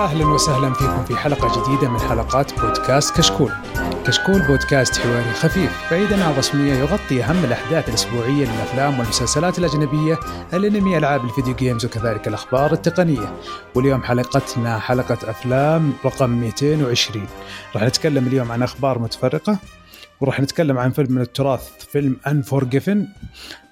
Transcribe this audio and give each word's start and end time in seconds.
أهلا 0.00 0.26
وسهلا 0.26 0.72
فيكم 0.72 1.04
في 1.04 1.16
حلقة 1.16 1.62
جديدة 1.62 1.88
من 1.88 1.98
حلقات 1.98 2.60
بودكاست 2.60 3.16
كشكول. 3.16 3.52
كشكول 4.06 4.42
بودكاست 4.46 4.98
حواري 4.98 5.32
خفيف 5.32 5.90
بعيدا 5.90 6.24
عن 6.24 6.32
الرسميه 6.32 6.74
يغطي 6.74 7.24
أهم 7.24 7.44
الأحداث 7.44 7.88
الأسبوعية 7.88 8.44
للافلام 8.44 8.98
والمسلسلات 8.98 9.58
الأجنبية، 9.58 10.18
الأنمي، 10.52 10.98
ألعاب 10.98 11.24
الفيديو 11.24 11.54
جيمز 11.54 11.84
وكذلك 11.84 12.28
الأخبار 12.28 12.72
التقنية. 12.72 13.34
واليوم 13.74 14.02
حلقتنا 14.02 14.78
حلقة 14.78 15.30
أفلام 15.30 15.92
رقم 16.04 16.30
220. 16.30 17.26
راح 17.74 17.82
نتكلم 17.82 18.26
اليوم 18.26 18.52
عن 18.52 18.62
أخبار 18.62 18.98
متفرقة 18.98 19.58
وراح 20.20 20.40
نتكلم 20.40 20.78
عن 20.78 20.90
فيلم 20.90 21.12
من 21.12 21.20
التراث 21.20 21.68
فيلم 21.92 22.16
Unforgiven 22.28 22.98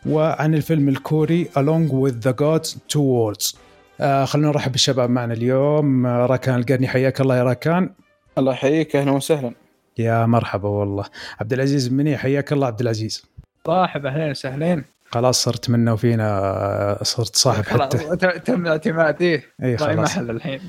وعن 0.07 0.55
الفيلم 0.55 0.89
الكوري 0.89 1.45
Along 1.45 1.91
with 1.93 2.29
the 2.29 2.33
Gods 2.33 2.77
Two 2.93 3.03
Worlds 3.03 3.68
آه 4.01 4.25
خلونا 4.25 4.49
نرحب 4.49 4.73
بالشباب 4.73 5.11
معنا 5.11 5.35
اليوم. 5.35 6.07
آه 6.07 6.27
راكان 6.27 6.55
القرني 6.55 6.89
حياك 6.89 7.21
الله 7.21 7.37
يا 7.37 7.43
راكان. 7.43 7.91
الله 8.39 8.53
يحييك 8.53 8.97
أهلا 8.97 9.11
وسهلا. 9.11 9.53
يا 9.99 10.27
مرحبا 10.27 10.69
والله. 10.69 11.05
عبد 11.41 11.53
العزيز 11.53 11.93
مني 11.93 12.17
حياك 12.17 12.53
الله 12.53 12.67
عبد 12.67 12.81
العزيز. 12.81 13.27
صاحب 13.67 14.07
اهلين 14.07 14.31
وسهلين 14.31 14.85
خلاص 15.11 15.43
صرت 15.43 15.71
منا 15.71 15.93
وفينا 15.93 16.99
صرت 17.03 17.37
صاحب 17.37 17.65
حتى. 17.65 17.99
تم 18.39 18.67
اعتمادي. 18.67 19.43
إي 19.63 19.77
خلاص. 19.77 19.99
محل 19.99 20.31
الحين. 20.31 20.61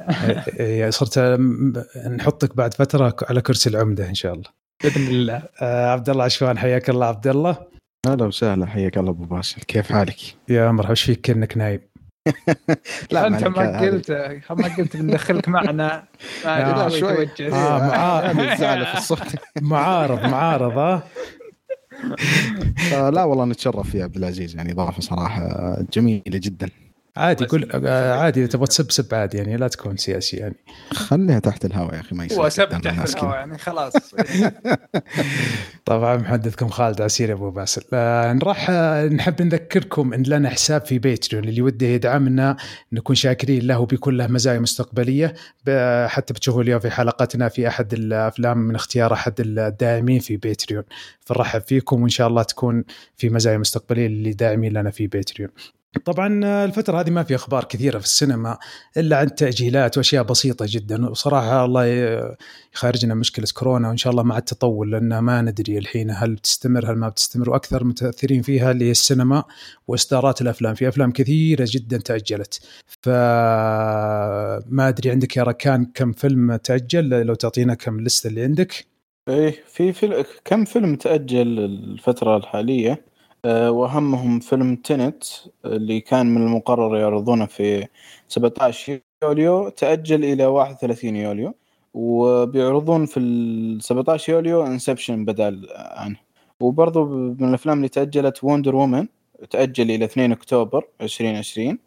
إيه، 0.60 0.90
صرت 0.90 1.20
نحطك 2.08 2.56
بعد 2.56 2.74
فترة 2.74 3.16
على 3.30 3.42
كرسي 3.42 3.70
العمدة 3.70 4.10
إن 4.10 4.14
شاء 4.14 4.34
الله. 4.34 4.50
بإذن 4.84 5.08
الله. 5.08 5.44
آه 5.62 5.92
عبد 5.92 6.10
الله 6.10 6.24
عشوان 6.24 6.58
حياك 6.58 6.90
الله 6.90 7.06
عبد 7.06 7.28
الله. 7.28 7.58
أهلا 8.08 8.26
وسهلا 8.26 8.66
حياك 8.66 8.98
الله 8.98 9.10
أبو 9.10 9.24
باسل. 9.24 9.62
كيف 9.62 9.92
حالك؟ 9.92 10.18
يا 10.50 10.72
مرحبا 10.72 10.92
إيش 10.92 11.04
فيك؟ 11.04 11.22
كأنك 11.22 11.58
نايم. 11.58 11.89
لا 13.12 13.28
انت 13.28 13.44
ما 13.44 13.80
قلت 13.80 14.12
ما 14.50 14.76
قلت 14.78 14.98
بندخلك 14.98 15.50
معنا. 15.50 16.04
ما 16.46 16.86
آه، 16.86 16.90
شوي. 17.00 17.30
آه، 17.52 18.98
الصوت. 18.98 19.20
معارض 19.62 20.26
معارض 20.26 20.78
ها 20.78 21.04
آه، 22.94 23.10
لا 23.10 23.24
والله 23.24 23.46
نتشرف 23.46 23.96
يا 23.96 24.04
عبد 24.04 24.16
العزيز 24.18 24.56
يعني 24.56 24.72
إضافة 24.72 25.02
صراحة 25.02 25.78
جميلة 25.94 26.22
جدا. 26.28 26.70
عادي 27.18 27.46
قول 27.46 27.88
عادي 27.88 28.40
إذا 28.40 28.50
تبغى 28.50 28.68
تسب 28.68 28.92
سب 28.92 29.16
عادي 29.16 29.38
يعني 29.38 29.58
لا 29.58 29.68
تكون 29.68 29.98
سياسي 29.98 30.38
يعني. 30.38 30.56
خليها 30.94 31.40
تحت 31.40 31.66
الهواء 31.66 31.96
يا 31.96 32.00
أخي 32.00 32.16
ما 32.16 32.26
يصير 32.26 32.42
هو 32.42 32.50
سب 32.50 32.64
قدام 32.64 32.82
تحت 32.82 33.18
الهواء. 33.18 33.36
يعني 33.36 33.58
خلاص. 33.58 33.94
طبعا 35.86 36.18
محدثكم 36.18 36.68
خالد 36.68 37.02
عسير 37.02 37.30
يا 37.30 37.34
أبو 37.34 37.50
باسل. 37.50 37.84
آه 37.94 38.40
راح 38.44 38.68
آه، 38.70 39.08
نحب 39.08 39.42
نذكركم 39.42 40.14
إن 40.14 40.24
لنا 40.24 40.50
حساب 40.50 40.86
في 40.86 41.00
باتريون 41.00 41.44
اللي 41.44 41.62
وده 41.62 41.88
يدعمنا 41.88 42.58
نكون 42.94 43.16
شاكرين 43.16 43.68
له 43.68 43.80
وبيكون 43.80 44.18
له 44.18 44.28
مزايا 44.28 44.60
مستقبلية. 44.60 45.34
حتى 46.06 46.34
بتشوفوا 46.34 46.62
اليوم 46.62 46.80
في 46.80 46.90
حلقتنا 46.90 47.50
في 47.50 47.68
أحد 47.68 47.94
الأفلام 47.94 48.58
من 48.58 48.76
اختيار 48.76 49.14
أحد 49.14 49.34
الداعمين 49.40 50.20
في 50.20 50.38
باتريون. 50.38 50.84
فنرحب 51.22 51.62
فيكم 51.62 52.02
وإن 52.02 52.10
شاء 52.10 52.28
الله 52.28 52.44
تكون 52.44 52.84
في 53.18 53.30
مزايا 53.30 53.58
مستقبلية 53.58 54.08
اللي 54.08 54.34
داعمين 54.34 54.74
لنا 54.74 54.92
في 54.92 55.08
باتريون. 55.08 55.50
طبعا 56.06 56.46
الفترة 56.66 57.00
هذه 57.02 57.10
ما 57.10 57.24
في 57.24 57.36
أخبار 57.36 57.64
كثيرة 57.64 58.00
في 58.00 58.06
السينما 58.06 58.58
إلا 58.98 59.18
عن 59.18 59.36
تأجيلات 59.36 59.98
وأشياء 59.98 60.24
بسيطة 60.24 60.66
جدا. 60.70 61.10
وصراحة 61.10 61.66
الله 61.66 61.86
يخرجنا 62.74 63.14
مشكلة 63.16 63.46
كورونا 63.54 63.88
وإن 63.88 63.98
شاء 63.98 64.12
الله 64.12 64.24
مع 64.24 64.38
التطول 64.38 64.92
لأن 64.92 65.20
ما 65.20 65.42
ندري 65.42 65.78
الحين 65.78 66.12
هل 66.12 66.36
بتستمر 66.36 66.92
هل 66.92 66.96
ما 66.96 67.10
بتستمر. 67.10 67.50
وأكثر 67.50 67.84
متأثرين 67.84 68.42
فيها 68.42 68.72
اللي 68.72 68.86
هي 68.86 68.92
السينما 68.92 69.44
وإصدارات 69.88 70.42
الأفلام. 70.42 70.76
في 70.76 70.88
أفلام 70.88 71.12
كثيرة 71.12 71.68
جدا 71.72 71.98
تأجلت. 71.98 72.60
فما 73.02 74.88
أدري 74.88 75.12
عندك 75.12 75.38
يا 75.38 75.44
ركان 75.44 75.86
كم 75.86 76.12
فيلم 76.12 76.56
تأجل؟ 76.56 77.10
لو 77.10 77.34
تعطينا 77.34 77.74
كم 77.74 78.00
لستة 78.02 78.28
اللي 78.28 78.44
عندك. 78.44 78.86
إيه 79.30 79.64
في 79.68 79.94
فيلم 79.94 80.26
كم 80.46 80.66
فيلم 80.66 80.96
تأجل 80.96 81.60
الفترة 81.60 82.38
الحالية؟ 82.38 82.92
أه 82.92 83.09
وأهمهم 83.46 84.40
فيلم 84.40 84.76
تينت 84.76 85.24
اللي 85.66 86.00
كان 86.02 86.26
من 86.26 86.42
المقرر 86.42 86.98
يعرضونه 86.98 87.46
في 87.46 87.88
17 88.28 89.00
يوليو 89.24 89.70
تأجل 89.70 90.26
إلى 90.26 90.46
31 90.46 91.16
يوليو 91.16 91.54
وبيعرضون 91.94 93.06
في 93.06 93.20
ال 93.20 93.84
17 93.84 94.34
يوليو 94.34 94.66
Inception 94.66 95.26
بدل 95.26 95.68
عنه 95.76 96.18
وبرضو 96.60 97.06
من 97.40 97.50
الأفلام 97.50 97.78
اللي 97.78 97.90
تأجلت 97.90 98.44
Wonder 98.44 98.76
Woman 98.76 99.08
تأجل 99.50 99.92
إلى 99.92 100.06
2 100.06 100.32
أكتوبر 100.32 100.88
2020 101.02 101.78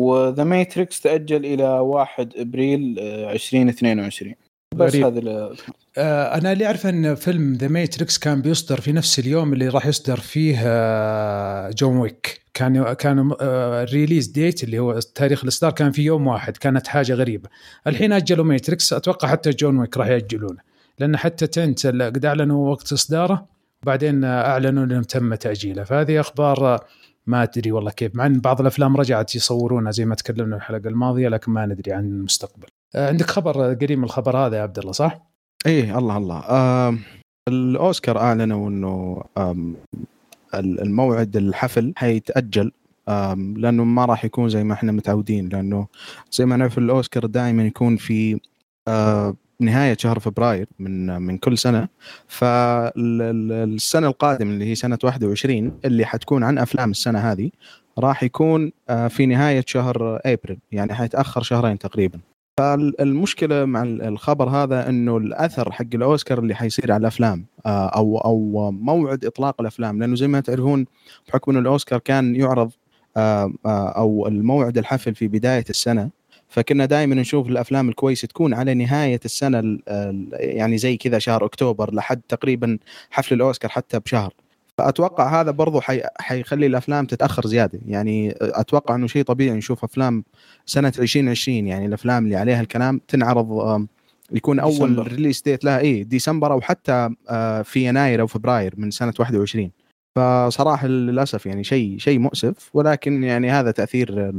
و 0.00 0.11
The 0.11 0.44
Matrix 0.44 1.00
تأجل 1.00 1.46
إلى 1.46 1.78
1 1.78 2.32
إبريل 2.36 2.96
آه، 3.00 3.32
2022 3.32 4.34
بس 4.74 4.94
غريب. 4.94 5.04
هذه 5.04 5.30
آه، 5.30 5.54
أنا 5.98 6.52
اللي 6.52 6.66
أعرف 6.66 6.86
أن 6.86 7.14
فيلم 7.14 7.54
The 7.54 7.68
Matrix 7.68 8.18
كان 8.18 8.42
بيصدر 8.42 8.80
في 8.80 8.92
نفس 8.92 9.18
اليوم 9.18 9.52
اللي 9.52 9.68
راح 9.68 9.86
يصدر 9.86 10.16
فيه 10.16 10.58
آه، 10.62 11.70
John 11.70 11.96
Wick 11.96 12.42
كان 12.54 12.92
كان 12.92 13.32
آه، 13.40 13.82
ال 13.82 13.88
release 13.88 14.26
date 14.26 14.64
اللي 14.64 14.78
هو 14.78 14.98
تاريخ 15.14 15.42
الإصدار 15.42 15.72
كان 15.72 15.92
في 15.92 16.02
يوم 16.02 16.26
واحد 16.26 16.56
كانت 16.56 16.86
حاجة 16.86 17.14
غريبة. 17.14 17.48
الحين 17.86 18.12
أجلوا 18.12 18.44
Matrix 18.44 18.92
أتوقع 18.92 19.28
حتى 19.28 19.50
John 19.50 19.78
Wick 19.78 19.96
راح 19.96 20.06
يأجلونه. 20.06 20.58
لأن 20.98 21.16
حتى 21.16 21.46
Tenet 21.46 21.86
قد 21.86 22.24
أعلنوا 22.24 22.70
وقت 22.70 22.92
إصداره 22.92 23.46
وبعدين 23.82 24.24
آه، 24.24 24.46
أعلنوا 24.46 24.84
انهم 24.84 25.02
تم 25.02 25.34
تأجيله. 25.34 25.84
فهذه 25.84 26.20
أخبار 26.20 26.74
آه، 26.74 26.80
ما 27.26 27.42
أدري 27.42 27.72
والله 27.72 27.90
كيف. 27.90 28.14
مع 28.14 28.26
إن 28.26 28.40
بعض 28.40 28.60
الأفلام 28.60 28.96
رجعت 28.96 29.34
يصورونها 29.34 29.92
زي 29.92 30.04
ما 30.04 30.14
تكلمنا 30.14 30.56
الحلقة 30.56 30.88
الماضية 30.88 31.28
لكن 31.28 31.52
ما 31.52 31.66
ندري 31.66 31.92
عن 31.92 32.04
المستقبل. 32.04 32.66
آه، 32.94 33.08
عندك 33.08 33.30
خبر 33.30 33.74
قريب 33.74 33.98
من 33.98 34.04
الخبر 34.04 34.36
هذا 34.36 34.56
يا 34.56 34.62
عبد 34.62 34.78
الله 34.78 34.92
صح؟ 34.92 35.31
إيه 35.66 35.98
الله 35.98 36.16
الله. 36.16 36.98
الأوسكار 37.48 38.18
أعلنوا 38.18 38.68
إنه 38.68 39.22
الموعد 40.54 41.36
الحفل 41.36 41.92
حيتأجل. 41.96 42.72
لأنه 43.56 43.84
ما 43.84 44.04
راح 44.04 44.24
يكون 44.24 44.48
زي 44.48 44.64
ما 44.64 44.74
إحنا 44.74 44.92
متعودين 44.92 45.48
لأنه 45.48 45.86
زي 46.32 46.46
ما 46.46 46.56
نعرف 46.56 46.78
الأوسكار 46.78 47.26
دائما 47.26 47.66
يكون 47.66 47.96
في 47.96 48.40
نهاية 49.60 49.96
شهر 49.96 50.18
فبراير 50.18 50.66
من 50.78 51.06
من 51.22 51.38
كل 51.38 51.58
سنة. 51.58 51.88
فالسنه 52.28 54.06
القادمة 54.06 54.50
اللي 54.50 54.64
هي 54.64 54.74
سنة 54.74 54.98
21 55.04 55.78
اللي 55.84 56.04
حتكون 56.04 56.44
عن 56.44 56.58
أفلام 56.58 56.90
السنة 56.90 57.18
هذه 57.18 57.50
راح 57.98 58.22
يكون 58.22 58.72
في 59.08 59.26
نهاية 59.26 59.64
شهر 59.66 60.20
أبريل 60.26 60.58
يعني 60.72 60.94
حيتأخر 60.94 61.42
شهرين 61.42 61.78
تقريبا. 61.78 62.20
فالمشكلة 62.58 63.64
مع 63.64 63.82
الخبر 63.82 64.48
هذا 64.48 64.88
إنه 64.88 65.16
الأثر 65.16 65.72
حق 65.72 65.84
الأوسكار 65.94 66.38
اللي 66.38 66.54
حيصير 66.54 66.92
على 66.92 67.00
الأفلام 67.00 67.46
آه، 67.66 67.86
أو 67.88 68.18
أو 68.18 68.70
موعد 68.70 69.24
إطلاق 69.24 69.60
الأفلام 69.60 69.98
لأنه 70.00 70.16
زي 70.16 70.28
ما 70.28 70.40
تعرفون 70.40 70.86
بحكم 71.28 71.50
إنه 71.50 71.60
الأوسكار 71.60 71.98
كان 71.98 72.36
يعرض 72.36 72.70
آه، 73.16 73.52
آه، 73.66 73.88
أو 73.88 74.26
الموعد 74.28 74.78
الحفل 74.78 75.14
في 75.14 75.28
بداية 75.28 75.64
السنة 75.70 76.10
فكنا 76.48 76.84
دائما 76.86 77.14
نشوف 77.14 77.48
الأفلام 77.48 77.88
الكويسة 77.88 78.28
تكون 78.28 78.54
على 78.54 78.74
نهاية 78.74 79.20
السنة 79.24 79.58
ال- 79.58 79.82
ال- 79.88 80.28
يعني 80.32 80.78
زي 80.78 80.96
كذا 80.96 81.18
شهر 81.18 81.44
أكتوبر 81.44 81.94
لحد 81.94 82.20
تقريبا 82.28 82.78
حفل 83.10 83.34
الأوسكار 83.34 83.70
حتى 83.70 83.98
بشهر. 83.98 84.32
فأتوقع 84.78 85.40
هذا 85.40 85.50
برضو 85.50 85.80
حي... 85.80 86.02
حيخلي 86.20 86.66
الأفلام 86.66 87.06
تتأخر 87.06 87.46
زيادة. 87.46 87.80
يعني 87.86 88.34
أتوقع 88.40 88.94
إنه 88.94 89.06
شيء 89.06 89.22
طبيعي 89.22 89.56
نشوف 89.56 89.84
أفلام 89.84 90.24
سنة 90.66 90.92
2020 90.98 91.66
يعني 91.66 91.86
الأفلام 91.86 92.24
اللي 92.24 92.36
عليها 92.36 92.60
الكلام 92.60 93.00
تنعرض 93.08 93.86
يكون 94.32 94.60
أول 94.60 94.72
ديسمبر. 94.72 95.06
ريليس 95.08 95.42
ديت 95.42 95.64
لها 95.64 95.78
إيه 95.78 96.02
ديسمبر 96.02 96.52
أو 96.52 96.60
حتى 96.60 97.14
آه، 97.28 97.62
في 97.62 97.88
يناير 97.88 98.20
أو 98.20 98.26
فبراير 98.26 98.74
من 98.76 98.90
سنة 98.90 99.12
21 99.18 99.70
فصراحة 100.16 100.86
للأسف 100.86 101.46
يعني 101.46 101.64
شيء 101.64 101.98
شيء 101.98 102.18
مؤسف 102.18 102.70
ولكن 102.74 103.24
يعني 103.24 103.50
هذا 103.50 103.70
تأثير 103.70 104.32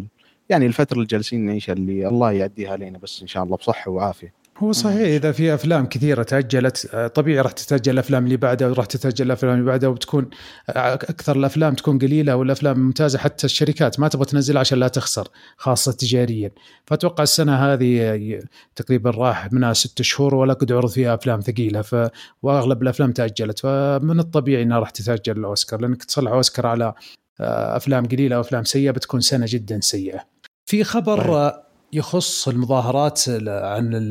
يعني 0.50 0.66
الفترة 0.66 0.96
اللي 0.96 1.08
جالسين 1.08 1.46
نعيشها 1.46 1.74
اللي 1.74 2.08
الله 2.08 2.32
يعديها 2.32 2.72
علينا 2.72 2.98
بس 2.98 3.22
إن 3.22 3.28
شاء 3.28 3.44
الله 3.44 3.58
بصحة 3.58 3.92
وعافية. 3.92 4.34
هو 4.58 4.72
صحيح 4.72 5.00
إذا 5.00 5.32
في 5.32 5.54
أفلام 5.54 5.86
كثيرة 5.86 6.24
تأجلت 6.24 6.90
آه، 6.94 7.08
طبيعي 7.08 7.42
راح 7.42 7.52
تتأجل 7.52 7.94
الأفلام 7.94 8.26
اللي 8.26 8.38
بعدها 8.38 8.68
وراح 8.68 8.86
تتأجل 8.86 9.26
الأفلام 9.26 9.54
اللي 9.54 9.66
بعدها 9.66 9.90
وبتكون 9.90 10.30
آه، 10.70 10.94
أكثر 10.94 11.36
الأفلام 11.36 11.74
تكون 11.74 12.00
قليلة 12.00 12.36
والأفلام 12.36 12.80
ممتازة. 12.80 13.20
حتى 13.20 13.46
الشركات 13.46 14.00
ما 14.00 14.08
تبغى 14.08 14.26
تنزلها 14.26 14.60
عشان 14.60 14.80
لا 14.80 14.88
تخسر 14.88 15.28
خاصة 15.58 15.92
تجاريا. 15.92 16.52
فأتوقع 16.86 17.24
السنة 17.24 17.56
هذه 17.56 18.02
آه، 18.02 18.40
تقريبا 18.76 19.10
راح 19.10 19.54
منها 19.54 19.74
ست 19.74 20.02
شهور 20.02 20.36
ولا 20.36 20.54
قد 20.54 20.72
عرض 20.72 20.90
فيها 20.90 21.14
أفلام 21.14 21.40
ثقيلة 21.40 21.82
ف 21.82 21.96
وأغلب 22.44 22.82
الأفلام 22.82 23.12
تأجلت. 23.12 23.60
فمن 23.60 24.20
الطبيعي 24.20 24.64
إنها 24.64 24.80
راح 24.80 24.90
تتأجل 24.90 25.38
الأوسكار 25.38 25.82
لأنك 25.82 26.04
تصلح 26.04 26.32
أوسكار 26.32 26.68
على 26.68 26.94
أفلام 27.40 28.06
قليلة 28.06 28.38
وافلام 28.38 28.64
سيئة 28.64 28.92
بتكون 28.92 29.22
سنة 29.22 29.46
جدا 29.50 29.80
سيئة. 29.82 30.26
في 30.66 30.84
خبر 30.84 31.54
يخص 31.94 32.48
المظاهرات 32.48 33.22
ال- 33.28 33.50
عن 33.50 34.10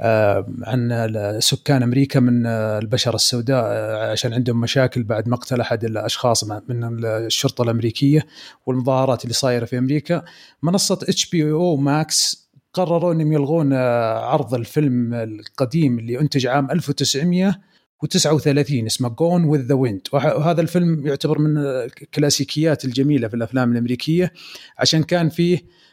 آه، 0.00 0.46
عن 0.62 1.06
سكان 1.40 1.82
أمريكا 1.82 2.20
من 2.20 2.46
البشره 2.46 3.14
السوداء 3.14 3.64
آه، 3.66 4.10
عشان 4.12 4.32
عندهم 4.34 4.60
مشاكل 4.60 5.02
بعد 5.02 5.28
مقتل 5.28 5.60
أحد 5.60 5.84
الأشخاص 5.84 6.44
من 6.44 7.04
الشرطة 7.04 7.62
الأمريكية 7.62 8.26
والمظاهرات 8.66 9.22
اللي 9.24 9.34
صايرة 9.34 9.64
في 9.64 9.78
أمريكا. 9.78 10.22
منصة 10.62 10.98
HBO 11.02 11.50
Max 11.52 12.48
قرروا 12.72 13.12
إنهم 13.12 13.32
يلغون 13.32 13.72
آه، 13.72 14.18
عرض 14.18 14.54
الفيلم 14.54 15.14
القديم 15.14 15.98
اللي 15.98 16.20
أنتج 16.20 16.46
عام 16.46 16.70
1939 16.70 18.86
اسمه 18.86 19.08
Gone 19.08 19.44
with 19.44 19.60
the 19.60 19.74
Wind 19.74 20.00
وهذا 20.12 20.60
الفيلم 20.60 21.06
يعتبر 21.06 21.38
من 21.38 21.56
الكلاسيكيات 21.58 22.84
الجميلة 22.84 23.28
في 23.28 23.34
الأفلام 23.34 23.72
الأمريكية 23.72 24.32
عشان 24.78 25.02
كان 25.02 25.28
فيه 25.28 25.83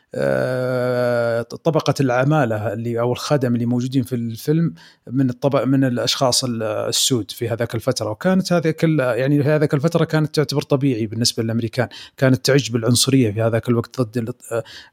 طبقة 1.63 1.93
العمالة 1.99 2.73
اللي 2.73 2.99
أو 2.99 3.11
الخدم 3.11 3.55
اللي 3.55 3.65
موجودين 3.65 4.03
في 4.03 4.15
الفيلم 4.15 4.73
من 5.07 5.29
الطبق 5.29 5.63
من 5.63 5.83
الأشخاص 5.83 6.43
السود 6.63 7.31
في 7.31 7.49
هذاك 7.49 7.75
الفترة. 7.75 8.09
وكانت 8.09 8.53
هذيك 8.53 8.83
يعني 8.99 9.43
في 9.43 9.49
هذاك 9.49 9.73
الفترة 9.73 10.05
كانت 10.05 10.35
تعتبر 10.35 10.61
طبيعي 10.61 11.05
بالنسبة 11.05 11.43
للأمريكان. 11.43 11.87
كانت 12.17 12.45
تعج 12.45 12.71
بالعنصرية 12.71 13.31
في 13.31 13.41
هذاك 13.41 13.69
الوقت 13.69 14.01
ضد 14.01 14.33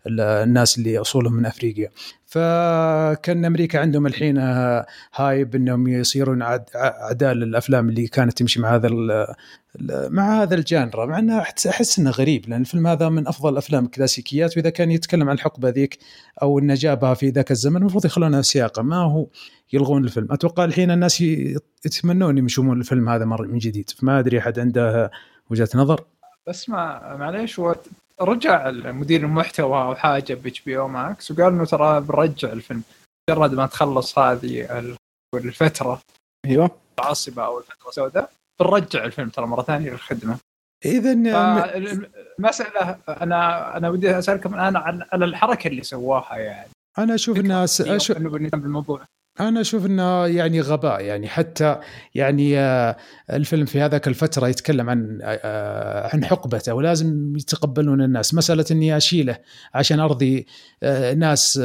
الناس 0.07 0.79
اللي 0.79 0.99
أصولهم 0.99 1.33
من 1.33 1.47
أفريقيا. 1.47 1.91
فكان 2.29 3.45
أمريكا 3.45 3.81
عندهم 3.81 4.07
الحين 4.07 4.39
هايب 5.15 5.55
إنهم 5.55 5.89
يصيرون 5.89 6.43
اعداء 6.43 7.33
للأفلام 7.33 7.89
اللي 7.89 8.07
كانت 8.07 8.39
تمشي 8.39 8.61
مع 8.61 8.75
هذا 8.75 8.89
مع 10.09 10.43
هذا 10.43 10.55
ال 10.55 10.62
genre. 10.62 11.07
مع 11.07 11.19
إنه 11.19 11.41
احس 11.41 11.99
إنه 11.99 12.11
غريب 12.11 12.49
لأن 12.49 12.61
الفيلم 12.61 12.87
هذا 12.87 13.09
من 13.09 13.29
أفضل 13.29 13.53
الافلام 13.53 13.85
الكلاسيكيات 13.85 14.57
وإذا 14.57 14.71
كان 14.71 14.91
يتكلم 14.91 15.29
عن 15.29 15.35
الحقبة 15.35 15.69
ذيك 15.69 15.99
أو 16.43 16.59
النجابه 16.59 17.15
في 17.15 17.29
ذاك 17.29 17.51
الزمن 17.51 17.77
المفروض 17.77 18.07
يخلونها 18.07 18.43
سياقة 18.43 18.83
ما 18.83 18.97
هو 18.97 19.27
يلغون 19.73 20.05
الفيلم. 20.05 20.29
أتوقع 20.31 20.65
الحين 20.65 20.91
الناس 20.91 21.21
يتمنون 21.87 22.39
يشوفون 22.39 22.81
الفيلم 22.81 23.09
هذا 23.09 23.25
مرة 23.25 23.47
من 23.47 23.59
جديد 23.59 23.91
فما 23.91 24.19
أدري 24.19 24.39
أحد 24.39 24.59
عنده 24.59 25.11
وجهة 25.51 25.69
نظر. 25.75 26.05
بس 26.47 26.69
ما 26.69 27.17
معليش 27.17 27.61
رجع 28.21 28.71
مدير 28.71 29.21
المحتوى 29.21 29.83
أو 29.83 29.95
حاجة 29.95 30.35
ب 30.35 30.61
HBO 30.61 30.79
Max 30.79 31.31
وقال 31.31 31.53
إنه 31.53 31.65
ترى 31.65 32.01
بنرجع 32.01 32.53
الفيلم 32.53 32.83
مجرد 33.31 33.55
ما 33.55 33.67
تخلص 33.67 34.19
هذه 34.19 34.89
الفترة. 35.35 36.01
أيوه. 36.47 36.71
العاصبه 36.99 37.45
أو 37.45 37.59
الفترة 37.59 37.89
السوداء 37.89 38.33
بنرجع 38.61 39.05
الفيلم 39.05 39.29
ترى 39.29 39.47
مرة 39.47 39.63
ثانية 39.63 39.91
للخدمة. 39.91 40.39
اذا 40.85 41.13
المسألة 42.39 42.99
أنا 43.09 43.77
أنا 43.77 43.89
ودي 43.89 44.19
أسألكم 44.19 44.55
الآن 44.55 44.77
على 45.13 45.25
الحركة 45.25 45.69
اللي 45.69 45.83
سواها 45.83 46.37
يعني. 46.37 46.71
أنا 46.99 47.15
أشوف 47.15 47.39
الناس 47.39 47.81
أشوف 47.81 48.19
بالموضوع 48.19 49.05
أنا 49.41 49.61
أشوف 49.61 49.87
إنه 49.87 50.27
يعني 50.27 50.61
غباء 50.61 51.01
يعني 51.01 51.29
حتى 51.29 51.77
يعني 52.15 52.59
آه، 52.59 52.97
الفيلم 53.33 53.65
في 53.65 53.81
هذاك 53.81 54.09
الفترة 54.09 54.49
يتكلم 54.49 54.91
عن 54.91 55.19
آه، 55.23 56.11
عن 56.15 56.25
حقبته 56.25 56.75
ولازم 56.75 57.37
يتقبلون 57.37 58.03
الناس. 58.03 58.35
مسألة 58.35 58.65
إني 58.71 58.97
أشيله 58.97 59.39
عشان 59.75 60.01
أرضي 60.01 60.47
آه، 60.83 61.15
ناس 61.15 61.61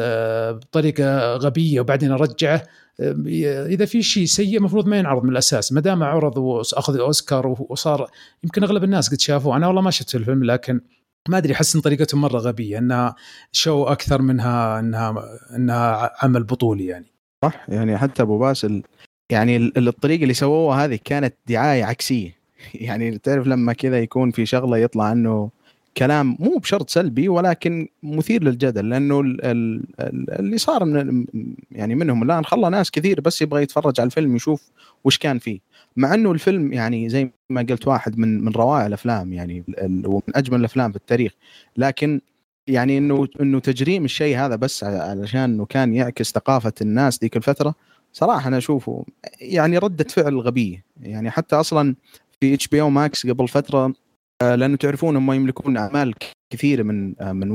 بطريقة 0.50 1.36
غبية 1.36 1.80
وبعدين 1.80 2.12
أرجعه 2.12 2.64
إذا 3.00 3.86
في 3.86 4.04
شيء 4.04 4.26
سيء 4.26 4.58
المفروض 4.58 4.88
ما 4.88 4.98
ينعرض 4.98 5.24
من 5.24 5.30
الأساس. 5.30 5.74
ما 5.74 5.82
دام 5.82 6.04
عرض 6.04 6.38
وأخذ 6.38 7.00
أوسكار 7.00 7.48
وصار 7.70 8.12
يمكن 8.44 8.64
أغلب 8.64 8.84
الناس 8.84 9.10
قد 9.10 9.20
شافوه. 9.20 9.58
أنا 9.58 9.68
والله 9.68 9.82
ما 9.82 9.92
شفت 9.92 10.16
الفيلم 10.16 10.44
لكن 10.44 10.82
ما 11.30 11.38
أدري 11.38 11.54
أحس 11.54 11.76
إن 11.76 11.82
طريقتهم 11.82 12.22
مرة 12.22 12.38
غبية 12.38 12.78
إنها 12.78 13.16
شو 13.52 13.84
أكثر 13.84 14.22
منها 14.22 14.80
إنها 14.80 15.16
إنها 15.56 16.12
عمل 16.22 16.44
بطولي 16.44 16.86
يعني. 16.86 17.13
صح؟ 17.44 17.66
يعني 17.70 17.98
حتى 17.98 18.22
أبو 18.22 18.38
باسل 18.38 18.84
يعني 19.30 19.58
الطريقة 19.78 20.24
اللي 20.24 20.34
سووها 20.34 20.86
هذه 20.86 21.00
كانت 21.06 21.36
دعاية 21.48 21.84
عكسية. 21.84 22.36
يعني 22.74 23.18
تعرف 23.18 23.48
لما 23.48 23.74
كذا 23.74 24.00
يكون 24.00 24.32
في 24.32 24.46
شغلة 24.46 24.78
يطلع 24.78 25.04
عنه 25.04 25.50
كلام 25.98 26.38
مو 26.40 26.58
بشرط 26.58 26.90
سلبي 26.90 27.30
ولكن 27.30 27.88
مثير 28.04 28.44
للجدل 28.44 28.90
لأنه 28.90 29.20
اللي 30.40 30.58
صار 30.58 30.86
من 30.86 31.26
يعني 31.72 31.96
منهم 31.96 32.24
الآن 32.24 32.46
خلى 32.46 32.70
ناس 32.70 32.92
كثير 32.92 33.22
بس 33.22 33.42
يبغى 33.42 33.64
يتفرج 33.64 34.00
على 34.00 34.08
الفيلم 34.08 34.36
يشوف 34.36 34.72
وش 35.04 35.18
كان 35.18 35.40
فيه. 35.40 35.60
مع 35.98 36.14
إنه 36.14 36.32
الفيلم 36.32 36.74
يعني 36.74 37.10
زي 37.10 37.32
ما 37.50 37.62
قلت 37.70 37.88
واحد 37.88 38.18
من 38.18 38.44
من 38.44 38.52
روائع 38.52 38.86
الأفلام 38.86 39.34
يعني 39.34 39.64
ومن 40.06 40.22
أجمل 40.36 40.60
الأفلام 40.60 40.92
في 40.92 40.98
التاريخ. 40.98 41.32
لكن 41.78 42.22
يعني 42.68 42.98
إنه 42.98 43.28
إنه 43.42 43.60
تجريم 43.60 44.06
الشيء 44.06 44.38
هذا 44.38 44.56
بس 44.56 44.84
علشان 44.84 45.42
إنه 45.42 45.66
كان 45.66 45.94
يعكس 45.94 46.32
ثقافة 46.32 46.74
الناس 46.82 47.20
ذيك 47.22 47.38
الفترة 47.38 47.76
صراحة 48.14 48.48
أنا 48.48 48.58
أشوفه 48.58 49.06
يعني 49.42 49.78
ردة 49.78 50.04
فعل 50.04 50.40
غبية. 50.40 50.84
يعني 51.02 51.32
حتى 51.32 51.56
أصلا 51.56 51.96
في 52.42 52.54
HBO 52.54 52.82
Max 52.82 53.28
قبل 53.28 53.48
فترة 53.48 53.94
آه، 54.42 54.56
لأنه 54.56 54.78
تعرفون 54.78 55.16
هم 55.16 55.32
يملكون 55.32 55.78
أعمال 55.78 56.14
كثيرة 56.54 56.84
من 56.84 57.22
آه، 57.22 57.32
من 57.32 57.52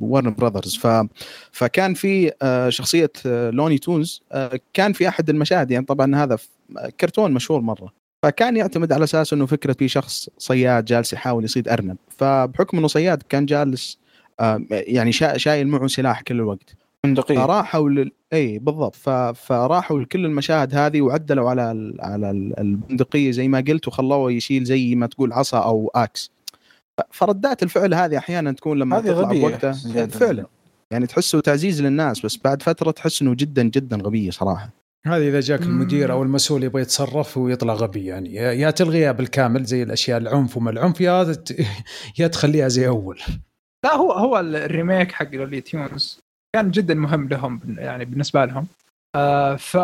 Warner 0.00 0.34
Brothers 0.34 0.76
ف 0.76 1.06
فكان 1.52 1.94
في 1.94 2.32
آه، 2.42 2.68
شخصية 2.68 3.10
Looney 3.24 3.78
Tunes 3.78 4.22
كان 4.74 4.92
في 4.92 5.08
أحد 5.08 5.30
المشاهد 5.30 5.70
يعني 5.70 5.86
طبعا 5.86 6.16
هذا 6.16 6.38
كرتون 7.00 7.32
مشهور 7.32 7.60
مرة. 7.60 7.92
فكان 8.24 8.56
يعتمد 8.56 8.92
على 8.92 9.04
أساس 9.04 9.32
إنه 9.32 9.46
فكرة 9.46 9.72
في 9.72 9.88
شخص 9.88 10.28
صياد 10.38 10.84
جالس 10.84 11.12
يحاول 11.12 11.44
يصيد 11.44 11.68
أرنب. 11.68 11.96
فبحكم 12.08 12.78
إنه 12.78 12.88
صياد 12.88 13.22
كان 13.22 13.46
جالس 13.46 13.98
يعني 14.70 15.12
شايل 15.12 15.68
معه 15.68 15.86
سلاح 15.86 16.20
كل 16.20 16.34
الوقت. 16.34 16.74
بندقية 17.04 17.34
فراحوا 17.34 17.88
لل... 17.88 18.12
إي 18.32 18.58
بالضبط. 18.58 18.94
ف... 18.94 19.08
فراحوا 19.10 20.00
لكل 20.00 20.24
المشاهد 20.24 20.74
هذه 20.74 21.00
وعدلوا 21.00 21.50
على 21.50 21.72
ال... 21.72 21.96
على 22.00 22.30
البندقية 22.30 23.30
زي 23.30 23.48
ما 23.48 23.64
قلت 23.68 23.88
وخلوه 23.88 24.32
يشيل 24.32 24.64
زي 24.64 24.94
ما 24.94 25.06
تقول 25.06 25.32
عصا 25.32 25.58
أو 25.58 25.90
axe. 25.94 26.30
فردات 27.10 27.62
الفعل 27.62 27.94
هذه 27.94 28.18
أحيانا 28.18 28.52
تكون 28.52 28.78
لما 28.78 28.98
هذه 28.98 29.10
غبية 29.10 29.44
وقتها 29.44 29.72
فعلا. 30.06 30.46
يعني 30.90 31.06
تحسه 31.06 31.40
تعزيز 31.40 31.82
للناس 31.82 32.20
بس 32.20 32.38
بعد 32.44 32.62
فترة 32.62 32.90
تحس 32.90 33.22
إنه 33.22 33.34
جدا 33.34 33.62
جدا 33.62 33.96
غبية 33.96 34.30
صراحة. 34.30 34.70
هذه 35.06 35.28
إذا 35.28 35.40
جاك 35.40 35.62
المدير 35.62 36.12
أو 36.12 36.22
المسؤول 36.22 36.64
يبغى 36.64 36.82
يتصرف 36.82 37.38
ويطلع 37.38 37.74
غبي 37.74 38.04
يعني 38.04 38.34
يا 38.34 38.70
تلغيها 38.70 39.12
بالكامل 39.12 39.64
زي 39.64 39.82
الأشياء 39.82 40.18
العنف 40.18 40.56
وما 40.56 40.70
العنف 40.70 41.00
يا 41.00 41.36
يا 42.18 42.26
تخليها 42.26 42.68
زي 42.68 42.88
أول. 42.88 43.18
لا 43.84 43.94
هو 43.94 44.12
هو 44.12 44.40
ال 44.40 44.50
remake 44.50 45.12
حق 45.12 45.34
Looney 45.34 45.60
Tunes 45.60 46.20
كان 46.56 46.70
جدا 46.70 46.94
مهم 46.94 47.28
لهم 47.28 47.60
يعني 47.78 48.04
بالنسبة 48.04 48.44
لهم. 48.44 48.66
آه 49.16 49.56
ف 49.56 49.74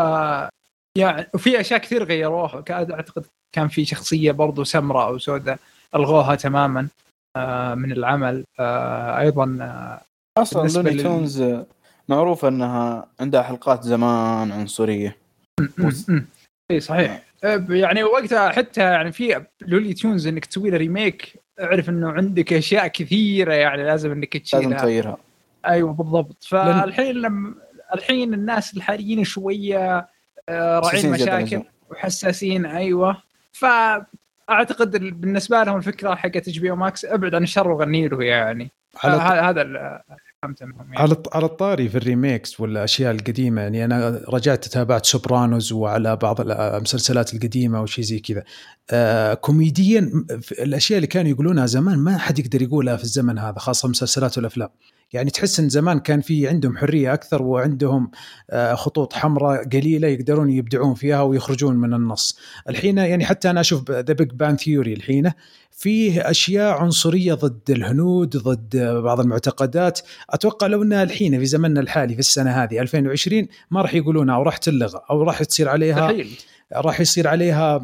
يعني 0.99 1.27
وفي 1.35 1.61
أشياء 1.61 1.81
كثير 1.81 2.05
غيروها. 2.05 2.65
أعتقد 2.71 3.25
كان 3.55 3.69
في 3.69 3.85
شخصية 3.85 4.33
برضو 4.33 4.65
سمراء 4.65 5.09
أو 5.09 5.19
سوداء 5.19 5.59
ألغوها 5.95 6.35
تماما 6.35 6.89
آه 7.37 7.75
من 7.75 7.93
العمل. 7.93 8.45
آه 8.61 9.19
أيضا 9.19 9.59
آه 9.61 10.01
أصلا 10.43 10.69
Looney 10.69 11.03
Tunes 11.03 11.45
معروفه 12.09 12.49
أنها 12.49 13.09
عندها 13.21 13.43
حلقات 13.43 13.83
زمان 13.83 14.53
عنصرية. 14.53 15.17
اي 16.71 16.81
صحيح. 16.81 17.23
آه، 17.45 17.67
يعني 17.69 18.05
وقتها 18.05 18.51
حتى 18.51 18.81
يعني 18.81 19.13
في 19.13 19.45
Looney 19.61 19.95
Tunes 19.95 20.27
إنك 20.27 20.45
تسوي 20.45 20.71
له 20.71 20.77
remake 20.77 21.37
أعرف 21.61 21.89
إنه 21.89 22.11
عندك 22.11 22.53
أشياء 22.53 22.87
كثيرة 22.87 23.55
يعني 23.55 23.85
لازم 23.85 24.13
إنك 24.13 24.37
تشيلها. 24.37 24.65
لازم 24.65 24.77
تغيرها. 24.77 25.17
أيوه 25.67 25.93
بالضبط. 25.93 26.45
فالحين 26.45 27.17
لما 27.17 27.55
الحين 27.95 28.35
الناس 28.35 28.77
الحاليين 28.77 29.25
شوية 29.25 30.09
آه، 30.49 30.79
راعين 30.79 31.11
مشاكل 31.11 31.63
وحساسين 31.91 32.67
أيوه. 32.67 33.23
فأعتقد 33.53 34.91
بالنسبة 35.21 35.63
لهم 35.63 35.77
الفكرة 35.77 36.15
حقت 36.15 36.37
HBO 36.37 36.71
Max 36.71 37.05
أبعد 37.05 37.35
عن 37.35 37.43
الشر 37.43 37.71
وغني 37.71 38.09
له 38.09 38.25
يعني. 38.25 38.71
هذا 39.01 40.03
فهمتهم 40.55 40.93
يعني. 40.93 40.99
على 40.99 41.17
على 41.33 41.45
الطاري 41.45 41.89
في 41.89 41.99
ال 41.99 42.07
remakes 42.07 42.61
والأشياء 42.61 43.15
القديمة 43.15 43.61
يعني 43.61 43.85
أنا 43.85 44.23
رجعت 44.29 44.65
تابعت 44.65 45.07
Sopranos 45.07 45.73
وعلى 45.73 46.17
بعض 46.17 46.41
المسلسلات 46.41 47.35
القديمة 47.35 47.83
وشي 47.83 48.03
زي 48.03 48.19
كذا 48.19 48.45
آه 48.91 49.35
كوميديا 49.35 50.11
الأشياء 50.61 50.97
اللي 50.97 51.07
كانوا 51.07 51.31
يقولونها 51.31 51.67
زمان 51.67 51.99
ما 51.99 52.19
حد 52.19 52.39
يقدر 52.39 52.63
يقولها 52.63 52.97
في 52.97 53.05
الزمن 53.05 53.39
هذا 53.39 53.59
خاصة 53.59 53.87
المسلسلات 53.87 54.37
والأفلام 54.39 54.69
يعني 55.13 55.31
تحس 55.31 55.61
إن 55.61 55.69
زمان 55.69 55.99
كان 55.99 56.21
في 56.21 56.49
عندهم 56.49 56.77
حرية 56.77 57.15
أكثر 57.15 57.43
وعندهم 57.43 58.11
آه، 58.51 58.75
خطوط 58.75 59.13
حمراء 59.13 59.65
قليلة 59.65 60.09
يقدرون 60.09 60.51
يبدعون 60.51 60.95
فيها 60.95 61.23
ويخرجون 61.23 61.77
من 61.77 61.95
النص. 61.95 62.39
الحين 62.69 62.99
يعني 62.99 63.25
حتى 63.25 63.51
أنا 63.51 63.61
أشوف 63.61 63.91
The 63.91 64.13
Big 64.13 64.31
Bang 64.33 64.57
Theory 64.57 64.93
الحين 64.93 65.33
فيه 65.77 66.31
أشياء 66.31 66.75
عنصرية 66.75 67.35
ضد 67.35 67.71
الهنود 67.71 68.37
ضد 68.37 68.77
بعض 69.03 69.21
المعتقدات 69.21 70.01
أتوقع 70.31 70.67
لو 70.67 70.83
انها 70.83 71.03
الحين 71.03 71.39
في 71.39 71.47
زمننا 71.47 71.81
الحالي 71.81 72.15
في 72.15 72.21
السنة 72.21 72.51
هذه 72.51 72.81
2020 72.81 73.49
ما 73.71 73.83
راح 73.83 73.95
يقولونها 73.95 74.35
أو 74.35 74.43
راح 74.43 74.57
تلغى 74.57 75.01
أو 75.11 75.23
راح 75.23 75.43
تصير 75.43 75.69
عليها 75.69 76.13
تحيل. 76.13 76.29
راح 76.73 77.01
يصير 77.01 77.29
عليها 77.29 77.77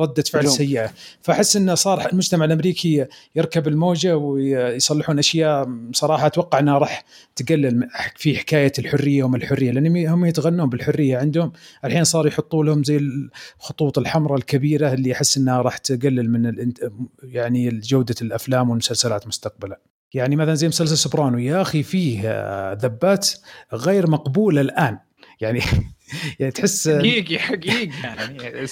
ردة 0.00 0.22
فعل 0.22 0.48
سيئة. 0.48 0.90
فأحس 1.22 1.56
إنه 1.56 1.74
صار 1.74 2.08
المجتمع 2.12 2.44
الأمريكي 2.44 3.06
يركب 3.34 3.68
الموجة 3.68 4.16
ويصلحون 4.16 5.18
أشياء. 5.18 5.68
صراحة 5.92 6.26
أتوقع 6.26 6.58
إنها 6.58 6.78
راح 6.78 7.04
تقلل 7.36 7.88
في 8.16 8.38
حكاية 8.38 8.72
الحرية 8.78 9.24
وما 9.24 9.36
الحرية 9.36 9.70
لأن 9.70 10.06
هم 10.06 10.24
يتغنون 10.24 10.68
بالحرية 10.68 11.18
عندهم. 11.18 11.52
الحين 11.84 12.04
صار 12.04 12.26
يحطوا 12.26 12.64
لهم 12.64 12.84
زي 12.84 12.96
الخطوط 12.96 13.98
الحمراء 13.98 14.38
الكبيرة 14.38 14.92
اللي 14.92 15.12
أحس 15.12 15.36
إنها 15.36 15.62
راح 15.62 15.78
تقلل 15.78 16.30
من 16.30 16.72
يعني 17.22 17.68
جودة 17.68 18.14
الأفلام 18.22 18.70
والمسلسلات 18.70 19.26
مستقبلا. 19.26 19.80
يعني 20.14 20.36
مثلا 20.36 20.54
زي 20.54 20.68
مسلسل 20.68 20.96
سوبرانوز 20.96 21.38
يا 21.38 21.62
أخي 21.62 21.82
فيه 21.82 22.20
آه، 22.24 22.72
ذبات 22.72 23.30
غير 23.72 24.10
مقبولة 24.10 24.60
الآن. 24.60 24.98
يعني 25.40 25.60
يعني 26.40 26.52
تحس 26.52 26.88
حقيقي 26.88 27.38
حقيقي 27.38 27.90
يعني. 28.04 28.66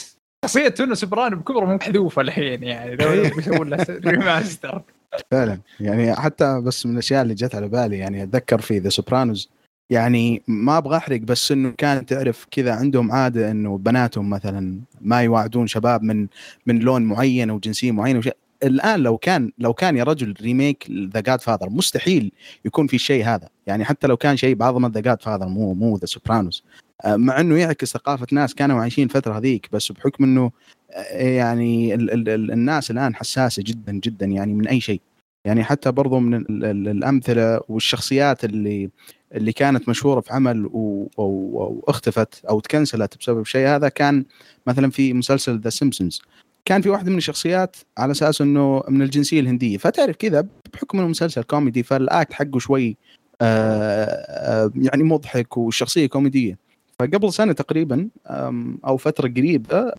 شخصية 0.44 0.68
تونو 0.68 0.94
سوبرانو 0.94 1.36
بكبره 1.36 1.64
مو 1.64 1.74
محذوفة 1.74 2.22
الحين 2.22 2.62
يعني. 2.62 2.96
لو 2.96 3.36
بيسوون 3.36 3.70
له 3.70 3.86
remaster. 3.88 4.82
فعلا. 5.30 5.60
يعني 5.80 6.14
حتى 6.14 6.60
بس 6.60 6.86
من 6.86 6.92
الأشياء 6.92 7.22
اللي 7.22 7.34
جت 7.34 7.54
على 7.54 7.68
بالي 7.68 7.98
يعني 7.98 8.22
أتذكر 8.22 8.60
في 8.60 8.78
The 8.78 8.88
Sopranos 8.88 9.50
يعني 9.90 10.42
ما 10.48 10.78
أبغى 10.78 10.96
أحرق 10.96 11.20
بس 11.20 11.52
إنه 11.52 11.74
كانت 11.78 12.14
تعرف 12.14 12.46
كذا 12.50 12.74
عندهم 12.74 13.12
عادة 13.12 13.50
إنه 13.50 13.78
بناتهم 13.78 14.30
مثلا 14.30 14.80
ما 15.00 15.22
يواعدون 15.22 15.66
شباب 15.66 16.02
من 16.02 16.26
من 16.66 16.78
لون 16.78 17.02
معين 17.02 17.50
أو 17.50 17.58
جنسية 17.58 17.92
معينة 17.92 18.18
وشيء 18.18 18.36
الآن 18.62 19.00
لو 19.00 19.18
كان 19.18 19.52
لو 19.58 19.74
كان 19.74 19.96
يا 19.96 20.04
رجل 20.04 20.34
remake 20.42 20.86
The 20.90 21.20
Godfather 21.20 21.70
مستحيل 21.70 22.32
يكون 22.64 22.86
في 22.86 22.96
الشيء 22.96 23.24
هذا. 23.24 23.48
يعني 23.66 23.84
حتى 23.84 24.06
لو 24.06 24.16
كان 24.16 24.36
شيء 24.36 24.54
بعظمة 24.54 24.88
The 24.88 25.00
Godfather 25.00 25.48
مو 25.48 25.74
مو 25.74 25.96
The 25.96 26.06
Sopranos 26.06 26.64
مع 27.06 27.40
إنه 27.40 27.58
يعكس 27.58 27.92
ثقافة 27.92 28.26
ناس 28.32 28.54
كانوا 28.54 28.80
عايشين 28.80 29.04
الفترة 29.04 29.38
هذيك 29.38 29.68
بس 29.72 29.92
بحكم 29.92 30.24
إنه 30.24 30.50
آه، 30.92 31.28
يعني 31.28 31.94
ال 31.94 32.10
ال 32.10 32.28
ال 32.28 32.52
الناس 32.52 32.90
الآن 32.90 33.14
حساسة 33.14 33.62
جدا 33.66 33.92
جدا 33.92 34.26
يعني 34.26 34.54
من 34.54 34.68
أي 34.68 34.80
شيء. 34.80 35.00
يعني 35.44 35.64
حتى 35.64 35.92
برضو 35.92 36.18
من 36.18 36.34
ال 36.34 36.64
ال 36.64 36.88
الأمثلة 36.88 37.60
والشخصيات 37.68 38.44
اللي 38.44 38.90
اللي 39.34 39.52
كانت 39.52 39.88
مشهورة 39.88 40.20
في 40.20 40.32
عمل 40.32 40.70
واختفت 41.16 42.44
أو 42.44 42.60
تكنسلت 42.60 43.18
بسبب 43.18 43.44
شيء 43.46 43.66
هذا 43.68 43.88
كان 43.88 44.24
مثلا 44.66 44.90
في 44.90 45.12
مسلسل 45.12 45.58
The 45.60 45.70
Simpsons 45.70 46.22
كان 46.64 46.82
في 46.82 46.88
واحدة 46.88 47.10
من 47.10 47.18
الشخصيات 47.18 47.76
على 47.98 48.12
أساس 48.12 48.40
إنه 48.40 48.82
من 48.88 49.02
الجنسية 49.02 49.40
الهندية. 49.40 49.76
فتعرف 49.78 50.16
كذا 50.16 50.46
بحكم 50.72 50.98
إنه 50.98 51.08
مسلسل 51.08 51.42
كوميدي 51.42 51.82
فال 51.82 52.02
act 52.02 52.32
حقه 52.32 52.58
شوي 52.58 52.96
آآ 53.40 54.64
آآ 54.64 54.70
يعني 54.76 55.02
مضحك 55.02 55.56
والشخصية 55.56 56.06
كوميدية. 56.06 56.63
فقبل 56.98 57.32
سنة 57.32 57.52
تقريبا 57.52 58.08
أو 58.86 58.96
فترة 58.96 59.28
قريبة 59.28 59.92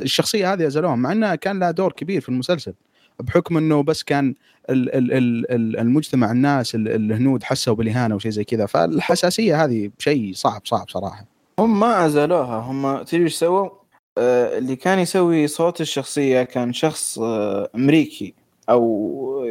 الشخصية 0.00 0.52
هذه 0.52 0.66
أزلوها 0.66 0.94
مع 0.94 1.12
إنها 1.12 1.34
كان 1.34 1.60
لها 1.60 1.70
دور 1.70 1.92
كبير 1.92 2.20
في 2.20 2.28
المسلسل 2.28 2.74
بحكم 3.20 3.56
إنه 3.56 3.82
بس 3.82 4.02
كان 4.02 4.34
المجتمع 4.70 6.30
الناس 6.30 6.74
الهنود 6.74 7.42
حسوا 7.42 7.74
بالإهانة 7.74 8.14
وشيء 8.14 8.30
زي 8.30 8.44
كذا 8.44 8.66
فالحساسية 8.66 9.64
هذه 9.64 9.90
شيء 9.98 10.32
صعب 10.34 10.60
صعب 10.64 10.88
صراحة 10.88 11.26
هم 11.58 11.80
ما 11.80 12.06
ازالوها 12.06 12.58
هم 12.58 13.02
تدري 13.02 13.24
إيش 13.24 13.34
سووا؟ 13.34 13.70
آه 14.18 14.58
اللي 14.58 14.76
كان 14.76 14.98
يسوي 14.98 15.46
صوت 15.46 15.80
الشخصية 15.80 16.42
كان 16.42 16.72
شخص 16.72 17.18
آه 17.18 17.70
أمريكي 17.74 18.34
أو 18.70 19.46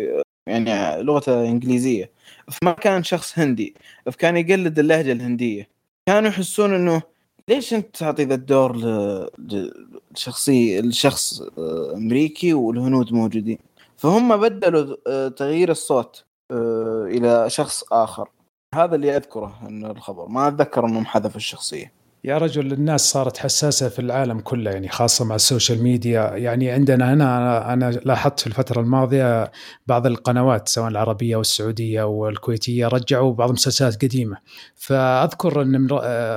يعني 0.47 1.03
لغته 1.03 1.49
إنجليزية 1.49 2.11
فما 2.51 2.71
كان 2.71 3.03
شخص 3.03 3.39
هندي 3.39 3.75
فكان 4.11 4.37
يقلد 4.37 4.79
اللهجة 4.79 5.11
الهندية 5.11 5.78
كانوا 6.09 6.29
يحسون 6.29 6.73
إنه 6.73 7.01
ليش 7.49 7.73
أنت 7.73 7.97
تعطي 7.97 8.23
ذا 8.23 8.35
الدور 8.35 8.77
لشخصي 10.11 10.81
لشخص 10.81 11.41
آه، 11.41 11.93
أمريكي 11.93 12.53
والهنود 12.53 13.13
موجودين. 13.13 13.57
فهم 13.97 14.37
بدلوا 14.37 14.95
آه، 15.07 15.27
تغيير 15.27 15.71
الصوت 15.71 16.25
آه، 16.51 17.05
إلى 17.05 17.49
شخص 17.49 17.83
آخر. 17.91 18.29
هذا 18.75 18.95
اللي 18.95 19.17
أذكره 19.17 19.59
انه 19.67 19.91
الخبر. 19.91 20.27
ما 20.27 20.47
أتذكر 20.47 20.85
انهم 20.85 21.05
حذفوا 21.05 21.37
الشخصية. 21.37 21.91
يا 22.23 22.37
رجل 22.37 22.73
الناس 22.73 23.11
صارت 23.11 23.37
حساسة 23.37 23.89
في 23.89 23.99
العالم 23.99 24.39
كله 24.39 24.71
يعني 24.71 24.89
خاصة 24.89 25.25
مع 25.25 25.35
السوشيال 25.35 25.83
ميديا. 25.83 26.21
يعني 26.35 26.71
عندنا 26.71 27.13
هنا 27.13 27.73
أنا 27.73 27.91
لاحظت 27.91 28.39
في 28.39 28.47
الفترة 28.47 28.81
الماضية 28.81 29.51
بعض 29.87 30.05
القنوات 30.07 30.69
سواء 30.69 30.87
العربية 30.87 31.35
والسعودية 31.35 32.03
والكويتية 32.03 32.87
رجعوا 32.87 33.33
بعض 33.33 33.49
المسلسلات 33.49 34.05
قديمة. 34.05 34.37
فأذكر 34.75 35.61
إن 35.61 35.87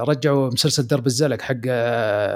رجعوا 0.09 0.51
مسلسل 0.51 0.87
درب 0.87 1.07
الزلق 1.07 1.41
حق 1.41 1.67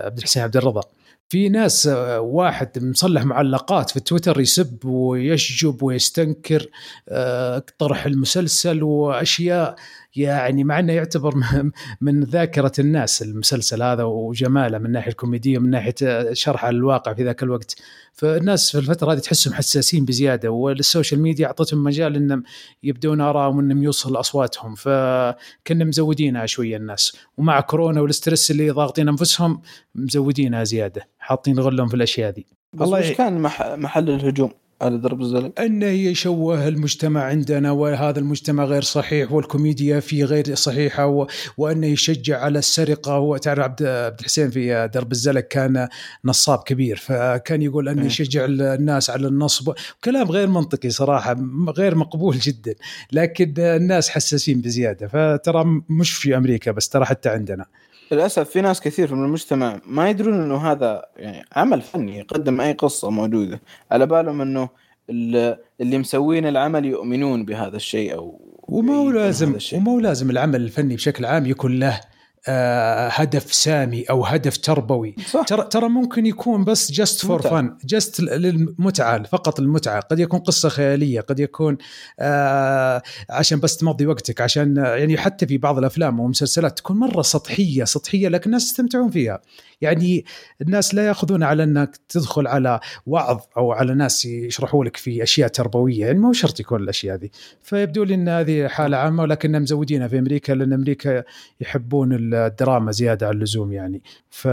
عبد 0.04 0.18
الحسين 0.18 0.42
عبد 0.42 0.56
الرضا. 0.56 0.82
في 1.28 1.48
ناس 1.48 1.86
واحد 2.18 2.84
مصلح 2.84 3.24
معلقات 3.24 3.90
في 3.90 4.00
تويتر 4.00 4.40
يسب 4.40 4.84
ويشجب 4.84 5.82
ويستنكر 5.82 6.66
آه، 7.08 7.62
طرح 7.78 8.06
المسلسل 8.06 8.82
وأشياء 8.82 9.76
يعني 10.16 10.64
مع 10.64 10.78
إنه 10.78 10.92
يعتبر 10.92 11.34
من 12.00 12.24
ذاكرة 12.24 12.72
الناس 12.78 13.22
المسلسل 13.22 13.82
هذا 13.82 14.02
وجماله 14.02 14.78
من 14.78 14.86
الناحيه 14.86 15.10
الكوميديه 15.10 15.58
ومن 15.58 15.70
ناحية 15.70 15.94
شرح 16.32 16.64
الواقع 16.64 17.14
في 17.14 17.24
ذاك 17.24 17.42
الوقت. 17.42 17.76
فالناس 18.12 18.70
في 18.70 18.78
الفترة 18.78 19.12
هذه 19.12 19.18
تحسهم 19.18 19.54
حساسين 19.54 20.04
بزيادة 20.04 20.50
والسوشيال 20.50 21.22
ميديا 21.22 21.46
أعطتهم 21.46 21.84
مجال 21.84 22.16
إنهم 22.16 22.42
يبدون 22.82 23.20
آرائهم 23.20 23.56
وإنهم 23.56 23.82
يوصل 23.82 24.16
أصواتهم. 24.20 24.74
فكنا 24.74 25.84
مزودينها 25.84 26.46
شوية 26.46 26.76
الناس 26.76 27.16
ومع 27.36 27.60
كورونا 27.60 28.00
وال 28.00 28.13
stress 28.13 28.50
اللي 28.50 28.70
ضاغطين 28.70 29.08
أنفسهم 29.08 29.60
مزودينها 29.94 30.64
زيادة 30.64 31.08
حاطين 31.18 31.60
غلهم 31.60 31.88
في 31.88 31.94
الأشياء 31.94 32.30
دي. 32.30 32.46
والله 32.78 32.98
إيش 32.98 33.12
كان 33.12 33.40
محل 33.80 34.10
الهجوم. 34.10 34.50
على 34.80 34.98
درب 34.98 35.20
الزلق. 35.20 35.60
انه 35.60 35.86
يشوه 35.86 36.68
المجتمع 36.68 37.22
عندنا 37.22 37.70
وهذا 37.70 38.18
المجتمع 38.18 38.64
غير 38.64 38.82
صحيح 38.82 39.32
والكوميديا 39.32 40.00
فيه 40.00 40.24
غير 40.24 40.54
صحيحة 40.54 41.06
و... 41.06 41.26
وانه 41.56 41.86
يشجع 41.86 42.40
على 42.40 42.58
السرقة. 42.58 43.18
وتعرف 43.18 43.58
عبد 43.58 43.82
عبد 43.82 44.18
الحسين 44.20 44.50
في 44.50 44.90
درب 44.94 45.12
الزلق 45.12 45.40
كان 45.40 45.88
نصاب 46.24 46.58
كبير 46.58 46.96
فكان 46.96 47.62
يقول 47.62 47.88
انه 47.88 48.06
يشجع 48.06 48.44
الناس 48.48 49.10
على 49.10 49.28
النصب 49.28 49.74
كلام 50.04 50.30
غير 50.30 50.46
منطقي 50.46 50.90
صراحة 50.90 51.36
غير 51.78 51.94
مقبول 51.94 52.38
جدا 52.38 52.74
لكن 53.12 53.54
الناس 53.58 54.08
حساسين 54.08 54.60
بزيادة. 54.60 55.06
فترى 55.08 55.64
مش 55.88 56.12
في 56.12 56.36
أمريكا 56.36 56.70
بس 56.70 56.88
ترى 56.88 57.04
حتى 57.04 57.28
عندنا. 57.28 57.66
للأسف 58.12 58.50
في 58.50 58.60
ناس 58.60 58.80
كثير 58.80 59.14
من 59.14 59.24
المجتمع 59.24 59.80
ما 59.86 60.10
يدرون 60.10 60.42
إنه 60.42 60.56
هذا 60.56 61.06
يعني 61.16 61.44
عمل 61.56 61.82
فني 61.82 62.18
يقدم 62.18 62.60
أي 62.60 62.72
قصة 62.72 63.10
موجودة. 63.10 63.60
على 63.90 64.06
بالهم 64.06 64.40
إنه 64.40 64.68
اللي 65.10 65.98
مسوين 65.98 66.46
العمل 66.46 66.84
يؤمنون 66.84 67.44
بهذا 67.44 67.76
الشيء 67.76 68.14
أو 68.14 68.40
وما 68.62 68.94
هو 68.94 69.10
لازم 69.10 69.58
وما 69.72 69.92
هو 69.92 70.00
لازم 70.00 70.30
العمل 70.30 70.60
الفني 70.60 70.94
بشكل 70.94 71.24
عام 71.24 71.46
يكون 71.46 71.78
له 71.78 72.00
هدف 72.48 73.54
سامي 73.54 74.02
أو 74.02 74.24
هدف 74.24 74.56
تربوي. 74.56 75.14
صح. 75.30 75.44
ترى 75.44 75.62
ترى 75.70 75.88
ممكن 75.88 76.26
يكون 76.26 76.64
بس 76.64 76.92
جست 76.92 77.26
فور 77.26 77.42
فن 77.42 77.76
جست 77.84 78.20
للمتعة 78.20 79.22
فقط 79.22 79.60
المتعة. 79.60 80.00
قد 80.00 80.18
يكون 80.18 80.40
قصة 80.40 80.68
خيالية 80.68 81.20
قد 81.20 81.40
يكون 81.40 81.76
آه 82.20 83.02
عشان 83.30 83.60
بس 83.60 83.76
تمضي 83.76 84.06
وقتك 84.06 84.40
عشان 84.40 84.76
يعني 84.76 85.18
حتى 85.18 85.46
في 85.46 85.58
بعض 85.58 85.78
الأفلام 85.78 86.20
والمسلسلات 86.20 86.78
تكون 86.78 86.96
مرة 86.96 87.22
سطحية 87.22 87.84
سطحية 87.84 88.28
لكن 88.28 88.46
الناس 88.46 88.64
يستمتعون 88.64 89.10
فيها. 89.10 89.40
يعني 89.80 90.24
الناس 90.62 90.94
لا 90.94 91.06
يأخذون 91.06 91.42
على 91.42 91.62
إنك 91.62 91.96
تدخل 92.08 92.46
على 92.46 92.80
وعظ 93.06 93.40
أو 93.56 93.72
على 93.72 93.94
ناس 93.94 94.24
يشرحوا 94.24 94.84
لك 94.84 94.96
في 94.96 95.22
أشياء 95.22 95.48
تربوية. 95.48 96.06
يعني 96.06 96.18
مو 96.18 96.32
شرط 96.32 96.60
يكون 96.60 96.82
الأشياء 96.82 97.16
هذه. 97.16 97.28
فيبدو 97.62 98.04
لي 98.04 98.14
إن 98.14 98.28
هذه 98.28 98.68
حالة 98.68 98.96
عامة 98.96 99.22
ولكنهم 99.22 99.62
مزودينها 99.62 100.08
في 100.08 100.18
أمريكا 100.18 100.52
لأن 100.52 100.72
أمريكا 100.72 101.24
يحبون 101.60 102.12
الدراما 102.46 102.92
زيادة 102.92 103.28
عن 103.28 103.34
اللزوم 103.34 103.72
يعني. 103.72 104.02
ف 104.30 104.48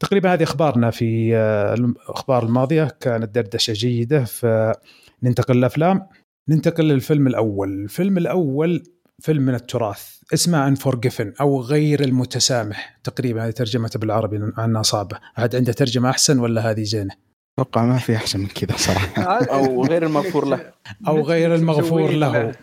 تقريبا 0.00 0.32
هذه 0.34 0.42
أخبارنا 0.42 0.90
في 0.90 1.36
الاخبار 1.78 2.42
الماضية. 2.42 2.96
كانت 3.00 3.34
دردشة 3.34 3.72
جيدة. 3.72 4.24
فننتقل 4.24 5.56
للأفلام. 5.56 6.06
ننتقل 6.48 6.84
للفيلم 6.84 7.26
الأول. 7.26 7.68
الفيلم 7.68 8.18
الأول 8.18 8.82
فيلم 9.22 9.42
من 9.42 9.54
التراث. 9.54 10.14
اسمه 10.34 10.68
انفورجيفن 10.68 11.32
أو 11.40 11.60
غير 11.60 12.04
المتسامح. 12.04 12.98
تقريبا 13.04 13.46
هذه 13.46 13.50
ترجمته 13.50 13.98
بالعربي 13.98 14.52
عنها 14.56 14.82
صعبة. 14.82 15.18
أحد 15.38 15.56
عنده 15.56 15.72
ترجمة 15.72 16.10
أحسن 16.10 16.38
ولا 16.38 16.70
هذه 16.70 16.82
زينة؟ 16.82 17.14
أتوقع 17.58 17.84
ما 17.84 17.98
في 17.98 18.16
أحسن 18.16 18.40
من 18.40 18.46
كذا 18.46 18.76
صراحة. 18.76 19.22
أو 19.56 19.84
غير 19.84 20.06
المغفور 20.06 20.44
له. 20.44 20.72
أو 21.08 21.20
غير 21.20 21.54
المغفور 21.54 22.10
له. 22.10 22.54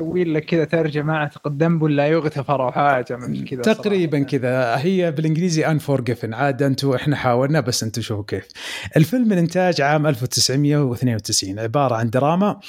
يسوي 0.00 0.24
لك 0.24 0.44
كذا 0.44 0.64
ترجمة 0.64 1.14
أعتقد 1.14 1.62
ذنب 1.62 1.84
لا 1.84 2.06
يغتفر 2.06 2.62
أو 2.62 2.72
حاجة 2.72 3.18
كذا 3.50 3.62
تقريبا 3.62 4.22
كذا. 4.22 4.76
هي 4.76 5.10
بالإنجليزي 5.12 5.66
انفورجيفن 5.66 6.34
عاد 6.34 6.62
أنتم 6.62 6.92
إحنا 6.92 7.16
حاولنا 7.16 7.60
بس 7.60 7.82
أنتم 7.82 8.02
شوفوا 8.02 8.24
كيف. 8.24 8.48
الفيلم 8.96 9.28
من 9.28 9.38
انتاج 9.38 9.80
عام 9.80 10.06
1992 10.06 11.58
عبارة 11.58 11.94
عن 11.94 12.10
دراما 12.10 12.60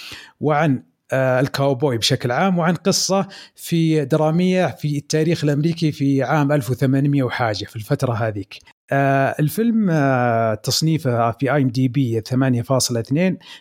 وعن 0.42 0.84
آه، 1.12 1.40
الكاوبوي 1.40 1.98
بشكل 1.98 2.32
عام 2.32 2.58
وعن 2.60 2.74
قصة 2.74 3.28
في 3.56 4.06
درامية 4.06 4.68
في 4.68 4.98
التاريخ 4.98 5.44
الأمريكي 5.44 5.92
في 5.92 6.24
عام 6.24 6.52
1800 6.52 7.24
وحاجة 7.24 7.66
في 7.66 7.76
الفترة 7.76 8.14
هذيك. 8.14 8.60
آه 8.92 9.36
الفيلم 9.40 9.90
آه 9.90 10.54
تصنيفه 10.56 11.32
في 11.32 11.54
IMDb 11.54 12.22
8.2 12.22 12.34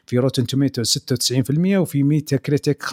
في 0.06 0.18
Rotten 0.18 0.46
Tomatoes 0.46 0.82
96% 0.84 0.90
وفي 1.58 2.02
Metacritic 2.02 2.82
85% 2.82 2.88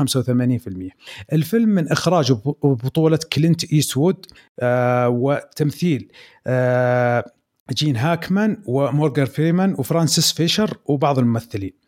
الفيلم 1.34 1.70
من 1.70 1.92
إخراج 1.92 2.32
وبطولة 2.46 3.20
كلينت 3.34 3.74
إيستوود 3.74 4.26
آه 4.60 5.10
وتمثيل 5.10 6.12
آه 6.48 7.26
جين 7.74 7.96
هاكمان 7.98 8.62
ومورغان 8.66 9.26
فريمان 9.26 9.74
وفرانسيس 9.78 10.32
فيشر 10.32 10.78
وبعض 10.86 11.20
الممثلين. 11.20 11.85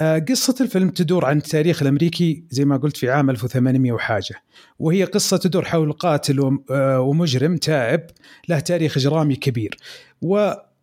قصة 0.00 0.54
الفيلم 0.60 0.90
تدور 0.90 1.24
عن 1.24 1.36
التاريخ 1.36 1.82
الأمريكي 1.82 2.44
زي 2.50 2.64
ما 2.64 2.76
قلت 2.76 2.96
في 2.96 3.10
عام 3.10 3.30
1800 3.30 3.92
وحاجة 3.92 4.42
وهي 4.78 5.04
قصة 5.04 5.36
تدور 5.36 5.64
حول 5.64 5.92
قاتل 5.92 6.58
آه، 6.70 7.00
ومجرم 7.00 7.56
تائب 7.56 8.06
له 8.48 8.60
تاريخ 8.60 8.96
إجرامي 8.96 9.36
كبير. 9.36 9.76
آه، 10.22 10.73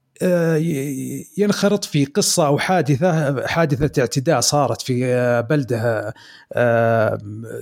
ينخرط 1.38 1.86
في 1.86 2.06
قصة 2.06 2.48
أو 2.48 2.58
حادثة 2.58 3.48
حادثة 3.48 4.02
اعتداء 4.02 4.40
صارت 4.40 4.82
في 4.82 5.06
آه، 5.06 5.42
بلدة 5.42 6.14
آه، 6.54 7.18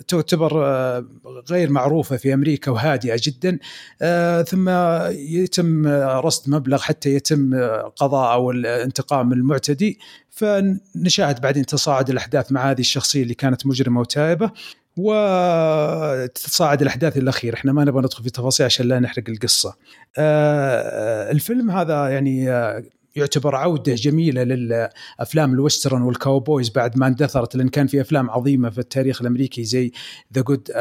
تعتبر 0.08 0.66
آه، 0.66 1.06
غير 1.52 1.70
معروفة 1.70 2.18
في 2.18 2.34
أمريكا 2.34 2.72
وهادئة 2.72 3.20
جدا. 3.24 3.60
آه، 4.02 4.42
ثم 4.42 4.70
يتم 5.10 5.88
آه، 5.88 6.20
رصد 6.20 6.50
مبلغ 6.50 6.82
حتى 6.82 7.10
يتم 7.16 7.54
آه، 7.54 7.94
قضاء 7.96 8.34
أو 8.34 8.52
الانتقام 8.52 9.34
المعتدي. 9.34 10.00
فنشاهد 10.30 11.42
بعدين 11.42 11.66
تصاعد 11.66 12.10
الأحداث 12.10 12.52
مع 12.52 12.72
هذه 12.72 12.80
الشخصية 12.80 13.24
اللي 13.24 13.34
كانت 13.34 13.68
مجرمة 13.68 14.00
وتائبة. 14.02 14.52
وتتصاعد 15.00 16.82
الأحداث 16.82 17.18
الاخير 17.18 17.54
إحنا 17.54 17.72
ما 17.74 17.84
نبغى 17.86 18.02
ندخل 18.02 18.24
في 18.24 18.30
تفاصيل 18.30 18.66
عشان 18.66 18.88
لا 18.88 19.00
نحرق 19.00 19.24
القصة. 19.30 19.76
آه، 20.18 21.32
الفيلم 21.32 21.72
هذا 21.72 22.10
يعني 22.10 22.52
آه، 22.52 22.84
يعتبر 23.16 23.56
عودة 23.56 23.96
جميلة 23.96 24.44
للأفلام 24.44 25.54
ال 25.54 25.60
western 25.60 26.02
وال 26.02 26.17
cowboys 26.17 26.70
بعد 26.70 26.98
ما 26.98 27.08
اندثرت 27.08 27.56
لأن 27.56 27.70
كان 27.70 27.88
في 27.88 28.02
أفلام 28.02 28.30
عظيمة 28.30 28.70
في 28.70 28.78
التاريخ 28.80 29.22
الأمريكي 29.22 29.64
زي 29.64 29.92
The 30.34 30.42
Good, 30.42 30.72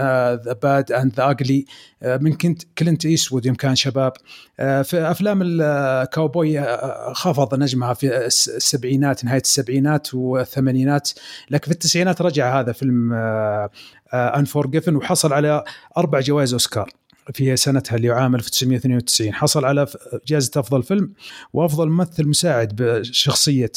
the 0.44 0.52
Bad 0.62 0.92
and 0.92 1.12
the 1.14 1.30
Ugly 1.30 1.64
من 2.02 2.32
كنت 2.32 2.62
كلينت 2.78 3.04
إيستوود 3.06 3.46
يوم 3.46 3.54
كان 3.54 3.76
شباب. 3.76 4.12
آه، 4.60 4.82
في 4.82 4.98
أفلام 5.10 5.40
الكاوبوي 5.42 6.58
آه، 6.60 7.12
خفض 7.12 7.54
نجمها 7.54 7.94
في 7.94 8.26
الس- 8.26 8.48
السبعينات 8.48 9.24
نهاية 9.24 9.40
السبعينات 9.40 10.14
والثمانينات. 10.14 11.10
لكن 11.50 11.64
في 11.66 11.72
التسعينات 11.72 12.22
رجع 12.22 12.60
هذا 12.60 12.72
فيلم 12.72 13.12
Unforgiven 14.14 14.96
وحصل 14.96 15.32
على 15.32 15.64
أربع 15.96 16.20
جوائز 16.20 16.52
أوسكار. 16.52 16.90
في 17.32 17.56
سنتها 17.56 17.96
اللي 17.96 18.10
عام 18.10 18.34
1992 18.34 19.34
حصل 19.34 19.64
على 19.64 19.86
جائزة 20.26 20.60
أفضل 20.60 20.82
فيلم 20.82 21.12
وأفضل 21.52 21.88
ممثل 21.88 22.28
مساعد 22.28 22.76
بشخصية 22.76 23.72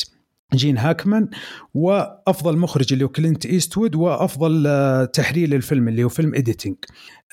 جين 0.54 0.78
هاكمان 0.78 1.30
وأفضل 1.74 2.58
مخرج 2.58 2.94
اللي 2.94 3.04
هو 3.04 3.10
كلينت 3.10 3.46
إيستوود 3.46 3.96
وأفضل 3.96 4.68
آه، 4.68 5.06
تحرير 5.06 5.50
للفيلم 5.50 5.88
اللي 5.88 6.04
هو 6.04 6.10
film 6.10 6.36
editing 6.36 6.76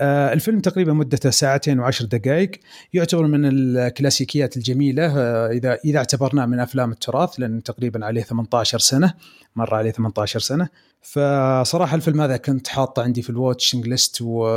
آه، 0.00 0.32
الفيلم 0.32 0.60
تقريبا 0.60 0.92
مدته 0.92 1.30
ساعتين 1.30 1.80
وعشر 1.80 2.04
دقائق 2.04 2.50
يعتبر 2.92 3.26
من 3.26 3.40
الكلاسيكيات 3.44 4.56
الجميلة 4.56 5.18
آه، 5.18 5.50
إذا 5.50 5.78
إذا 5.84 5.98
اعتبرناه 5.98 6.46
من 6.46 6.60
أفلام 6.60 6.92
التراث 6.92 7.40
لأن 7.40 7.62
تقريبا 7.62 8.06
عليه 8.06 8.22
18 8.22 8.78
سنة 8.78 9.14
مر 9.56 9.75
عليه 9.75 9.90
18 9.90 10.40
سنة. 10.40 10.68
فصراحة 11.02 11.94
الفيلم 11.94 12.20
هذا 12.20 12.37
كنت 12.37 12.68
حاطه 12.68 13.02
عندي 13.02 13.22
في 13.22 13.30
ال 13.30 13.37
watching 13.37 13.88
list 13.88 14.18
و 14.22 14.48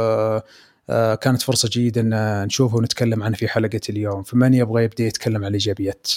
كانت 1.22 1.42
فرصة 1.42 1.70
جيدة 1.70 2.02
إن 2.02 2.46
نشوفه 2.46 2.78
ونتكلم 2.78 3.24
عنه 3.24 3.36
في 3.36 3.48
حلقة 3.48 3.82
اليوم. 3.90 4.24
فمن 4.24 4.54
يبغى 4.54 4.84
يبدأ 4.84 5.04
يتكلم 5.04 5.36
عن 5.36 5.48
الإيجابيات؟ 5.48 6.08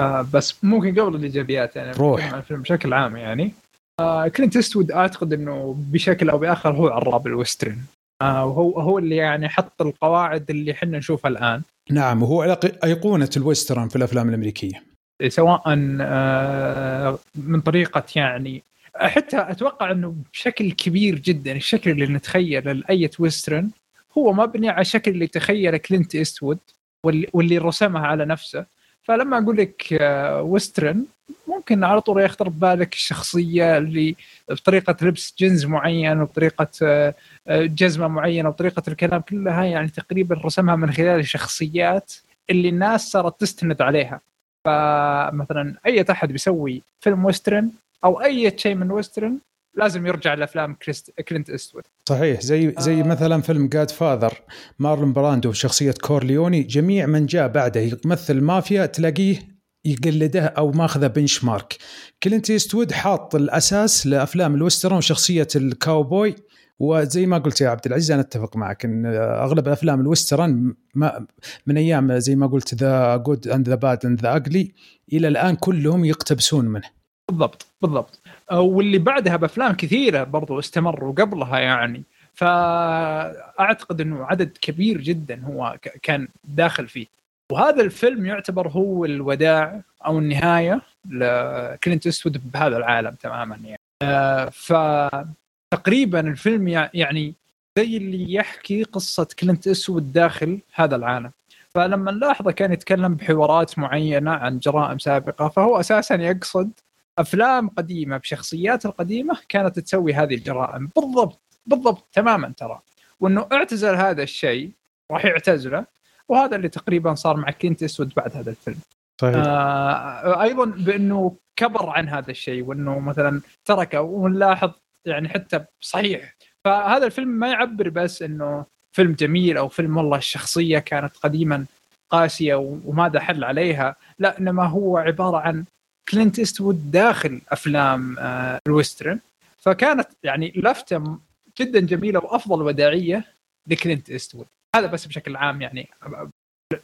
آه، 0.00 0.26
بس 0.34 0.64
ممكن 0.64 1.00
قبل 1.00 1.16
الإيجابيات 1.16 1.76
يعني 1.76 1.92
روح. 1.92 2.32
عن 2.32 2.38
الفيلم 2.38 2.62
بشكل 2.62 2.92
عام 2.92 3.16
يعني. 3.16 3.52
آه 4.00 4.28
كلينت 4.28 4.56
إيستوود 4.56 4.92
أعتقد 4.92 5.32
إنه 5.32 5.76
بشكل 5.78 6.30
أو 6.30 6.38
بآخر 6.38 6.72
هو 6.72 6.88
عراب 6.88 7.26
ال 7.26 7.32
western 7.32 7.78
آه 8.22 8.44
وهو 8.46 8.80
هو 8.80 8.98
اللي 8.98 9.16
يعني 9.16 9.48
حط 9.48 9.82
القواعد 9.82 10.50
اللي 10.50 10.72
إحنا 10.72 10.98
نشوفها 10.98 11.28
الآن. 11.28 11.62
نعم 11.90 12.22
وهو 12.22 12.58
أيقونة 12.84 13.30
ال 13.36 13.42
western 13.42 13.88
في 13.88 13.96
الأفلام 13.96 14.28
الأمريكية. 14.28 14.82
سواء 15.28 15.62
آه، 16.00 17.18
من 17.34 17.60
طريقة 17.60 18.04
يعني 18.16 18.62
حتى 18.96 19.36
أتوقع 19.36 19.90
إنه 19.90 20.14
بشكل 20.32 20.72
كبير 20.72 21.18
جدا 21.18 21.52
الشكل 21.52 21.90
اللي 21.90 22.06
نتخيله 22.06 22.72
لأي 22.72 23.10
western 23.18 23.70
هو 24.18 24.32
مبني 24.32 24.68
على 24.68 24.80
الشكل 24.80 25.10
اللي 25.10 25.26
تخيله 25.26 25.76
كلينت 25.76 26.14
إيستوود 26.14 26.58
واللي, 27.04 27.58
رسمها 27.58 28.06
على 28.06 28.24
نفسه. 28.24 28.66
فلما 29.02 29.38
أقول 29.38 29.56
لك 29.56 29.92
آه، 29.92 30.42
western 30.42 31.04
ممكن 31.48 31.84
على 31.84 32.00
طول 32.00 32.22
يخطر 32.22 32.48
ببالك 32.48 32.92
الشخصية 32.92 33.78
اللي 33.78 34.16
بطريقة 34.48 34.96
لبس 35.02 35.34
جنز 35.38 35.66
معين 35.66 36.20
وبطريقة 36.20 36.68
آه، 36.82 37.14
آه، 37.48 37.62
جزمة 37.64 38.08
معينة 38.08 38.48
وبطريقة 38.48 38.82
الكلام 38.88 39.20
كلها 39.20 39.64
يعني 39.64 39.88
تقريبا 39.88 40.40
رسمها 40.44 40.76
من 40.76 40.92
خلال 40.92 41.20
الشخصيات 41.20 42.12
اللي 42.50 42.68
الناس 42.68 43.10
صارت 43.10 43.40
تستند 43.40 43.82
عليها. 43.82 44.20
فمثلا 44.64 45.74
أي 45.86 46.04
أحد 46.10 46.32
بيسوي 46.32 46.82
فيلم 47.00 47.24
western 47.24 47.70
أو 48.04 48.22
أي 48.22 48.58
شيء 48.58 48.74
من 48.74 48.90
western 48.90 49.38
لازم 49.76 50.06
يرجع 50.06 50.34
لأفلام 50.34 50.74
كريست 50.74 51.20
كلينت 51.20 51.50
إيستوود. 51.50 51.82
صحيح 52.08 52.40
زي 52.40 52.74
زي 52.78 53.00
آه. 53.00 53.02
مثلا 53.02 53.42
فيلم 53.42 53.68
Godfather 53.68 54.40
مارلون 54.78 55.12
براندو 55.12 55.50
بشخصية 55.50 55.94
كورليوني 56.02 56.62
جميع 56.62 57.06
من 57.06 57.26
جاء 57.26 57.48
بعده 57.48 57.80
يمثل 57.80 58.40
مافيا 58.40 58.86
تلاقيه 58.86 59.38
يقلده 59.84 60.46
أو 60.46 60.70
ماخذه 60.70 61.06
benchmark 61.06 61.76
كلينت 62.22 62.50
إيستوود 62.50 62.92
حاط 62.92 63.34
الأساس 63.34 64.06
لأفلام 64.06 64.54
ال 64.54 64.59
western 64.59 64.96
وشخصية 64.96 65.48
الكاوبوي 65.56 66.34
وزي 66.78 67.26
ما 67.26 67.38
قلت 67.38 67.60
يا 67.60 67.68
عبد 67.68 67.86
العزيز 67.86 68.10
أنا 68.10 68.20
أتفق 68.20 68.56
معك 68.56 68.84
إن 68.84 69.06
أغلب 69.16 69.68
أفلام 69.68 70.00
ال 70.00 70.09
western 70.09 70.74
ما 70.94 71.26
من 71.66 71.76
أيام 71.76 72.18
زي 72.18 72.36
ما 72.36 72.46
قلت 72.46 72.74
The 72.74 73.16
Good 73.16 73.48
and 73.48 73.68
the 73.68 73.74
Bad 73.74 74.06
and 74.06 74.20
the 74.20 74.36
Ugly 74.36 74.72
إلى 75.12 75.28
الآن 75.28 75.56
كلهم 75.56 76.04
يقتبسون 76.04 76.64
منه. 76.64 76.90
بالضبط 77.28 77.66
بالضبط. 77.82 78.20
واللي 78.52 78.98
بعدها 78.98 79.36
بأفلام 79.36 79.72
كثيرة 79.72 80.24
برضو 80.24 80.58
استمروا 80.58 81.12
قبلها 81.14 81.58
يعني. 81.58 82.02
فأعتقد 82.34 84.00
إنه 84.00 84.24
عدد 84.24 84.50
كبير 84.60 85.00
جدا 85.00 85.42
هو 85.44 85.76
كان 86.02 86.28
داخل 86.44 86.88
فيه. 86.88 87.06
وهذا 87.52 87.82
الفيلم 87.82 88.26
يعتبر 88.26 88.68
هو 88.68 89.04
الوداع 89.04 89.80
أو 90.06 90.18
النهاية 90.18 90.80
لكلينت 91.10 92.06
إيستوود 92.06 92.50
بهذا 92.52 92.76
العالم 92.76 93.10
تماما 93.10 93.58
يعني. 93.64 94.50
فتقريبا 94.50 96.20
الفيلم 96.20 96.68
يع- 96.68 96.90
يعني 96.94 97.34
زي 97.78 97.96
اللي 97.96 98.34
يحكي 98.34 98.82
قصة 98.82 99.28
كلينت 99.38 99.66
إيستوود 99.66 100.12
داخل 100.12 100.58
هذا 100.74 100.96
العالم. 100.96 101.30
فلما 101.74 102.10
نلاحظه 102.12 102.50
كان 102.50 102.72
يتكلم 102.72 103.14
بحوارات 103.14 103.78
معينة 103.78 104.30
عن 104.30 104.58
جرائم 104.58 104.98
سابقة 104.98 105.48
فهو 105.48 105.80
أساسا 105.80 106.14
يقصد 106.14 106.70
أفلام 107.18 107.68
قديمة 107.68 108.16
بشخصيات 108.16 108.86
القديمة 108.86 109.36
كانت 109.48 109.78
تسوي 109.78 110.14
هذه 110.14 110.34
الجرائم. 110.34 110.90
بالضبط 110.96 111.40
بالضبط 111.66 112.08
تماما 112.12 112.52
ترى. 112.56 112.80
وأنه 113.20 113.46
اعتزل 113.52 113.94
هذا 113.94 114.22
الشيء 114.22 114.70
راح 115.10 115.24
يعتزله 115.24 115.84
وهذا 116.28 116.56
اللي 116.56 116.68
تقريبا 116.68 117.14
صار 117.14 117.36
مع 117.36 117.50
كلينت 117.50 117.82
إيستوود 117.82 118.12
بعد 118.16 118.36
هذا 118.36 118.50
الفيلم. 118.50 118.78
صحيح. 119.20 119.34
آه 119.36 120.42
أيضا 120.42 120.64
بأنه 120.64 121.36
كبر 121.56 121.90
عن 121.90 122.08
هذا 122.08 122.30
الشيء 122.30 122.64
وأنه 122.64 122.98
مثلا 122.98 123.40
تركه 123.64 124.00
ونلاحظ 124.00 124.72
يعني 125.04 125.28
حتى 125.28 125.64
صحيح. 125.80 126.34
فهذا 126.64 127.06
الفيلم 127.06 127.28
ما 127.28 127.48
يعبر 127.48 127.88
بس 127.88 128.22
أنه 128.22 128.64
فيلم 128.92 129.12
جميل 129.12 129.56
أو 129.56 129.68
فيلم 129.68 129.96
والله 129.96 130.18
الشخصية 130.18 130.78
كانت 130.78 131.16
قديما 131.16 131.64
قاسية 132.10 132.54
وماذا 132.54 133.20
حل 133.20 133.44
عليها 133.44 133.96
لا 134.18 134.38
إنما 134.38 134.66
هو 134.66 134.98
عبارة 134.98 135.36
عن 135.36 135.64
كلينت 136.08 136.38
إيستوود 136.38 136.90
داخل 136.90 137.40
أفلام 137.48 138.18
آه 138.18 138.58
ال 138.66 138.72
western. 138.72 139.20
فكانت 139.58 140.08
يعني 140.22 140.52
لفتة 140.56 141.18
جدا 141.60 141.80
جميلة 141.80 142.18
وأفضل 142.18 142.62
وداعية 142.62 143.24
لكلينت 143.66 144.10
إيستوود. 144.10 144.46
هذا 144.76 144.86
بس 144.86 145.06
بشكل 145.06 145.36
عام 145.36 145.62
يعني 145.62 145.88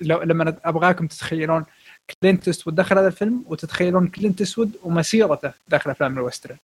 لو 0.00 0.22
لما 0.22 0.56
أبغاكم 0.64 1.06
تتخيلون 1.06 1.64
كلينت 2.22 2.48
إيستوود 2.48 2.74
دخل 2.74 2.98
هذا 2.98 3.06
الفيلم 3.06 3.44
وتتخيلون 3.46 4.08
كلينت 4.08 4.40
إيستوود 4.40 4.72
ومسيرته 4.82 5.52
داخل 5.68 5.90
أفلام 5.90 6.18
ال 6.18 6.22
western. 6.22 6.56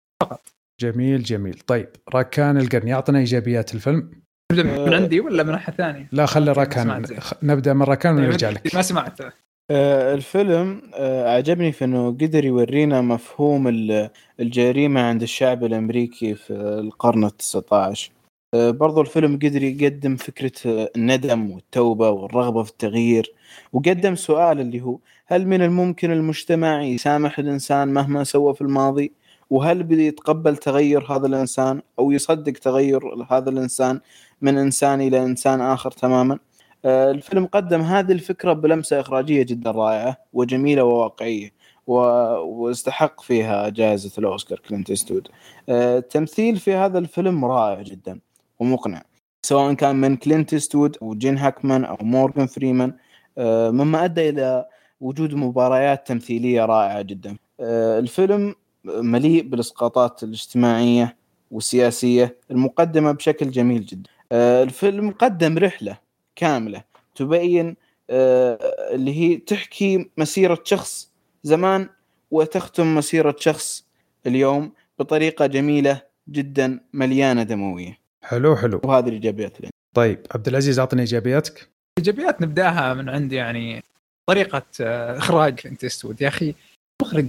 جميل 0.81 1.23
جميل. 1.23 1.59
طيب 1.67 1.89
راكان 2.13 2.57
القرن 2.57 2.87
يعطينا 2.87 3.19
إيجابيات 3.19 3.75
الفيلم؟ 3.75 4.11
نبدأ 4.51 4.63
من. 4.63 4.93
عندي 4.93 5.19
ولا 5.19 5.43
من 5.43 5.51
ناحية 5.51 5.73
ثانية؟ 5.73 6.07
لا 6.11 6.25
خلي 6.25 6.51
راكان 6.51 7.05
نبدأ 7.43 7.73
من 7.73 7.83
راكان 7.83 8.15
ونرجع 8.15 8.49
لك. 8.49 8.75
ما 8.75 8.81
سمعت. 8.81 9.21
الفيلم 9.71 10.81
آه، 10.93 11.35
عجبني 11.37 11.71
في 11.71 11.85
إنه 11.85 12.07
قدر 12.11 12.45
يورينا 12.45 13.01
مفهوم 13.01 13.67
ال- 13.67 14.09
الجريمة 14.39 15.01
عند 15.01 15.21
الشعب 15.21 15.63
الأمريكي 15.63 16.35
في 16.35 16.53
القرن 16.53 17.23
التسعة 17.25 17.63
عشر 17.71 18.11
برضو 18.55 19.01
الفيلم 19.01 19.35
قدر 19.43 19.63
يقدم 19.63 20.15
فكرة 20.15 20.51
آه، 20.65 20.89
الندم 20.95 21.51
والتوبة 21.51 22.09
والرغبة 22.09 22.63
في 22.63 22.71
التغيير 22.71 23.33
وقدم 23.73 24.15
سؤال 24.15 24.59
اللي 24.59 24.81
هو 24.81 24.97
هل 25.25 25.47
من 25.47 25.61
الممكن 25.61 26.11
المجتمع 26.11 26.81
يسامح 26.83 27.39
الإنسان 27.39 27.87
مهما 27.87 28.23
سوى 28.23 28.53
في 28.55 28.61
الماضي؟ 28.61 29.11
وهل 29.49 29.83
بيتقبل 29.83 30.57
تغير 30.57 31.11
هذا 31.11 31.27
الإنسان 31.27 31.81
أو 31.99 32.11
يصدق 32.11 32.53
تغير 32.53 33.23
هذا 33.31 33.49
الإنسان 33.49 33.99
من 34.41 34.57
إنسان 34.57 35.01
إلى 35.01 35.23
إنسان 35.23 35.61
آخر 35.61 35.91
تماما؟ 35.91 36.33
آه، 36.33 36.39
الفيلم 36.85 37.45
قدم 37.45 37.81
هذه 37.81 38.11
الفكرة 38.11 38.53
بلمسة 38.53 38.99
إخراجية 38.99 39.43
جدا 39.43 39.71
رائعة 39.71 40.17
وجميلة 40.33 40.83
وواقعية 40.83 41.51
و... 41.87 41.93
واستحق 42.39 43.21
فيها 43.21 43.69
جائزة 43.69 44.11
الأوسكار 44.17 44.59
كلينت 44.59 44.89
إيستوود. 44.89 45.27
آه، 45.69 45.97
التمثيل 45.97 46.57
في 46.57 46.73
هذا 46.73 46.99
الفيلم 46.99 47.45
رائع 47.45 47.81
جدا 47.81 48.19
ومقنع 48.59 49.03
سواء 49.45 49.73
كان 49.73 49.95
من 49.95 50.15
كلينت 50.15 50.53
إيستوود 50.53 50.97
أو 51.01 51.13
جين 51.13 51.37
هاكمان 51.37 51.85
أو 51.85 51.97
مورغان 52.01 52.47
فريمان. 52.47 52.93
آه، 53.37 53.69
مما 53.69 54.05
أدى 54.05 54.29
إلى 54.29 54.65
وجود 55.01 55.33
مباريات 55.33 56.07
تمثيلية 56.07 56.65
رائعة 56.65 57.01
جدا. 57.01 57.37
آه، 57.59 57.99
الفيلم 57.99 58.55
مليء 58.85 59.43
بالإسقاطات 59.43 60.23
الاجتماعية 60.23 61.17
والسياسية 61.51 62.37
المقدمة 62.51 63.11
بشكل 63.11 63.51
جميل 63.51 63.85
جدا. 63.85 64.09
الفيلم 64.31 65.11
قدم 65.11 65.57
رحلة 65.57 66.04
كاملة. 66.35 66.83
تبين 67.15 67.75
اللي 68.09 69.13
هي 69.13 69.37
تحكي 69.37 70.09
مسيرة 70.17 70.61
شخص 70.63 71.11
زمان 71.43 71.89
وتختم 72.31 72.95
مسيرة 72.95 73.35
شخص 73.39 73.85
اليوم 74.27 74.71
بطريقة 74.99 75.45
جميلة 75.45 76.01
جدا 76.29 76.79
مليانة 76.93 77.43
دموية. 77.43 77.99
حلو 78.23 78.55
حلو. 78.55 78.81
وهذه 78.83 79.07
الإيجابيات 79.07 79.57
اللي. 79.57 79.69
طيب 79.95 80.25
عبد 80.35 80.47
العزيز 80.47 80.79
أعطني 80.79 81.01
إيجابياتك. 81.01 81.69
إيجابيات 81.97 82.41
نبدأها 82.41 82.93
من 82.93 83.09
عندي 83.09 83.35
يعني 83.35 83.83
طريقة 84.29 84.63
آه، 84.81 85.17
إخراج 85.17 85.59
كلينت 85.59 85.83
ايستوود 85.83 86.21
يا 86.21 86.27
أخي 86.27 86.55
مخرج 87.01 87.27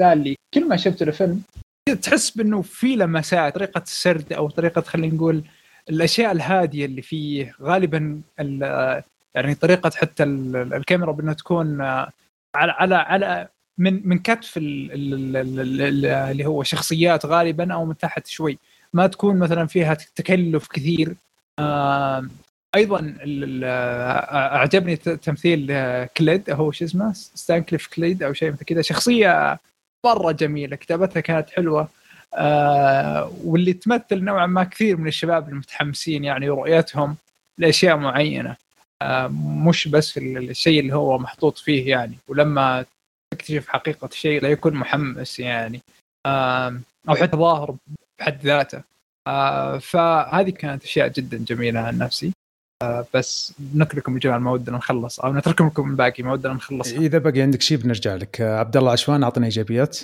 قال 0.00 0.18
لي 0.18 0.36
كل 0.54 0.68
ما 0.68 0.76
شفت 0.76 1.02
الفيلم 1.02 1.42
تحس 2.02 2.30
بأنه 2.30 2.62
في 2.62 2.96
لمسات 2.96 3.54
طريقة 3.54 3.82
السرد 3.82 4.32
أو 4.32 4.50
طريقة 4.50 4.80
خلينا 4.80 5.14
نقول 5.14 5.42
الأشياء 5.90 6.32
الهادية 6.32 6.84
اللي 6.86 7.02
فيه 7.02 7.54
غالبا 7.62 8.20
يعني 9.34 9.54
طريقة 9.54 9.90
حتى 9.94 10.22
الكاميرا 10.22 11.12
بأنها 11.12 11.34
تكون 11.34 11.80
آه، 11.80 12.12
على 12.56 12.72
على 12.72 12.94
على 12.94 13.48
من 13.78 14.08
من 14.08 14.18
كتف 14.18 14.54
اللي 14.56 16.46
هو 16.46 16.62
شخصيات 16.62 17.26
غالبا 17.26 17.74
أو 17.74 17.84
من 17.84 17.96
تحت 17.96 18.26
شوي. 18.26 18.58
ما 18.92 19.06
تكون 19.06 19.38
مثلا 19.38 19.66
فيها 19.66 19.94
تكلف 19.94 20.68
كثير. 20.68 21.14
أيضا 22.74 23.14
أعجبني 24.34 24.96
تمثيل 24.96 25.66
كليد 26.04 26.50
هو 26.50 26.72
شو 26.72 26.84
اسمه؟ 26.84 27.12
ستانكليف 27.12 27.86
كليد 27.86 28.22
أو 28.22 28.32
شيء 28.32 28.52
مثل 28.52 28.64
كذا. 28.64 28.82
شخصية 28.82 29.58
مرة 30.06 30.32
جميلة 30.32 30.76
كتابتها 30.76 31.20
كانت 31.20 31.50
حلوة. 31.50 31.88
آه 32.34 33.32
واللي 33.44 33.72
تمثل 33.72 34.24
نوعا 34.24 34.46
ما 34.46 34.64
كثير 34.64 34.96
من 34.96 35.08
الشباب 35.08 35.48
المتحمسين 35.48 36.24
يعني 36.24 36.48
رؤيتهم 36.48 37.16
لأشياء 37.58 37.96
معينة. 37.96 38.56
آه 39.02 39.26
مش 39.66 39.88
بس 39.88 40.10
في 40.10 40.38
الشيء 40.38 40.80
اللي 40.80 40.94
هو 40.94 41.18
محطوط 41.18 41.58
فيه 41.58 41.90
يعني. 41.90 42.18
ولما 42.28 42.84
تكتشف 43.30 43.68
حقيقة 43.68 44.08
الشيء 44.12 44.42
لا 44.42 44.48
يكون 44.48 44.74
محمس 44.74 45.40
يعني. 45.40 45.80
آه 46.26 46.80
أو 47.08 47.14
حتى 47.14 47.36
ظاهر 47.36 47.74
بحد 48.18 48.38
ذاته. 48.42 48.82
فهذه 49.80 50.50
كانت 50.50 50.84
أشياء 50.84 51.08
جدا 51.08 51.38
جميلة 51.38 51.80
عن 51.80 51.98
نفسي. 51.98 52.32
بس 53.14 53.54
نترككم 53.76 54.14
يا 54.14 54.18
جماعة 54.18 54.38
ما 54.38 54.50
ودنا 54.50 54.76
نخلص. 54.76 55.20
أو 55.20 55.34
نترككم 55.34 55.88
من 55.88 55.96
باقي 55.96 56.22
ما 56.22 56.32
ودنا 56.32 56.54
نخلص. 56.54 56.92
إذا 56.92 57.18
بقي 57.18 57.40
عندك 57.40 57.62
شيء 57.62 57.78
بنرجع 57.78 58.14
لك. 58.14 58.40
عبد 58.40 58.76
الله 58.76 58.92
عشوان 58.92 59.22
أعطنا 59.22 59.44
إيجابيات. 59.44 59.98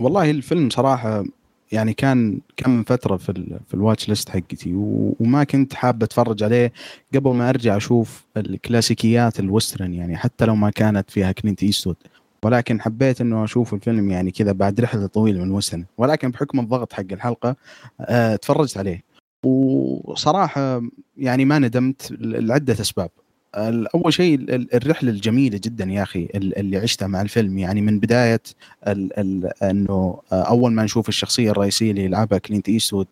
والله 0.00 0.30
الفيلم 0.30 0.70
صراحة 0.70 1.24
يعني 1.72 1.92
كان 1.92 2.40
كان 2.56 2.70
من 2.70 2.82
فترة 2.82 3.16
في 3.16 3.58
في 3.68 3.74
ال 3.74 3.80
watch 3.80 4.08
list 4.08 4.28
حقتي 4.28 4.72
وما 5.20 5.44
كنت 5.44 5.74
حاب 5.74 6.02
أتفرج 6.02 6.42
عليه 6.42 6.72
قبل 7.14 7.30
ما 7.30 7.48
أرجع 7.48 7.76
أشوف 7.76 8.26
الكلاسيكيات 8.36 9.40
ال 9.40 9.47
western 9.47 9.94
يعني 9.94 10.16
حتى 10.16 10.44
لو 10.44 10.54
ما 10.54 10.70
كانت 10.70 11.10
فيها 11.10 11.32
كلينت 11.32 11.62
ايستوود 11.62 11.96
ولكن 12.42 12.80
حبيت 12.80 13.20
إنه 13.20 13.44
أشوف 13.44 13.74
الفيلم 13.74 14.10
يعني 14.10 14.30
كذا 14.30 14.52
بعد 14.52 14.80
رحلة 14.80 15.06
طويلة 15.06 15.44
من 15.44 15.50
وسنه 15.50 15.84
ولكن 15.98 16.30
بحكم 16.30 16.60
الضغط 16.60 16.92
حق 16.92 17.04
الحلقة 17.12 17.56
أه 18.00 18.36
تفرجت 18.36 18.78
عليه. 18.78 19.02
وصراحة 19.44 20.82
يعني 21.16 21.44
ما 21.44 21.58
ندمت 21.58 22.12
لعدة 22.20 22.72
أسباب. 22.72 23.10
أول 23.54 24.12
شيء 24.12 24.40
الرحلة 24.74 25.10
الجميلة 25.10 25.60
جدا 25.64 25.84
يا 25.84 26.02
أخي 26.02 26.28
اللي 26.34 26.76
عشتها 26.76 27.08
مع 27.08 27.22
الفيلم. 27.22 27.58
يعني 27.58 27.80
من 27.80 28.00
بداية 28.00 28.42
ال 28.88 29.18
ال 29.18 29.62
إنه 29.62 30.20
أول 30.32 30.72
ما 30.72 30.84
نشوف 30.84 31.08
الشخصية 31.08 31.50
الرئيسية 31.50 31.90
اللي 31.90 32.04
يلعبها 32.04 32.38
كلينت 32.38 32.68
ايستوود 32.68 33.06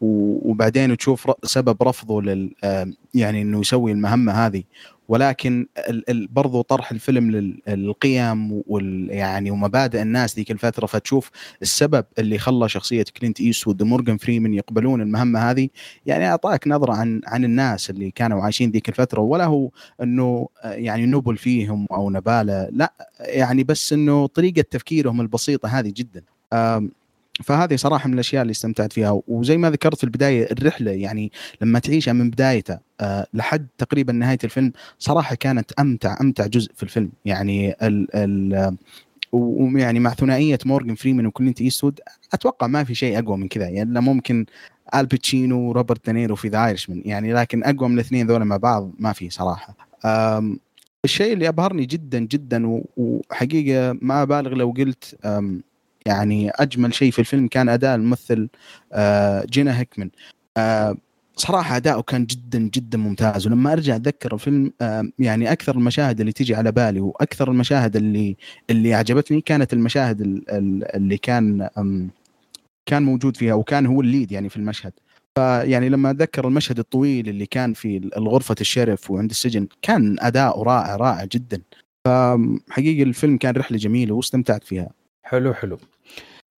وبعدين 0.00 0.96
تشوف 0.96 1.30
سبب 1.44 1.82
رفضه 1.82 2.22
لل 2.22 2.50
يعني 3.14 3.42
إنه 3.42 3.60
يسوي 3.60 3.92
المهمة 3.92 4.32
هذه. 4.32 4.62
ولكن 5.08 5.66
برضو 6.08 6.62
طرح 6.62 6.90
الفيلم 6.90 7.30
للقيم 7.66 8.62
وال 8.66 9.08
يعني 9.10 9.50
ومبادئ 9.50 10.02
الناس 10.02 10.36
ذيك 10.36 10.50
الفترة 10.50 10.86
فتشوف 10.86 11.30
السبب 11.62 12.04
اللي 12.18 12.38
خلى 12.38 12.68
شخصية 12.68 13.04
كلينت 13.20 13.40
إيستوود 13.40 13.82
ومورجان 13.82 14.16
فريمان 14.16 14.54
يقبلون 14.54 15.00
المهمة 15.00 15.50
هذه. 15.50 15.68
يعني 16.06 16.26
أعطاك 16.28 16.68
نظرة 16.68 16.92
عن 16.92 17.20
عن 17.26 17.44
الناس 17.44 17.90
اللي 17.90 18.10
كانوا 18.10 18.42
عايشين 18.42 18.70
ذيك 18.70 18.88
الفترة 18.88 19.20
ولا 19.20 19.44
هو 19.44 19.70
إنه 20.02 20.48
يعني 20.64 21.06
نبل 21.06 21.36
فيهم 21.36 21.86
أو 21.92 22.10
نبالة 22.10 22.68
لا 22.72 22.92
يعني 23.20 23.64
بس 23.64 23.92
إنه 23.92 24.26
طريقة 24.26 24.62
تفكيرهم 24.70 25.20
البسيطة 25.20 25.68
هذه 25.68 25.92
جدا. 25.96 26.22
فهذه 27.44 27.76
صراحة 27.76 28.08
من 28.08 28.14
الأشياء 28.14 28.42
اللي 28.42 28.50
استمتعت 28.50 28.92
فيها. 28.92 29.20
وزي 29.28 29.56
ما 29.56 29.70
ذكرت 29.70 29.96
في 29.96 30.04
البداية 30.04 30.52
الرحلة 30.52 30.90
يعني 30.90 31.32
لما 31.60 31.78
تعيشها 31.78 32.12
من 32.12 32.30
بدايته 32.30 32.78
أه 33.00 33.26
لحد 33.34 33.66
تقريبا 33.78 34.12
نهاية 34.12 34.38
الفيلم 34.44 34.72
صراحة 34.98 35.34
كانت 35.34 35.72
أمتع 35.72 36.16
أمتع 36.20 36.46
جزء 36.46 36.72
في 36.74 36.82
الفيلم. 36.82 37.10
يعني 37.24 37.72
ال 37.82 38.06
ال 38.14 38.76
ويعني 39.32 40.00
مع 40.00 40.10
ثنائية 40.14 40.58
مورجان 40.64 40.94
فريمان 40.94 41.26
وكلينت 41.26 41.60
ايستوود 41.60 42.00
أتوقع 42.32 42.66
ما 42.66 42.84
في 42.84 42.94
شيء 42.94 43.18
أقوى 43.18 43.36
من 43.36 43.48
كذا. 43.48 43.68
يعني 43.68 44.00
ممكن 44.00 44.46
آل 44.94 45.10
باتشينو 45.10 45.68
وروبرت 45.68 46.06
دينيرو 46.06 46.36
في 46.36 46.48
The 46.48 46.66
Irishman. 46.66 47.02
يعني 47.04 47.32
لكن 47.32 47.64
أقوى 47.64 47.88
من 47.88 47.94
الاثنين 47.94 48.26
ذولا 48.26 48.44
مع 48.44 48.56
بعض 48.56 48.92
ما 48.98 49.12
في 49.12 49.30
صراحة. 49.30 49.76
الشيء 51.04 51.32
اللي 51.32 51.48
أبهرني 51.48 51.86
جدا 51.86 52.18
جدا 52.18 52.82
وحقيقة 52.96 53.98
ما 54.02 54.22
أبالغ 54.22 54.54
لو 54.54 54.74
قلت 54.78 55.16
يعني 56.06 56.50
أجمل 56.50 56.94
شيء 56.94 57.10
في 57.10 57.18
الفيلم 57.18 57.48
كان 57.48 57.68
أداء 57.68 57.94
الممثل 57.94 58.48
آه، 58.92 59.46
جينا 59.50 59.78
هيكمان 59.78 60.10
آه، 60.56 60.96
صراحة 61.36 61.76
أداؤه 61.76 62.02
كان 62.02 62.26
جدا 62.26 62.58
جدا 62.58 62.98
ممتاز. 62.98 63.46
ولما 63.46 63.72
أرجع 63.72 63.96
أتذكر 63.96 64.34
الفيلم 64.34 64.72
آه، 64.80 65.10
يعني 65.18 65.52
أكثر 65.52 65.74
المشاهد 65.74 66.20
اللي 66.20 66.32
تيجي 66.32 66.54
على 66.54 66.72
بالي 66.72 67.00
وأكثر 67.00 67.50
المشاهد 67.50 67.96
اللي 67.96 68.36
اللي 68.70 68.94
عجبتني 68.94 69.40
كانت 69.40 69.72
المشاهد 69.72 70.20
اللي 70.94 71.18
كان 71.18 71.68
كان 72.86 73.02
موجود 73.02 73.36
فيها 73.36 73.54
وكان 73.54 73.86
هو 73.86 74.00
الليد 74.00 74.32
يعني 74.32 74.48
في 74.48 74.56
المشهد. 74.56 74.92
فيعني 75.34 75.88
لما 75.88 76.10
أتذكر 76.10 76.48
المشهد 76.48 76.78
الطويل 76.78 77.28
اللي 77.28 77.46
كان 77.46 77.72
في 77.72 78.10
غرفه 78.18 78.56
الشرف 78.60 79.10
وعند 79.10 79.30
السجن 79.30 79.66
كان 79.82 80.16
اداؤه 80.20 80.62
رائع 80.62 80.96
رائع 80.96 81.24
جدا. 81.24 81.62
فحقيقه 82.06 83.02
الفيلم 83.02 83.36
كان 83.36 83.54
رحلة 83.54 83.78
جميلة 83.78 84.14
واستمتعت 84.14 84.64
فيها. 84.64 84.88
حلو 85.22 85.54
حلو. 85.54 85.78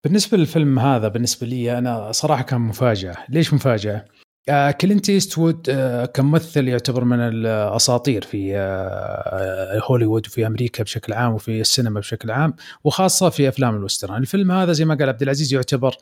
بالنسبة 0.05 0.37
للفيلم 0.39 0.79
هذا 0.79 1.09
بالنسبة 1.09 1.47
لي 1.47 1.79
أنا 1.79 2.13
صراحة 2.13 2.43
كان 2.43 2.61
مفاجأة. 2.61 3.17
ليش 3.29 3.55
مفاجأة؟ 3.55 4.05
آه 4.49 4.71
كلينت 4.71 5.11
إيستوود 5.11 5.67
آه 5.71 6.05
كممثل 6.05 6.69
يعتبر 6.69 7.05
من 7.05 7.21
الأساطير 7.21 8.23
في 8.25 8.57
آه 8.57 9.81
هوليوود 9.85 10.27
وفي 10.27 10.47
أمريكا 10.47 10.83
بشكل 10.83 11.13
عام 11.13 11.35
وفي 11.35 11.61
السينما 11.61 12.01
بشكل 12.01 12.31
عام 12.31 12.55
وخاصة 12.85 13.29
في 13.29 13.49
أفلام 13.49 13.77
ال 13.77 13.81
western. 13.81 14.17
الفيلم 14.17 14.53
هذا 14.53 14.73
زي 14.73 14.85
ما 14.85 14.95
قال 14.95 15.09
عبد 15.09 15.23
العزيز 15.23 15.55
يعتبر 15.55 15.97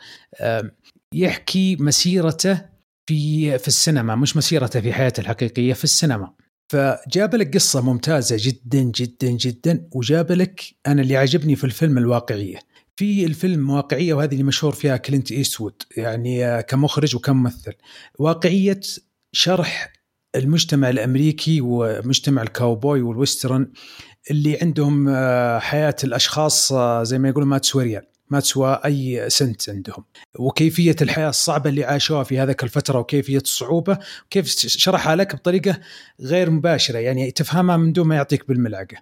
يحكي 1.15 1.77
مسيرته 1.81 2.61
في 3.07 3.59
في 3.59 3.69
السينما 3.69 4.15
مش 4.15 4.37
مسيرته 4.37 4.81
في 4.81 4.93
حياته 4.93 5.21
الحقيقية 5.21 5.73
في 5.73 5.85
السينما. 5.85 6.33
فجاب 6.73 7.35
لك 7.35 7.55
قصة 7.55 7.81
ممتازة 7.81 8.37
جدا 8.39 8.83
جدا 8.83 9.31
جدا 9.31 9.89
وجاب 9.93 10.33
لك 10.33 10.63
أنا 10.87 11.03
اللي 11.03 11.17
عجبني 11.17 11.57
في 11.57 11.65
الفيلم 11.65 11.99
الواقعية. 11.99 12.59
في 12.97 13.25
الفيلم 13.25 13.71
واقعية 13.71 14.15
وهذه 14.15 14.33
اللي 14.33 14.43
مشهور 14.43 14.73
فيها 14.73 14.97
كلينت 14.97 15.33
إيستوود 15.33 15.83
يعني 15.97 16.63
كمخرج 16.63 17.17
وكممثل 17.17 17.73
واقعية 18.19 18.81
شرح 19.33 19.93
المجتمع 20.37 20.91
الأمريكي 20.91 21.61
ومجتمع 21.61 22.43
الكاوبوي 22.43 23.03
وال 23.03 23.18
western 23.18 23.73
اللي 24.31 24.59
عندهم 24.63 25.09
آه، 25.09 25.59
حياة 25.59 25.97
الأشخاص 26.05 26.73
آه، 26.73 27.03
زي 27.03 27.19
ما 27.19 27.29
يقولون 27.29 27.49
ما 27.49 27.59
تسوى 27.59 27.85
ريال 27.85 28.07
ما 28.31 28.41
تسوى 28.41 28.81
أي 28.85 29.31
سنت 29.31 29.71
عندهم. 29.71 30.05
وكيفية 30.39 30.97
الحياة 31.03 31.29
الصعبة 31.29 31.71
اللي 31.71 31.85
عاشوها 31.85 32.23
في 32.23 32.39
هذيك 32.39 32.65
الفترة 32.65 32.99
وكيفية 32.99 33.39
الصعوبة 33.39 33.99
وكيف 34.27 34.47
شرحها 34.67 35.17
لك 35.17 35.37
بطريقة 35.37 35.81
غير 36.21 36.51
مباشرة 36.51 36.99
يعني 36.99 37.31
تفهمها 37.31 37.77
من 37.77 37.93
دون 37.93 38.07
ما 38.07 38.15
يعطيك 38.15 38.49
بالملعقة. 38.49 38.97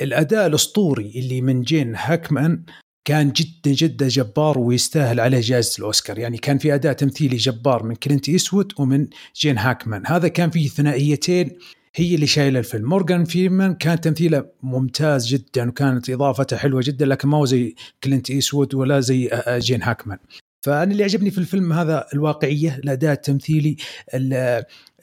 الاداء 0.00 0.46
الأسطوري 0.46 1.12
اللي 1.16 1.40
من 1.40 1.62
جين 1.62 1.94
هاكمان 1.96 2.62
كان 3.04 3.32
جدا 3.32 3.70
جدا 3.70 4.08
جبار 4.08 4.58
ويستاهل 4.58 5.20
عليه 5.20 5.40
جائزة 5.40 5.78
الأوسكار. 5.78 6.18
يعني 6.18 6.38
كان 6.38 6.58
في 6.58 6.74
اداء 6.74 6.92
تمثيلي 6.92 7.36
جبار 7.36 7.82
من 7.82 7.94
كلينت 7.94 8.28
ايستوود 8.28 8.72
ومن 8.78 9.08
جين 9.36 9.58
هاكمان. 9.58 10.02
هذا 10.06 10.28
كان 10.28 10.50
فيه 10.50 10.68
ثنائيتين 10.68 11.58
هي 11.94 12.14
اللي 12.14 12.26
شايلة 12.26 12.58
الفيلم. 12.58 12.88
مورغان 12.88 13.24
فريمان 13.24 13.74
كان 13.74 14.00
تمثيله 14.00 14.44
ممتاز 14.62 15.26
جدا 15.26 15.68
وكانت 15.68 16.10
إضافته 16.10 16.56
حلوة 16.56 16.82
جدا 16.84 17.06
لكن 17.06 17.28
ما 17.28 17.38
هو 17.38 17.44
زي 17.44 17.74
كلينت 18.04 18.30
ايستوود 18.30 18.74
ولا 18.74 19.00
زي 19.00 19.30
جين 19.48 19.82
هاكمان. 19.82 20.18
فأنا 20.62 20.92
اللي 20.92 21.04
عجبني 21.04 21.30
في 21.30 21.38
الفيلم 21.38 21.72
هذا 21.72 22.06
الواقعية 22.14 22.76
الاداء 22.84 23.12
التمثيلي 23.12 23.76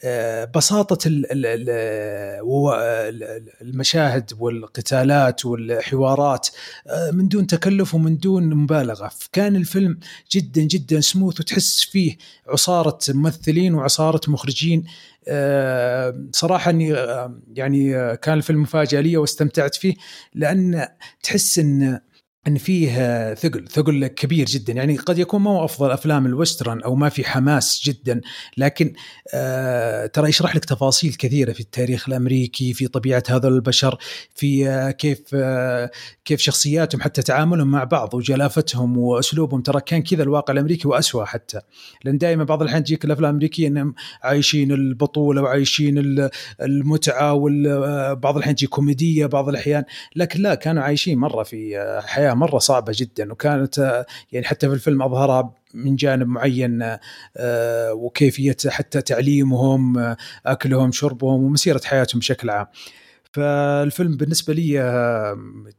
آه، 0.06 0.44
بساطة 0.44 0.98
المشاهد 3.62 4.30
والقتالات 4.38 5.44
والحوارات 5.44 6.48
آه، 6.86 7.10
من 7.10 7.28
دون 7.28 7.46
تكلف 7.46 7.94
ومن 7.94 8.18
دون 8.18 8.54
مبالغة. 8.54 9.10
كان 9.32 9.56
الفيلم 9.56 9.98
جدا 10.32 10.62
جدا 10.62 11.00
سموث 11.00 11.40
وتحس 11.40 11.84
فيه 11.84 12.16
عصارة 12.48 12.98
ممثلين 13.08 13.74
وعصارة 13.74 14.20
مخرجين. 14.28 14.84
آه، 15.28 16.24
صراحة 16.32 16.70
إني 16.70 16.88
يعني 17.54 18.16
كان 18.16 18.34
الفيلم 18.38 18.62
مفاجأة 18.62 19.00
لي 19.00 19.16
واستمتعت 19.16 19.74
فيه 19.74 19.94
لأن 20.34 20.88
تحس 21.22 21.58
إن 21.58 22.00
إن 22.46 22.58
فيه 22.58 23.34
ثقل 23.34 23.68
ثقل 23.68 24.06
كبير 24.06 24.46
جدا. 24.46 24.72
يعني 24.72 24.96
قد 24.96 25.18
يكون 25.18 25.40
ما 25.40 25.50
هو 25.50 25.64
أفضل 25.64 25.90
أفلام 25.90 26.26
الوسترن 26.26 26.82
أو 26.82 26.94
ما 26.94 27.08
في 27.08 27.24
حماس 27.24 27.82
جدا 27.84 28.20
لكن 28.56 28.92
آه 29.34 30.06
ترى 30.06 30.28
يشرح 30.28 30.56
لك 30.56 30.64
تفاصيل 30.64 31.14
كثيرة 31.14 31.52
في 31.52 31.60
التاريخ 31.60 32.08
الأمريكي 32.08 32.72
في 32.72 32.88
طبيعة 32.88 33.22
هذول 33.28 33.52
البشر 33.52 33.98
في 34.34 34.68
آه 34.68 34.90
كيف 34.90 35.20
آه 35.34 35.90
كيف 36.24 36.40
شخصياتهم 36.40 37.00
حتى 37.00 37.22
تعاملهم 37.22 37.70
مع 37.70 37.84
بعض 37.84 38.14
وجلافتهم 38.14 38.98
وأسلوبهم. 38.98 39.62
ترى 39.62 39.80
كان 39.80 40.02
كذا 40.02 40.22
الواقع 40.22 40.52
الأمريكي 40.52 40.88
وأسوأ 40.88 41.24
حتى. 41.24 41.60
لأن 42.04 42.18
دائما 42.18 42.44
بعض 42.44 42.62
الأحيان 42.62 42.84
تجيك 42.84 43.04
الأفلام 43.04 43.30
الأمريكية 43.30 43.68
إنهم 43.68 43.94
عايشين 44.22 44.72
البطولة 44.72 45.42
وعايشين 45.42 46.28
المتعة 46.62 47.32
وبعض 47.34 48.36
الأحيان 48.36 48.56
تجي 48.56 48.66
كوميدية 48.66 49.26
بعض 49.26 49.48
الأحيان. 49.48 49.84
لكن 50.16 50.42
لا 50.42 50.54
كانوا 50.54 50.82
عايشين 50.82 51.18
مرة 51.18 51.42
في 51.42 51.78
آه، 51.78 52.00
مرة 52.34 52.58
صعبة 52.58 52.92
جدا 52.96 53.32
وكانت 53.32 53.78
آه، 53.78 54.06
يعني 54.32 54.46
حتى 54.46 54.68
في 54.68 54.74
الفيلم 54.74 55.02
أظهرها 55.02 55.54
من 55.74 55.96
جانب 55.96 56.28
معين 56.28 56.98
آه، 57.36 57.92
وكيفية 57.92 58.56
حتى 58.66 59.02
تعليمهم 59.02 59.98
آه، 59.98 60.16
أكلهم 60.46 60.92
شربهم 60.92 61.44
ومسيرة 61.44 61.80
حياتهم 61.84 62.18
بشكل 62.18 62.50
عام. 62.50 62.66
فالفيلم 63.34 64.16
بالنسبة 64.16 64.54
لي 64.54 64.80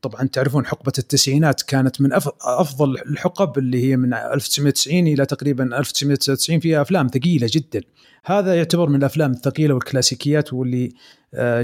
طبعا 0.01 0.27
تعرفون 0.27 0.65
حقبة 0.65 0.93
التسعينات 0.99 1.61
كانت 1.61 2.01
من 2.01 2.13
أفضل 2.41 2.97
الحقب 2.97 3.57
اللي 3.57 3.83
هي 3.83 3.97
من 3.97 4.13
1990 4.13 5.07
إلى 5.07 5.25
تقريبا 5.25 5.63
1999 5.63 6.59
فيها 6.59 6.81
أفلام 6.81 7.07
ثقيلة 7.07 7.47
جدا. 7.51 7.81
هذا 8.25 8.55
يعتبر 8.55 8.89
من 8.89 8.95
الأفلام 8.95 9.31
الثقيلة 9.31 9.73
والكلاسيكيات 9.73 10.53
واللي 10.53 10.93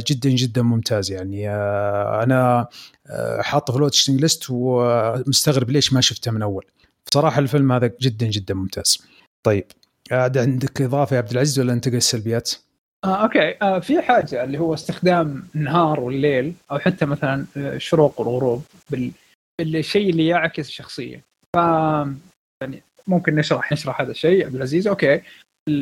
جدا 0.10 0.30
جدا 0.30 0.62
ممتاز 0.62 1.12
يعني. 1.12 1.50
أنا 1.50 2.68
آه، 3.08 3.42
حاطه 3.42 3.74
في 3.74 3.78
ال 3.78 3.83
watching 3.83 4.22
list 4.22 4.46
ومستغرب 4.50 5.70
ليش 5.70 5.94
ما 5.94 6.02
شفته 6.02 6.32
من 6.32 6.42
أول. 6.42 6.66
بصراحة 7.08 7.40
الفيلم 7.40 7.72
هذا 7.72 7.92
جدا 8.02 8.28
جدا 8.28 8.54
ممتاز. 8.54 9.04
طيب 9.44 9.66
عاد 10.12 10.38
عندك 10.38 10.82
إضافة 10.82 11.16
يا 11.16 11.22
عبد 11.22 11.32
العزيز 11.32 11.60
ولا 11.60 11.74
ننتقل 11.74 11.96
السلبيات؟ 11.96 12.52
آه، 13.04 13.24
okay. 13.24 13.56
آه، 13.62 13.80
في 13.80 14.02
حاجة 14.02 14.44
اللي 14.44 14.58
هو 14.58 14.74
استخدام 14.74 15.48
النهار 15.56 16.00
والليل 16.00 16.54
أو 16.72 16.80
حتى 16.80 17.06
مثلا 17.06 17.46
الشروق 17.58 18.22
والغروب 18.22 18.64
بال... 18.90 19.12
بالشيء 19.62 20.10
اللي 20.10 20.28
يعكس 20.28 20.68
الشخصيه 20.68 21.22
ف 21.56 21.58
يعني 22.62 22.84
ممكن 23.08 23.36
نشرح 23.36 23.72
نشرح 23.72 24.02
هذا 24.02 24.12
الشيء. 24.12 24.46
عبد 24.46 24.56
العزيز 24.56 24.88
okay. 24.88 25.22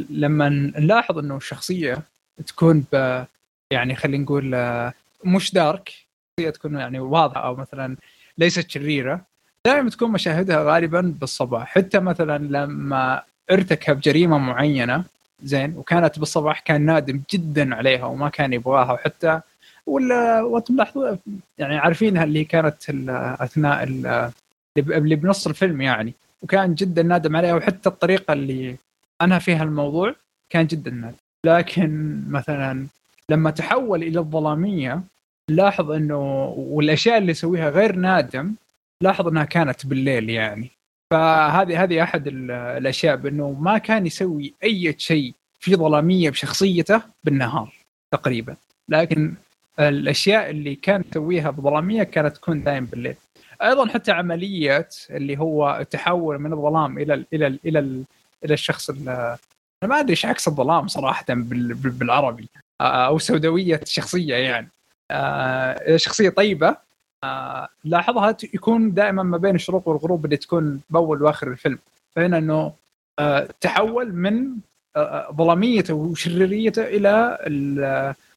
لما 0.09 0.49
نلاحظ 0.49 1.17
إنه 1.17 1.37
الشخصية 1.37 2.01
تكون 2.47 2.85
ب 2.93 3.25
يعني 3.73 3.95
خلينا 3.95 4.23
نقول 4.23 4.55
آه، 4.55 4.93
مش 5.25 5.53
دارك 5.53 5.89
الشخصيه 5.89 6.49
تكون 6.59 6.75
يعني 6.75 6.99
واضحة 6.99 7.45
أو 7.45 7.55
مثلا 7.55 7.97
ليست 8.37 8.69
شريرة 8.69 9.25
دائما 9.67 9.89
تكون 9.89 10.11
مشاهدها 10.11 10.63
غالبا 10.63 11.15
بالصباح. 11.19 11.67
حتى 11.67 11.99
مثلا 11.99 12.37
لما 12.37 13.23
ارتكب 13.51 13.99
جريمة 13.99 14.37
معينة 14.37 15.03
زين 15.43 15.73
وكانت 15.77 16.19
بالصباح 16.19 16.59
كان 16.59 16.85
نادم 16.85 17.21
جدا 17.33 17.75
عليها 17.75 18.05
وما 18.05 18.29
كان 18.29 18.53
يبغاها 18.53 18.91
وحتى 18.91 19.41
ولا 19.85 20.41
وتلاحظوا 20.41 21.15
يعني 21.57 21.77
عارفينها 21.77 22.23
اللي 22.23 22.43
كانت 22.43 22.89
أثناء 23.39 23.83
اللي 24.77 25.15
بنص 25.15 25.47
الفيلم 25.47 25.81
يعني. 25.81 26.13
وكان 26.41 26.75
جدا 26.75 27.03
نادم 27.03 27.35
عليها 27.35 27.53
وحتى 27.53 27.89
الطريقة 27.89 28.33
اللي 28.33 28.75
انهى 29.21 29.39
فيها 29.39 29.63
الموضوع 29.63 30.15
كان 30.49 30.65
جدا 30.65 30.91
نادم. 30.91 31.15
لكن 31.45 32.21
مثلا 32.29 32.85
لما 33.29 33.51
تحول 33.51 34.03
إلى 34.03 34.19
الظلامية 34.19 35.01
لاحظ 35.49 35.91
إنه 35.91 36.45
والأشياء 36.57 37.17
اللي 37.17 37.31
يسويها 37.31 37.69
غير 37.69 37.95
نادم 37.95 38.53
لاحظ 39.01 39.27
إنها 39.27 39.43
كانت 39.43 39.85
بالليل 39.85 40.29
يعني. 40.29 40.71
فهذه 41.11 41.83
هذه 41.83 42.03
أحد 42.03 42.27
الأشياء 42.51 43.15
بأنه 43.15 43.51
ما 43.51 43.77
كان 43.77 44.05
يسوي 44.05 44.53
أي 44.63 44.95
شيء 44.97 45.33
في 45.59 45.75
ظلامية 45.75 46.29
بشخصيته 46.29 47.01
بالنهار 47.23 47.73
تقريبا. 48.11 48.55
لكن 48.89 49.33
الأشياء 49.79 50.49
اللي 50.49 50.75
كان 50.75 51.03
يسويها 51.11 51.49
بظلامية 51.49 52.03
كانت 52.03 52.35
تكون 52.35 52.63
دائما 52.63 52.87
بالليل. 52.91 53.15
أيضا 53.61 53.87
حتى 53.87 54.11
عملية 54.11 54.89
اللي 55.09 55.37
هو 55.39 55.77
التحول 55.81 56.39
من 56.39 56.53
الظلام 56.53 56.97
إلى 56.97 57.13
ال 57.13 57.25
إلى 57.33 57.47
ال 57.47 57.59
إلى 57.65 57.79
ال 57.79 58.03
إلى 58.45 58.53
الشخص 58.53 58.89
أنا 58.89 59.37
ما 59.83 59.99
أدري 59.99 60.09
إيش 60.11 60.25
عكس 60.25 60.47
الظلام 60.47 60.87
صراحة 60.87 61.25
بالعربي. 61.29 62.49
أو 62.81 63.19
سوداوية 63.19 63.79
الشخصيه 63.83 64.35
يعني. 64.35 64.69
آه 65.11 65.97
شخصية 65.97 66.29
طيبة 66.29 66.88
لاحظها 67.83 68.37
يكون 68.53 68.93
دائما 68.93 69.23
ما 69.23 69.37
بين 69.37 69.55
الشروق 69.55 69.87
والغروب 69.87 70.25
اللي 70.25 70.37
تكون 70.37 70.81
بأول 70.89 71.23
وآخر 71.23 71.47
الفيلم. 71.47 71.79
فهنا 72.15 72.37
إنه 72.37 72.73
آه 73.19 73.47
تحول 73.61 74.13
من 74.15 74.47
آه 74.95 75.31
ظلاميته 75.31 75.93
وشريريته 75.93 76.83
إلى 76.83 77.37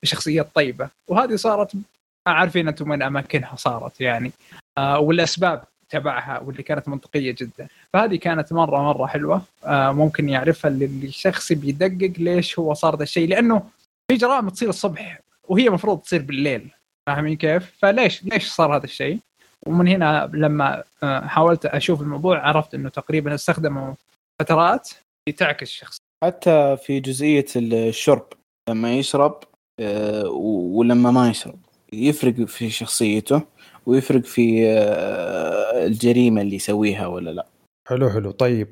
الشخصيه 0.03 0.41
الطيبه 0.41 0.89
وهذه 1.09 1.37
صارت 1.37 1.75
ما 1.75 1.83
عارفين 2.27 2.69
أنتم 2.69 2.91
وين 2.91 3.03
أماكنها 3.03 3.57
صارت 3.57 4.01
يعني 4.01 4.33
آه 4.79 4.99
والأسباب 4.99 5.65
تبعها 5.89 6.39
واللي 6.41 6.63
كانت 6.63 6.89
منطقية 6.89 7.35
جدا. 7.39 7.69
فهذه 7.93 8.17
كانت 8.17 8.53
مرة 8.53 8.83
مرة 8.83 9.07
حلوة. 9.07 9.43
آه 9.65 9.93
ممكن 9.93 10.29
يعرفها 10.29 10.71
الشخص 10.71 11.53
بيدقق 11.53 12.13
ليش 12.19 12.59
هو 12.59 12.75
صار 12.75 12.97
ذا 12.97 13.03
الشيء. 13.03 13.29
لأنه 13.29 13.63
في 14.11 14.17
جرائم 14.17 14.49
تصير 14.49 14.69
الصبح 14.69 15.21
وهي 15.49 15.69
المفروض 15.69 15.99
تصير 15.99 16.23
بالليل. 16.23 16.71
فاهمين 17.07 17.37
كيف؟ 17.37 17.73
فليش 17.79 18.25
ليش 18.25 18.49
صار 18.49 18.77
هذا 18.77 18.85
الشيء؟ 18.85 19.19
ومن 19.67 19.89
هنا 19.89 20.31
لما 20.35 20.85
آه، 21.03 21.21
حاولت 21.21 21.67
أشوف 21.67 22.01
الموضوع 22.03 22.49
عرفت 22.49 22.75
إنه 22.75 22.89
تقريبا 22.89 23.35
استخدموا 23.35 23.95
فترات 24.41 24.91
تعكس 25.37 25.69
الشخص. 25.69 25.97
حتى 26.25 26.77
في 26.77 27.01
جزئية 27.01 27.47
الشرب 27.57 28.27
لما 28.69 28.95
يشرب 28.95 29.41
آه، 29.81 30.29
ولما 30.29 31.11
ما 31.11 31.31
يشرب. 31.31 31.59
يفرق 31.93 32.35
في 32.45 32.71
شخصيته 32.71 33.43
ويفرق 33.87 34.25
في 34.25 34.69
آه، 34.69 35.87
الجريمة 35.87 36.43
اللي 36.43 36.57
يسويها 36.57 37.07
ولا 37.07 37.31
لا. 37.31 37.47
حلو 37.89 38.11
حلو. 38.11 38.31
طيب 38.31 38.69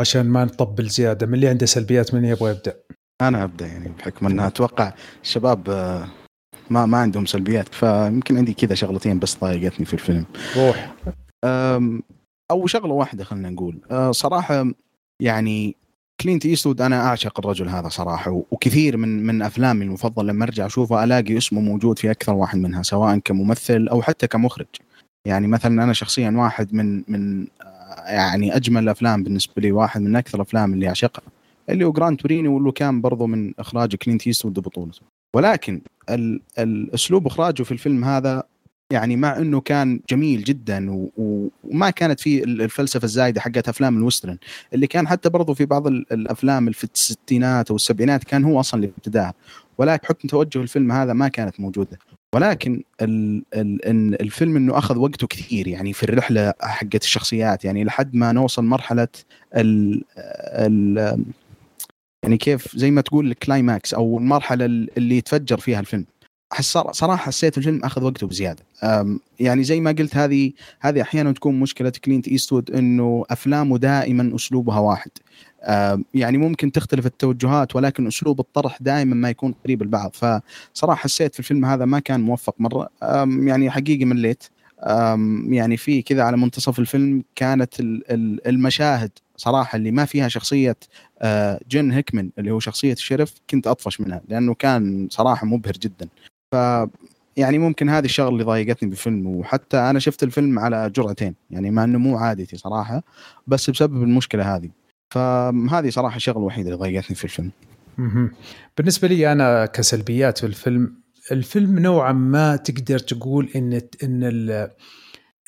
عشان 0.00 0.26
ما 0.26 0.44
نطبل 0.44 0.88
زيادة 0.88 1.26
من 1.26 1.34
اللي 1.34 1.48
عنده 1.48 1.66
سلبيات 1.66 2.14
من 2.14 2.24
يبغى 2.24 2.50
يبدأ؟ 2.50 2.76
أنا 3.20 3.44
أبدأ 3.44 3.66
يعني 3.66 3.88
بحكم 3.88 4.26
انها 4.26 4.46
أتوقع 4.46 4.92
الشباب 5.22 5.68
ما 6.72 6.86
ما 6.86 6.98
عندهم 6.98 7.26
سلبيات 7.26 7.74
فيمكن 7.74 8.36
عندي 8.36 8.54
كذا 8.54 8.74
شغلتين 8.74 9.18
بس 9.18 9.38
ضايقتني 9.38 9.86
في 9.86 9.94
الفيلم. 9.94 10.24
روح. 10.56 10.94
أو 12.50 12.66
شغلة 12.66 12.92
واحدة 12.92 13.24
خلينا 13.24 13.50
نقول. 13.50 13.78
آه، 13.90 14.12
صراحة 14.12 14.66
يعني 15.20 15.76
كلينت 16.20 16.46
إيستوود 16.46 16.80
أنا 16.80 17.06
أعشق 17.06 17.40
الرجل 17.40 17.68
هذا 17.68 17.88
صراحة 17.88 18.42
وكثير 18.50 18.96
من 18.96 19.26
من 19.26 19.42
أفلامي 19.42 19.84
المفضلة 19.84 20.32
لما 20.32 20.44
أرجع 20.44 20.66
أشوفه 20.66 21.04
ألاقي 21.04 21.38
اسمه 21.38 21.60
موجود 21.60 21.98
في 21.98 22.10
أكثر 22.10 22.32
واحد 22.34 22.58
منها 22.58 22.82
سواء 22.82 23.18
كممثل 23.18 23.88
أو 23.88 24.02
حتى 24.02 24.26
كمخرج. 24.26 24.66
يعني 25.26 25.46
مثلا 25.46 25.84
أنا 25.84 25.92
شخصيا 25.92 26.30
واحد 26.30 26.74
من 26.74 27.02
من 27.08 27.46
آه، 27.62 28.10
يعني 28.10 28.56
أجمل 28.56 28.82
الأفلام 28.82 29.22
بالنسبة 29.22 29.62
لي 29.62 29.72
واحد 29.72 30.00
من 30.00 30.16
أكثر 30.16 30.36
الأفلام 30.36 30.72
اللي 30.72 30.88
أعشقها. 30.88 31.22
اللي 31.68 31.84
هو 31.84 31.92
جران 31.92 32.16
تورينو 32.16 32.48
واللي 32.48 32.72
كان 32.72 33.00
برضه 33.00 33.26
من 33.26 33.52
إخراج 33.58 33.96
كلينت 33.96 34.26
ايستوود 34.26 34.54
بطولته. 34.54 35.11
ولكن 35.34 35.80
ال 36.10 36.40
الأسلوب 36.58 37.26
إخراجه 37.26 37.62
في 37.62 37.72
الفيلم 37.72 38.04
هذا 38.04 38.42
يعني 38.90 39.16
مع 39.16 39.36
إنه 39.36 39.60
كان 39.60 40.00
جميل 40.10 40.44
جدا 40.44 41.08
وما 41.64 41.90
كانت 41.90 42.20
فيه 42.20 42.44
الفلسفة 42.44 43.04
الزايدة 43.04 43.40
حقت 43.40 43.68
أفلام 43.68 43.98
ال 43.98 44.03
western 44.03 44.38
اللي 44.74 44.86
كان 44.86 45.08
حتى 45.08 45.28
برضه 45.28 45.54
في 45.54 45.64
بعض 45.66 45.86
الأفلام 45.86 46.72
في 46.72 46.84
الستينات 46.84 47.70
أو 47.70 47.76
السبعينات 47.76 48.24
كان 48.24 48.44
هو 48.44 48.60
أصلا 48.60 48.80
اللي 48.80 48.92
ابتداها 48.98 49.34
ولكن 49.78 50.06
بحكم 50.06 50.28
توجه 50.28 50.58
الفيلم 50.62 50.92
هذا 50.92 51.12
ما 51.12 51.28
كانت 51.28 51.60
موجودة. 51.60 51.98
ولكن 52.34 52.82
ال 53.02 53.42
ال 53.54 54.22
الفيلم 54.22 54.56
إنه 54.56 54.78
أخذ 54.78 54.98
وقته 54.98 55.26
كثير 55.26 55.68
يعني 55.68 55.92
في 55.92 56.02
الرحلة 56.02 56.54
حقت 56.60 57.02
الشخصيات 57.02 57.64
يعني 57.64 57.84
لحد 57.84 58.14
ما 58.14 58.32
نوصل 58.32 58.64
مرحلة 58.64 59.08
ال 59.56 60.04
ال 60.18 61.24
يعني 62.22 62.36
كيف 62.36 62.76
زي 62.76 62.90
ما 62.90 63.00
تقول 63.00 63.26
ال 63.26 63.36
climax 63.36 63.94
أو 63.94 64.18
المرحلة 64.18 64.64
اللي 64.64 65.16
يتفجر 65.16 65.58
فيها 65.58 65.80
الفيلم. 65.80 66.04
أحس 66.52 66.78
صراحة 66.78 67.16
حسيت 67.16 67.58
الفيلم 67.58 67.84
أخذ 67.84 68.04
وقته 68.04 68.26
بزيادة. 68.26 68.62
يعني 69.40 69.64
زي 69.64 69.80
ما 69.80 69.90
قلت 69.92 70.16
هذه 70.16 70.52
هذه 70.80 71.02
أحيانا 71.02 71.32
تكون 71.32 71.60
مشكلة 71.60 71.92
كلينت 72.04 72.28
إيستوود 72.28 72.70
إنه 72.70 73.24
أفلامه 73.30 73.78
دائما 73.78 74.36
أسلوبها 74.36 74.78
واحد. 74.78 75.10
يعني 76.14 76.38
ممكن 76.38 76.72
تختلف 76.72 77.06
التوجهات 77.06 77.76
ولكن 77.76 78.06
أسلوب 78.06 78.40
الطرح 78.40 78.78
دائما 78.80 79.14
ما 79.14 79.30
يكون 79.30 79.54
قريب 79.64 79.82
البعض. 79.82 80.12
فصراحة 80.14 81.02
حسيت 81.02 81.32
في 81.34 81.40
الفيلم 81.40 81.64
هذا 81.64 81.84
ما 81.84 81.98
كان 81.98 82.20
موفق 82.20 82.54
مرة. 82.58 82.88
يعني 83.46 83.70
حقيقي 83.70 84.04
مليت 84.04 84.44
يعني 85.48 85.76
في 85.76 86.02
كذا 86.02 86.22
على 86.22 86.36
منتصف 86.36 86.78
الفيلم 86.78 87.24
كانت 87.36 87.74
المشاهد 88.46 89.10
صراحة 89.36 89.76
اللي 89.76 89.90
ما 89.90 90.04
فيها 90.04 90.28
شخصية 90.28 90.76
جن 91.68 91.92
هيكمن 91.92 92.30
اللي 92.38 92.50
هو 92.50 92.60
شخصية 92.60 92.92
الشرف 92.92 93.34
كنت 93.50 93.66
أطفش 93.66 94.00
منها 94.00 94.22
لأنه 94.28 94.54
كان 94.54 95.08
صراحة 95.10 95.46
مبهر 95.46 95.72
جدا. 95.72 96.08
ف 96.52 96.56
يعني 97.36 97.58
ممكن 97.58 97.88
هذه 97.88 98.04
الشغلة 98.04 98.28
اللي 98.28 98.44
ضايقتني 98.44 98.88
بالفيلم 98.88 99.26
وحتى 99.26 99.76
أنا 99.76 99.98
شفت 99.98 100.22
الفيلم 100.22 100.58
على 100.58 100.90
جرعتين 100.90 101.34
يعني 101.50 101.70
مع 101.70 101.84
إنه 101.84 101.98
مو 101.98 102.16
عادتي 102.16 102.56
صراحة 102.56 103.02
بس 103.46 103.70
بسبب 103.70 104.02
المشكلة 104.02 104.56
هذه. 104.56 104.70
فهذه 105.14 105.90
صراحة 105.90 106.16
الشغلة 106.16 106.38
الوحيدة 106.38 106.68
اللي 106.68 106.78
ضايقتني 106.78 107.16
في 107.16 107.24
الفيلم. 107.24 107.50
بالنسبة 108.76 109.08
لي 109.08 109.32
أنا 109.32 109.66
كسلبيات 109.66 110.38
في 110.38 110.46
الفيلم 110.46 110.94
الفيلم 111.32 111.78
نوعا 111.78 112.12
ما 112.12 112.56
تقدر 112.56 112.98
تقول 112.98 113.48
إن 113.56 113.80
إن 114.02 114.68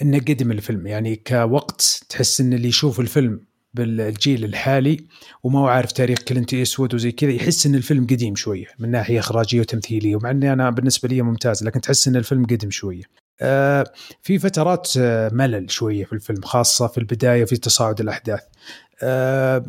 إنه 0.02 0.18
قدم 0.18 0.50
الفيلم. 0.50 0.86
يعني 0.86 1.16
كوقت 1.16 2.04
تحس 2.08 2.40
إن 2.40 2.52
اللي 2.52 2.68
يشوف 2.68 3.00
الفيلم 3.00 3.40
بالجيل 3.74 4.44
الحالي 4.44 5.04
وما 5.42 5.58
هو 5.58 5.66
عارف 5.66 5.92
تاريخ 5.92 6.18
كلينت 6.18 6.54
ايستوود 6.54 6.94
وزي 6.94 7.12
كذا 7.12 7.30
يحس 7.30 7.66
إن 7.66 7.74
الفيلم 7.74 8.04
قديم 8.04 8.34
شوية 8.36 8.66
من 8.78 8.90
ناحية 8.90 9.18
إخراجية 9.18 9.60
وتمثيلية 9.60 10.16
ومع 10.16 10.30
إني 10.30 10.52
أنا 10.52 10.70
بالنسبة 10.70 11.08
لي 11.08 11.22
ممتاز 11.22 11.64
لكن 11.64 11.80
تحس 11.80 12.08
إن 12.08 12.16
الفيلم 12.16 12.46
قديم 12.46 12.70
شوية. 12.70 13.02
آه 13.40 13.92
في 14.22 14.38
فترات 14.38 14.92
آه 14.98 15.30
ملل 15.32 15.70
شوية 15.70 16.04
في 16.04 16.12
الفيلم 16.12 16.42
خاصة 16.42 16.86
في 16.86 16.98
البداية 16.98 17.44
في 17.44 17.56
تصاعد 17.56 18.00
الأحداث. 18.00 18.40
آه، 19.02 19.64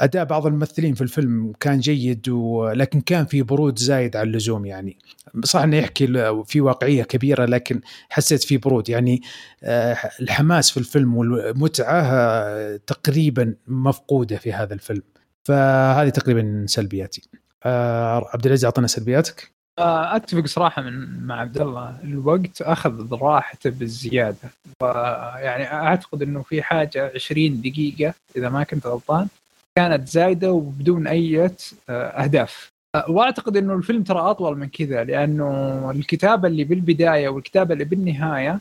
أداء 0.00 0.24
بعض 0.24 0.46
الممثلين 0.46 0.94
في 0.94 1.00
الفيلم 1.00 1.52
كان 1.60 1.80
جيد 1.80 2.28
ولكن 2.28 3.00
كان 3.00 3.26
في 3.26 3.42
برود 3.42 3.78
زايد 3.78 4.16
عن 4.16 4.26
اللزوم 4.26 4.66
يعني. 4.66 4.98
صح 5.44 5.60
إنه 5.60 5.76
يحكي 5.76 6.06
في 6.44 6.60
واقعية 6.60 7.02
كبيرة 7.02 7.44
لكن 7.44 7.80
حسيت 8.08 8.44
في 8.44 8.56
برود 8.56 8.88
يعني 8.88 9.22
آه، 9.62 9.96
الحماس 10.20 10.70
في 10.70 10.76
الفيلم 10.76 11.16
والمتعة 11.16 12.02
آه، 12.02 12.80
تقريبا 12.86 13.54
مفقودة 13.66 14.36
في 14.36 14.52
هذا 14.52 14.74
الفيلم. 14.74 15.02
فهذه 15.44 16.08
تقريبا 16.08 16.64
سلبياتي. 16.68 17.22
عبد 17.64 18.46
العزيز 18.46 18.64
أعطنا 18.64 18.86
سلبياتك. 18.86 19.57
أتفق 19.78 20.46
صراحة 20.46 20.82
من 20.82 21.26
مع 21.26 21.40
عبد 21.40 21.60
الله. 21.60 21.96
الوقت 22.04 22.62
أخذ 22.62 23.14
راحته 23.14 23.70
بالزيادة. 23.70 24.50
يعني 25.36 25.72
أعتقد 25.72 26.22
إنه 26.22 26.42
في 26.42 26.62
حاجة 26.62 27.12
20 27.14 27.60
دقيقة 27.60 28.14
إذا 28.36 28.48
ما 28.48 28.64
كنت 28.64 28.86
غلطان 28.86 29.28
كانت 29.76 30.08
زايدة 30.08 30.52
وبدون 30.52 31.06
أي 31.06 31.50
أهداف. 31.90 32.70
وأعتقد 33.08 33.56
إنه 33.56 33.74
الفيلم 33.74 34.02
ترى 34.02 34.18
أطول 34.18 34.58
من 34.58 34.68
كذا 34.68 35.04
لأنه 35.04 35.90
الكتابة 35.90 36.48
اللي 36.48 36.64
بالبداية 36.64 37.28
والكتابة 37.28 37.72
اللي 37.72 37.84
بالنهاية 37.84 38.60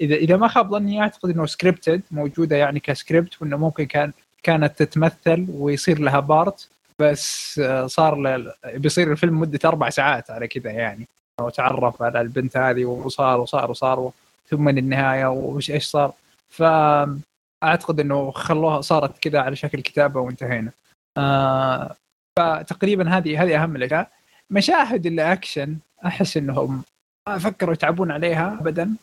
اذا 0.00 0.14
إذا 0.14 0.36
ما 0.36 0.48
خاب 0.48 0.70
ظني 0.70 1.02
أعتقد 1.02 1.30
إنه 1.30 1.46
scripted 1.46 2.02
موجودة 2.10 2.56
يعني 2.56 2.80
كسكريبت 2.80 3.42
وإنه 3.42 3.56
ممكن 3.56 3.84
كان 3.84 4.12
كانت 4.42 4.82
تتمثل 4.82 5.46
ويصير 5.48 5.98
لها 5.98 6.20
part 6.20 6.68
بس 6.98 7.58
آه، 7.58 7.86
صار 7.86 8.22
ل... 8.22 8.52
بيصير 8.74 9.12
الفيلم 9.12 9.40
مدة 9.40 9.58
أربع 9.64 9.90
ساعات 9.90 10.30
على 10.30 10.48
كذا 10.48 10.70
يعني. 10.70 11.08
وتعرف 11.40 12.02
على 12.02 12.20
البنت 12.20 12.56
هذه 12.56 12.84
وصار 12.84 13.40
وصار 13.40 13.70
وصار 13.70 14.12
ثم 14.50 14.68
النهاية 14.68 15.26
وش 15.26 15.70
إيش 15.70 15.84
صار. 15.84 16.12
فأعتقد 16.50 18.00
إنه 18.00 18.30
خلوها 18.30 18.80
صارت 18.80 19.18
كذا 19.18 19.40
على 19.40 19.56
شكل 19.56 19.80
كتابة 19.80 20.20
وانتهينا. 20.20 20.70
آه 21.18 21.96
فتقريبا 22.38 23.08
هذه 23.08 23.42
هذه 23.42 23.62
أهم 23.62 23.76
الأشياء. 23.76 24.10
مشاهد 24.50 25.06
الأكشن 25.06 25.76
أحس 26.06 26.36
إنهم 26.36 26.82
ما 27.28 27.38
فكروا 27.38 27.74
يتعبون 27.74 28.10
عليها 28.10 28.58
ابدا. 28.60 28.94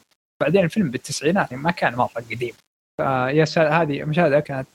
بعدين 0.41 0.63
الفيلم 0.63 0.91
بالتسعينات 0.91 1.51
يعني 1.51 1.63
ما 1.63 1.71
كان 1.71 1.95
مرة 1.95 2.07
قديم. 2.07 2.53
فيا 2.97 3.45
هذه 3.57 4.03
مشاهدها 4.03 4.39
كانت 4.39 4.67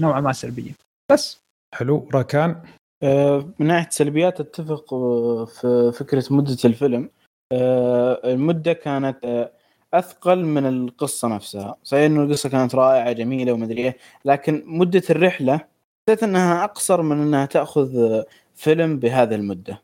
نوعا 0.00 0.20
ما 0.20 0.32
سلبية. 0.32 0.72
بس. 1.12 1.40
حلو 1.74 2.08
راكان. 2.14 2.62
آه، 3.02 3.54
من 3.58 3.66
ناحية 3.66 3.88
سلبيات 3.90 4.40
أتفق 4.40 4.94
آه، 4.94 5.44
في 5.44 5.92
فكرة 5.94 6.24
مدة 6.30 6.56
الفيلم. 6.64 7.10
آه، 7.52 8.20
المدة 8.24 8.72
كانت 8.72 9.50
أثقل 9.94 10.44
من 10.44 10.66
القصة 10.66 11.28
نفسها. 11.28 11.76
صحيح 11.82 12.04
إنه 12.04 12.22
القصة 12.22 12.48
كانت 12.48 12.74
رائعة 12.74 13.12
جميلة 13.12 13.52
ومدري 13.52 13.82
إيه 13.82 13.96
لكن 14.24 14.62
مدة 14.66 15.02
الرحلة 15.10 15.60
حسيت 16.08 16.22
إنها 16.22 16.64
أقصر 16.64 17.02
من 17.02 17.22
إنها 17.22 17.46
تأخذ 17.46 18.22
فيلم 18.54 18.98
بهذه 18.98 19.34
المدة. 19.34 19.82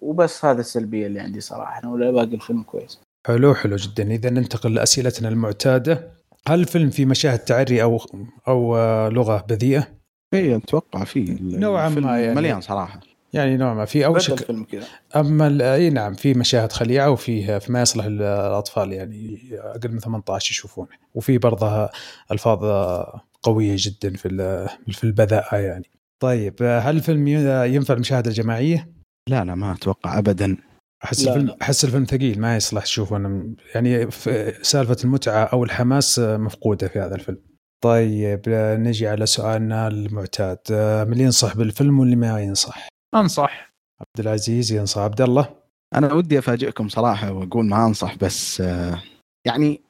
وبس 0.00 0.44
هذا 0.44 0.60
السلبية 0.60 1.06
اللي 1.06 1.20
عندي 1.20 1.40
صراحة 1.40 1.88
ولا 1.88 2.10
باقي 2.10 2.34
الفيلم 2.34 2.62
كويس. 2.62 3.00
حلو 3.26 3.54
حلو 3.54 3.76
جدا. 3.76 4.02
اذا 4.02 4.30
ننتقل 4.30 4.74
لأسئلتنا 4.74 5.28
المعتادة. 5.28 6.10
هل 6.48 6.60
الفيلم 6.60 6.90
في 6.90 7.04
مشاهد 7.04 7.38
تعري 7.38 7.82
أو 7.82 8.00
أو 8.48 8.76
لغة 9.08 9.44
بذيئة؟ 9.48 9.95
اي 10.34 10.56
أتوقع 10.56 11.04
في 11.04 11.38
نوعا 11.40 11.88
ما 11.88 12.20
يعني. 12.20 12.34
مليان 12.34 12.60
صراحة. 12.60 13.00
يعني 13.32 13.56
نوعا 13.56 13.74
ما. 13.74 13.84
في 13.84 14.06
اول 14.06 14.22
شيء 14.22 14.36
أما 15.16 15.74
إي 15.74 15.90
نعم 15.90 16.14
في 16.14 16.34
مشاهد 16.34 16.72
خليعة 16.72 17.10
وفيه 17.10 17.60
ما 17.68 17.82
يصلح 17.82 18.06
للاطفال 18.06 18.92
يعني 18.92 19.40
أقل 19.52 19.92
من 19.92 19.98
18 19.98 20.50
يشوفونه. 20.50 20.88
وفي 21.14 21.38
برضه 21.38 21.90
ألفاظ 22.32 22.64
قوية 23.42 23.74
جدا 23.78 24.16
في 24.16 24.28
في 24.88 25.04
البذاءة 25.04 25.56
يعني. 25.56 25.90
طيب 26.22 26.54
هل 26.62 26.96
الفيلم 26.96 27.28
ينفع 27.74 27.94
المشاهده 27.94 28.30
الجماعية؟ 28.30 28.88
لا 29.28 29.44
لا 29.44 29.54
ما 29.54 29.72
أتوقع 29.72 30.18
ابدا. 30.18 30.56
أحس 31.04 31.28
الفيلم 31.28 31.56
أحس 31.62 31.84
الفيلم 31.84 32.04
ثقيل 32.04 32.40
ما 32.40 32.56
يصلح 32.56 32.84
تشوفه 32.84 33.42
يعني 33.74 34.10
سالفة 34.62 34.96
المتعة 35.04 35.44
أو 35.44 35.64
الحماس 35.64 36.18
مفقودة 36.18 36.88
في 36.88 36.98
هذا 37.00 37.14
الفيلم. 37.14 37.38
طيب 37.84 38.42
نجي 38.78 39.08
على 39.08 39.26
سؤالنا 39.26 39.88
المعتاد. 39.88 40.58
من 40.70 41.12
اللي 41.12 41.24
ينصح 41.24 41.56
بالفيلم 41.56 41.98
واللي 42.00 42.16
ما 42.16 42.40
ينصح؟ 42.40 42.88
أنصح. 43.14 43.72
عبد 44.00 44.26
العزيز 44.26 44.72
ينصح. 44.72 45.00
عبد 45.00 45.20
الله؟ 45.20 45.54
أنا 45.94 46.12
ودي 46.12 46.38
أفاجئكم 46.38 46.88
صراحة 46.88 47.32
وأقول 47.32 47.66
ما 47.66 47.86
أنصح 47.86 48.14
بس 48.14 48.60
يعني 49.46 49.80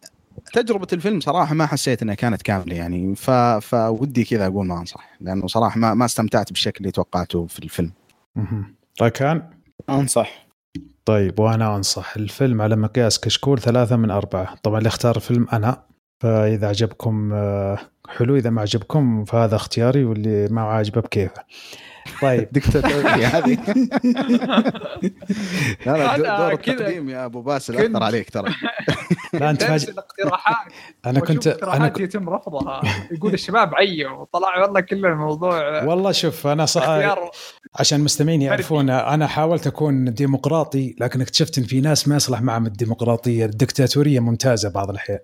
تجربة 0.53 0.87
الفيلم 0.93 1.21
صراحة 1.21 1.55
ما 1.55 1.67
حسيت 1.67 2.03
إنها 2.03 2.15
كانت 2.15 2.43
كاملة 2.43 2.77
يعني 2.77 3.15
ف... 3.15 3.31
فودي 3.61 4.25
كذا 4.25 4.47
أقول 4.47 4.67
ما 4.67 4.79
أنصح 4.79 5.17
لأنه 5.21 5.47
صراحة 5.47 5.79
ما 5.79 5.95
ما 5.95 6.05
استمتعت 6.05 6.53
بالشكل 6.53 6.79
اللي 6.81 6.91
توقعته 6.91 7.47
في 7.47 7.59
الفيلم. 7.59 7.93
طيب 8.99 9.13
كان 9.13 9.51
أنصح. 9.91 10.47
طيب 11.05 11.39
وأنا 11.41 11.77
أنصح. 11.77 12.17
الفيلم 12.17 12.63
على 12.63 12.77
مقياس 12.77 13.21
كشكول 13.21 13.59
ثلاثة 13.59 13.97
من 13.97 14.11
أربعة. 14.11 14.55
طبعا 14.63 14.79
اللي 14.79 14.89
اختار 14.89 15.17
الفيلم 15.17 15.47
أنا. 15.53 15.83
فإذا 16.21 16.69
عجبكم 16.69 17.33
آه، 17.33 17.79
حلو 18.09 18.37
إذا 18.37 18.51
ما 18.51 18.61
عجبكم 18.61 19.25
فهذا 19.25 19.57
اختياري 19.57 20.05
واللي 20.05 20.49
ما 20.51 20.61
عاجبه 20.61 21.01
بكيفه 21.01 21.45
طيب. 22.23 22.49
دكتاتورية 22.53 23.27
هذه. 23.37 23.59
لا 25.87 26.17
لا 26.17 26.39
دور 26.39 26.53
التقديم 26.53 27.09
يا 27.09 27.25
أبو 27.25 27.43
باسل 27.43 27.77
أثر 27.77 28.03
عليك 28.03 28.31
ترى. 28.31 28.55
لا 29.41 29.51
أنت 29.51 29.65
فاجئ 29.65 29.91
الاقتراحات. 29.91 30.73
أنا 31.07 31.21
كنت 31.21 31.47
أنا 31.47 31.89
كنت 31.89 32.01
يتم 32.01 32.29
رفضها. 32.29 32.83
يقول 33.11 33.35
الشباب 33.35 33.75
عيوا 33.75 34.25
طلع 34.33 34.63
والله 34.63 34.81
كل 34.81 35.07
الموضوع 35.07 35.85
والله 35.85 36.13
شوف 36.13 36.47
أنا 36.47 36.67
ص... 36.67 36.79
عشان 37.75 37.99
المستمعين 37.99 38.43
يعرفون 38.43 38.91
أنا 38.91 39.27
حاولت 39.27 39.67
أكون 39.67 40.15
ديمقراطي 40.15 40.97
لكن 41.01 41.21
اكتشفت 41.21 41.59
إن 41.59 41.65
في 41.65 41.81
ناس 41.81 42.09
ما 42.09 42.17
يصلح 42.17 42.43
معهم 42.43 42.67
الديمقراطية. 42.67 43.45
الدكتاتورية 43.45 44.21
ممتازة 44.21 44.69
بعض 44.71 44.91
الأحيان. 44.91 45.19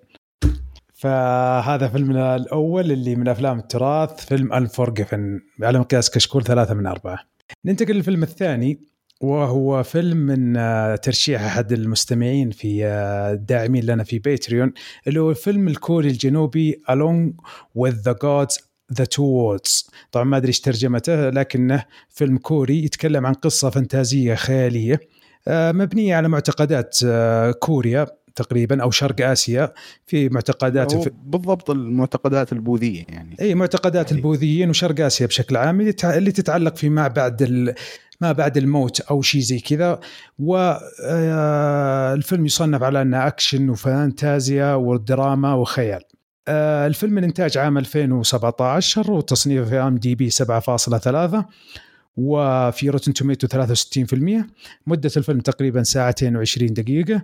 فهذا 1.02 1.88
فيلمنا 1.88 2.36
الأول 2.36 2.92
اللي 2.92 3.16
من 3.16 3.28
أفلام 3.28 3.58
التراث 3.58 4.26
فيلم 4.26 4.52
انفورجفن 4.52 5.40
على 5.62 5.78
مقياس 5.78 6.10
كشكول 6.10 6.44
ثلاثة 6.44 6.74
من 6.74 6.86
أربعة. 6.86 7.18
ننتقل 7.64 7.94
للفيلم 7.94 8.22
الثاني 8.22 8.80
وهو 9.20 9.82
فيلم 9.82 10.16
من 10.16 10.56
آه، 10.56 10.96
ترشيح 10.96 11.42
أحد 11.42 11.72
المستمعين 11.72 12.50
في 12.50 12.86
آه، 12.86 13.32
الداعمين 13.32 13.84
لنا 13.84 14.04
في 14.04 14.18
باتريون 14.18 14.72
اللي 15.06 15.20
هو 15.20 15.30
الفيلم 15.30 15.68
الكوري 15.68 16.08
الجنوبي 16.08 16.82
Along 16.90 17.42
with 17.78 17.94
the 17.94 18.14
Gods 18.14 18.56
The 18.94 19.04
Two 19.04 19.28
Worlds. 19.38 19.90
طبعا 20.12 20.24
ما 20.24 20.36
أدري 20.36 20.48
إيش 20.48 20.60
ترجمته 20.60 21.30
لكنه 21.30 21.84
فيلم 22.08 22.38
كوري 22.38 22.84
يتكلم 22.84 23.26
عن 23.26 23.34
قصة 23.34 23.70
فانتازية 23.70 24.34
خيالية 24.34 25.00
آه، 25.48 25.72
مبنية 25.72 26.16
على 26.16 26.28
معتقدات 26.28 26.98
كوريا 27.60 28.06
تقريبا 28.36 28.82
أو 28.82 28.90
شرق 28.90 29.28
آسيا 29.30 29.72
في 30.06 30.28
معتقدات 30.28 30.94
الف... 30.94 31.08
بالضبط 31.24 31.70
المعتقدات 31.70 32.52
البوذية 32.52 33.04
يعني 33.08 33.36
إي 33.40 33.54
معتقدات 33.54 34.12
أي. 34.12 34.16
البوذيين 34.18 34.70
وشرق 34.70 35.04
آسيا 35.06 35.26
بشكل 35.26 35.56
عام 35.56 35.80
اللي 35.80 35.92
تع- 35.92 36.16
اللي 36.16 36.32
تتعلق 36.32 36.76
في 36.76 36.88
ما 36.88 37.08
بعد. 37.08 37.74
ما 38.20 38.32
بعد 38.32 38.56
الموت 38.56 39.00
أو 39.00 39.22
شيء 39.22 39.40
زي 39.40 39.58
كذا 39.58 40.00
والفيلم 41.08 42.46
يصنف 42.46 42.82
على 42.82 43.02
أنه 43.02 43.26
أكشن 43.26 43.70
و 43.70 43.88
فانتازيا 43.88 44.74
ودراما 44.74 45.54
وخيال 45.54 46.00
آه، 46.48 46.86
الفيلم 46.86 47.12
من 47.12 47.24
إنتاج 47.24 47.58
عام 47.58 47.78
2017 47.78 49.10
وتصنيفه 49.12 49.64
في 49.70 49.76
IMDb 49.76 50.30
7.3 50.30 51.44
وفي 52.16 52.88
Rotten 52.90 53.12
Tomatoes 53.12 53.46
63% 53.46 54.44
مدة 54.86 55.10
الفيلم 55.16 55.40
تقريبا 55.40 55.82
ساعتين 55.82 56.44
و20 56.44 56.62
دقيقة 56.72 57.22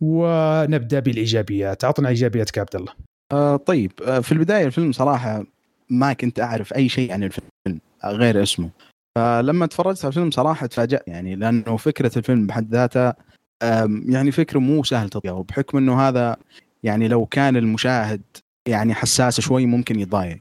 ونبدأ 0.00 0.98
بالإيجابيات. 1.00 1.84
اعطنا 1.84 2.08
ايجابياتك 2.08 2.56
يا 2.56 2.60
عبد 2.62 2.76
الله. 2.76 2.92
آه 3.32 3.56
طيب. 3.56 3.92
آه 4.06 4.20
في 4.20 4.32
البداية 4.32 4.66
الفيلم 4.66 4.92
صراحة 4.92 5.44
ما 5.90 6.12
كنت 6.12 6.40
أعرف 6.40 6.72
أي 6.74 6.88
شيء 6.88 7.12
عن 7.12 7.22
الفيلم 7.24 7.80
غير 8.04 8.42
اسمه. 8.42 8.70
فلما 9.18 9.66
تفرجت 9.66 10.04
على 10.04 10.08
الفيلم 10.08 10.30
صراحة 10.30 10.66
تفاجأت 10.66 11.08
يعني 11.08 11.34
لأنه 11.36 11.76
فكرة 11.76 12.18
الفيلم 12.18 12.46
بحد 12.46 12.70
ذاتها 12.74 13.14
آم، 13.62 14.04
يعني 14.08 14.30
فكره 14.32 14.58
مو 14.58 14.84
سهل 14.84 15.08
تطبيقها 15.08 15.34
وبحكم 15.36 15.78
إنه 15.78 16.00
هذا 16.08 16.36
يعني 16.82 17.08
لو 17.08 17.26
كان 17.26 17.56
المشاهد 17.56 18.20
يعني 18.68 18.94
حساس 18.94 19.40
شوي 19.40 19.66
ممكن 19.66 20.00
يتضايق 20.00 20.38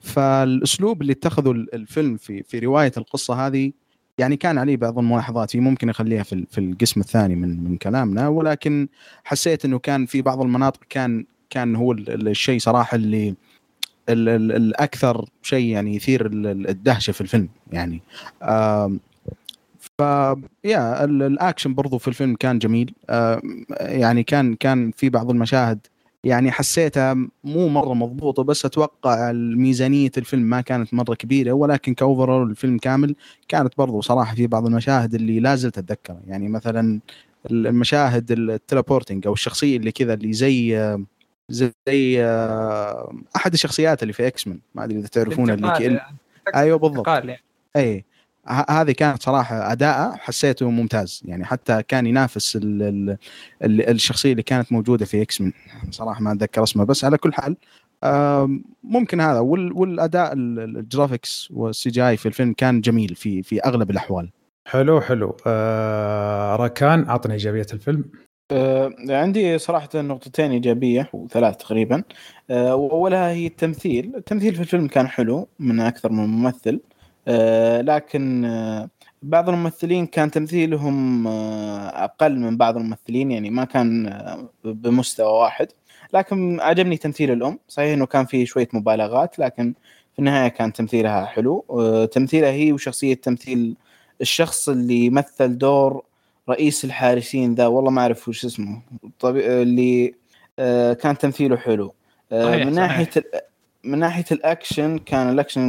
فالأسلوب 0.00 1.02
اللي 1.02 1.12
اتخذه 1.12 1.50
ال- 1.50 1.74
الفيلم 1.74 2.16
في 2.16 2.42
في 2.42 2.58
رواية 2.58 2.92
القصة 2.96 3.46
هذه 3.46 3.72
يعني 4.18 4.36
كان 4.36 4.58
عليه 4.58 4.76
بعض 4.76 4.98
الملاحظات 4.98 5.56
هي 5.56 5.60
ممكن 5.60 5.88
أخليها 5.88 6.22
في 6.22 6.46
في 6.50 6.58
القسم 6.58 7.00
الثاني 7.00 7.36
من 7.36 7.64
من 7.64 7.76
كلامنا 7.76 8.28
ولكن 8.28 8.88
حسيت 9.24 9.64
إنه 9.64 9.78
كان 9.78 10.06
في 10.06 10.22
بعض 10.22 10.40
المناطق 10.42 10.80
كان 10.88 11.24
كان 11.50 11.76
هو 11.76 11.92
ال- 11.92 12.10
ال- 12.10 12.28
الشيء 12.28 12.58
صراحة 12.60 12.94
اللي 12.94 13.34
ال- 14.08 14.28
ال- 14.28 14.52
الأكثر 14.52 15.24
شيء 15.42 15.66
يعني 15.72 15.96
يثير 15.96 16.26
ال- 16.26 16.46
ال- 16.46 16.68
الدهشة 16.68 17.10
في 17.12 17.20
الفيلم 17.20 17.48
يعني. 17.72 18.02
ف 19.80 20.02
يا 20.64 21.04
ال- 21.04 21.22
الأكشن 21.22 21.74
برضو 21.74 21.98
في 21.98 22.08
الفيلم 22.08 22.34
كان 22.36 22.58
جميل. 22.58 22.94
يعني 23.80 24.22
كان 24.22 24.54
كان 24.54 24.90
في 24.96 25.08
بعض 25.10 25.30
المشاهد 25.30 25.78
يعني 26.24 26.50
حسيتها 26.50 27.14
مو 27.44 27.68
مرة 27.68 27.94
مضبوطة 27.94 28.42
بس 28.42 28.64
أتوقع 28.64 29.32
ميزانيه 29.32 30.10
الفيلم 30.18 30.42
ما 30.42 30.60
كانت 30.60 30.94
مرة 30.94 31.14
كبيرة 31.14 31.52
ولكن 31.52 31.94
ك 31.94 32.01
overall 32.01 32.50
الفيلم 32.50 32.78
كامل 32.78 33.14
كانت 33.48 33.78
برضو 33.78 34.00
صراحة 34.00 34.34
في 34.34 34.46
بعض 34.46 34.66
المشاهد 34.66 35.14
اللي 35.14 35.40
لا 35.40 35.54
زلت 35.54 35.78
أتذكرها 35.78 36.20
يعني 36.26 36.48
مثلا 36.48 37.00
المشاهد 37.50 38.30
ال 38.30 38.38
teleporting 38.38 39.26
أو 39.26 39.32
الشخصية 39.32 39.76
اللي 39.76 39.92
كذا 39.92 40.14
اللي 40.14 40.32
زي 40.32 40.96
زي 41.50 42.24
آه، 42.24 43.14
أحد 43.36 43.52
الشخصيات 43.52 44.02
اللي 44.02 44.12
في 44.12 44.26
X-Men 44.26 44.60
ما 44.74 44.84
أدري 44.84 44.98
إذا 44.98 45.06
تعرفونه 45.08 45.54
اللي. 45.54 45.68
يعني. 45.84 46.00
أيوه 46.54 46.78
بالضبط 46.78 47.08
يعني. 47.08 47.38
اي 47.76 48.04
هذه 48.48 48.92
كانت 48.92 49.22
صراحة 49.22 49.72
اداءه 49.72 50.16
حسيته 50.16 50.70
ممتاز. 50.70 51.22
يعني 51.24 51.44
حتى 51.44 51.82
كان 51.82 52.06
ينافس 52.06 52.56
ال 52.56 52.82
ال 52.82 53.16
ال 53.64 53.90
الشخصية 53.90 54.32
اللي 54.32 54.42
كانت 54.42 54.72
موجودة 54.72 55.04
في 55.04 55.22
X-Men 55.22 55.52
صراحة 55.90 56.22
ما 56.22 56.32
أتذكر 56.32 56.62
اسمها 56.62 56.84
بس 56.84 57.04
على 57.04 57.18
كل 57.18 57.32
حال 57.32 57.56
ممكن 58.84 59.20
هذا. 59.20 59.38
وال 59.38 59.72
والأداء 59.72 60.32
ال- 60.32 60.58
ال- 60.58 60.78
ال 60.78 60.86
graphics 60.86 61.48
وال 61.50 61.90
CG 61.90 62.16
في 62.16 62.26
الفيلم 62.26 62.52
كان 62.52 62.80
جميل 62.80 63.14
في 63.14 63.42
في 63.42 63.60
أغلب 63.60 63.90
الأحوال. 63.90 64.30
حلو 64.66 65.00
حلو. 65.00 65.36
آه 65.46 66.56
راكان 66.56 67.08
اعطنا 67.08 67.32
ايجابيات 67.32 67.74
الفيلم. 67.74 68.04
آه، 68.52 68.92
عندي 69.08 69.58
صراحة 69.58 69.88
نقطتين 69.94 70.50
إيجابية 70.50 71.10
وثلاث 71.12 71.56
تقريبا. 71.56 72.02
آه، 72.50 72.74
وأولها 72.74 73.30
هي 73.30 73.46
التمثيل. 73.46 74.12
التمثيل 74.16 74.54
في 74.54 74.60
الفيلم 74.60 74.86
كان 74.86 75.08
حلو 75.08 75.48
من 75.58 75.80
أكثر 75.80 76.12
من 76.12 76.26
ممثل. 76.26 76.74
آه، 76.74 76.97
لكن 77.80 78.44
آه، 78.44 78.88
بعض 79.22 79.48
الممثلين 79.48 80.06
كان 80.06 80.30
تمثيلهم 80.30 81.26
آه، 81.26 82.04
أقل 82.04 82.38
من 82.38 82.56
بعض 82.56 82.76
الممثلين 82.76 83.30
يعني 83.30 83.50
ما 83.50 83.64
كان 83.64 84.06
آه، 84.06 84.48
بمستوى 84.64 85.32
واحد 85.40 85.68
لكن 86.14 86.60
عجبني 86.60 86.96
تمثيل 86.96 87.30
الأم 87.30 87.58
صحيح 87.68 87.92
أنه 87.92 88.06
كان 88.06 88.24
فيه 88.26 88.44
شوية 88.44 88.68
مبالغات 88.72 89.38
لكن 89.38 89.74
في 90.12 90.18
النهاية 90.18 90.48
كان 90.48 90.72
تمثيلها 90.72 91.24
حلو 91.24 91.64
آه، 91.70 92.04
تمثيلها 92.04 92.50
هي 92.50 92.72
وشخصية 92.72 93.14
تمثيل 93.14 93.76
الشخص 94.20 94.68
اللي 94.68 95.06
يمثل 95.06 95.58
دور 95.58 96.02
رئيس 96.48 96.84
الحارسين 96.84 97.54
ذا 97.54 97.66
والله 97.66 97.90
ما 97.90 98.02
أعرف 98.02 98.28
وش 98.28 98.44
اسمه. 98.44 98.82
اللي 99.24 100.14
آه، 100.58 100.92
كان 100.92 101.18
تمثيله 101.18 101.56
حلو 101.56 101.94
آه، 102.32 102.64
من. 102.64 102.72
ناحية. 102.72 103.10
من 103.84 103.98
ناحية 103.98 104.24
الأكشن 104.32 104.98
كان 104.98 105.30
الأكشن 105.30 105.60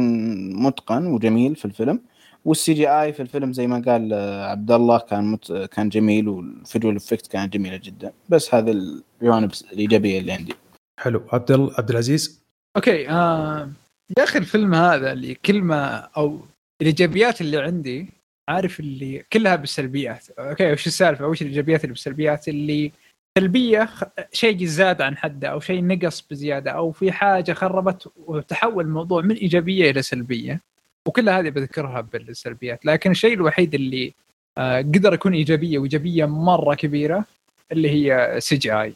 متقن 0.52 1.06
وجميل 1.06 1.56
في 1.56 1.64
الفيلم 1.64 2.00
وال 2.44 2.74
CGI 2.74 3.12
في 3.12 3.22
الفيلم 3.22 3.52
زي 3.52 3.66
ما 3.66 3.82
قال 3.86 4.12
آه، 4.12 4.44
عبد 4.46 4.70
الله 4.70 4.98
كان 4.98 5.24
مت... 5.24 5.52
كان 5.52 5.88
جميل 5.88 6.28
وال 6.28 6.45
visual 6.45 6.96
effect 6.96 7.26
كانت 7.26 7.52
جميلة 7.52 7.76
جدا. 7.76 8.12
بس 8.28 8.54
هذه 8.54 8.70
الجوانب 8.70 9.50
الإيجابية 9.72 10.20
اللي 10.20 10.32
عندي. 10.32 10.54
حلو. 11.00 11.22
عبد 11.32 11.70
عبد 11.78 11.90
العزيز 11.90 12.42
أوكي 12.76 13.08
آه 13.08 13.70
يا 14.18 14.24
أخي 14.24 14.38
الفيلم 14.38 14.74
هذا 14.74 15.12
اللي 15.12 15.34
كلمه 15.34 15.76
أو 15.86 16.40
الإيجابيات 16.82 17.40
اللي 17.40 17.58
عندي 17.62 18.06
عارف 18.48 18.80
اللي 18.80 19.24
كلها 19.32 19.56
بالسلبيات. 19.56 20.30
okay 20.38 20.72
وش 20.72 20.86
السالفة؟ 20.86 21.26
وش 21.26 21.42
الإيجابيات 21.42 21.84
اللي 21.84 21.92
بالسلبيات؟ 21.92 22.48
اللي 22.48 22.92
سلبية 23.38 23.88
شيء 24.32 24.64
زاد 24.64 25.02
عن 25.02 25.16
حده 25.16 25.48
أو 25.48 25.60
شيء 25.60 25.84
نقص 25.86 26.24
بزيادة 26.30 26.70
أو 26.70 26.92
في 26.92 27.12
حاجة 27.12 27.52
خربت 27.52 28.08
وتحول 28.26 28.84
الموضوع 28.84 29.22
من 29.22 29.34
إيجابية 29.34 29.90
إلى 29.90 30.02
سلبية. 30.02 30.60
وكل 31.08 31.28
هذه 31.28 31.48
بذكرها 31.50 32.00
بالسلبيات. 32.00 32.86
لكن 32.86 33.10
الشيء 33.10 33.34
الوحيد 33.34 33.74
اللي 33.74 34.12
آه، 34.58 34.78
قدر 34.80 35.14
يكون 35.14 35.32
إيجابية 35.34 35.78
وإيجابية 35.78 36.24
مرة 36.24 36.74
كبيرة 36.74 37.24
اللي 37.72 37.90
هي 37.90 38.40
CGI 38.40 38.94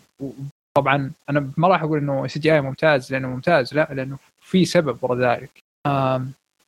طبعا 0.76 1.10
أنا 1.30 1.50
ما 1.56 1.68
راح 1.68 1.82
أقول 1.82 1.98
إنه 1.98 2.26
CGI 2.26 2.60
ممتاز 2.60 3.12
لأنه 3.12 3.28
ممتاز 3.28 3.74
لا 3.74 3.88
لأنه 3.92 4.18
في 4.40 4.64
سبب 4.64 4.98
وراء 5.02 5.18
ذلك. 5.18 5.50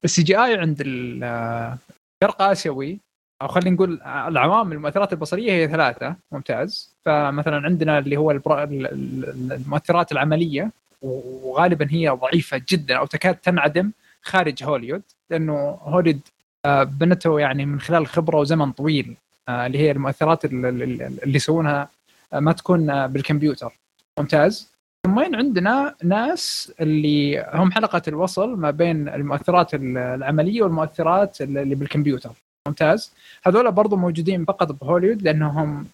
ال 0.04 0.22
CGI 0.22 0.54
عند 0.58 0.80
ال- 0.80 1.24
آه، 1.24 1.78
الشرق 2.22 2.42
آسيوي 2.42 2.98
أو 3.42 3.48
خلينا 3.48 3.70
نقول 3.70 4.00
العوامل 4.02 4.72
المؤثرات 4.72 5.12
البصرية 5.12 5.52
هي 5.52 5.68
ثلاثة. 5.68 6.16
ممتاز. 6.32 6.95
فمثلا 7.07 7.57
عندنا 7.66 7.98
اللي 7.98 8.16
هو 8.16 8.30
المؤثرات 8.30 10.12
العملية 10.12 10.70
وغالبا 11.02 11.86
هي 11.90 12.09
ضعيفة 12.09 12.62
جدا 12.70 12.96
أو 12.96 13.07
تكاد 13.07 13.34
تنعدم 13.36 13.90
خارج 14.22 14.64
هوليوود 14.64 15.02
لأنه 15.30 15.78
هوليوود 15.82 16.20
آه، 16.64 16.82
بنته 16.82 17.40
يعني 17.40 17.66
من 17.66 17.80
خلال 17.80 18.07
خبرة 18.07 18.38
وزمن 18.38 18.72
طويل 18.72 19.14
آه، 19.48 19.66
اللي 19.66 19.78
هي 19.78 19.90
المؤثرات 19.90 20.44
ال- 20.44 20.66
ال- 20.66 20.82
ال- 20.82 21.02
اللي 21.22 21.36
يسوونها 21.36 21.88
آه، 22.32 22.40
ما 22.40 22.52
تكون 22.52 23.07
بالكمبيوتر. 23.07 23.72
ممتاز. 24.18 24.68
ثمين 25.07 25.34
عندنا 25.34 25.94
ناس 26.02 26.72
اللي 26.80 27.46
هم 27.54 27.72
حلقة 27.72 28.02
الوصل 28.09 28.57
ما 28.57 28.70
بين 28.70 29.09
المؤثرات 29.09 29.74
ال- 29.74 29.98
العملية 29.98 30.62
والمؤثرات 30.62 31.40
اللي 31.40 31.74
بالكمبيوتر. 31.74 32.30
ممتاز. 32.68 33.12
هذول 33.46 33.72
برضو 33.72 33.96
موجودين 33.96 34.44
فقط 34.44 34.72
بهوليوود 34.72 35.22
لأنهم 35.22 35.86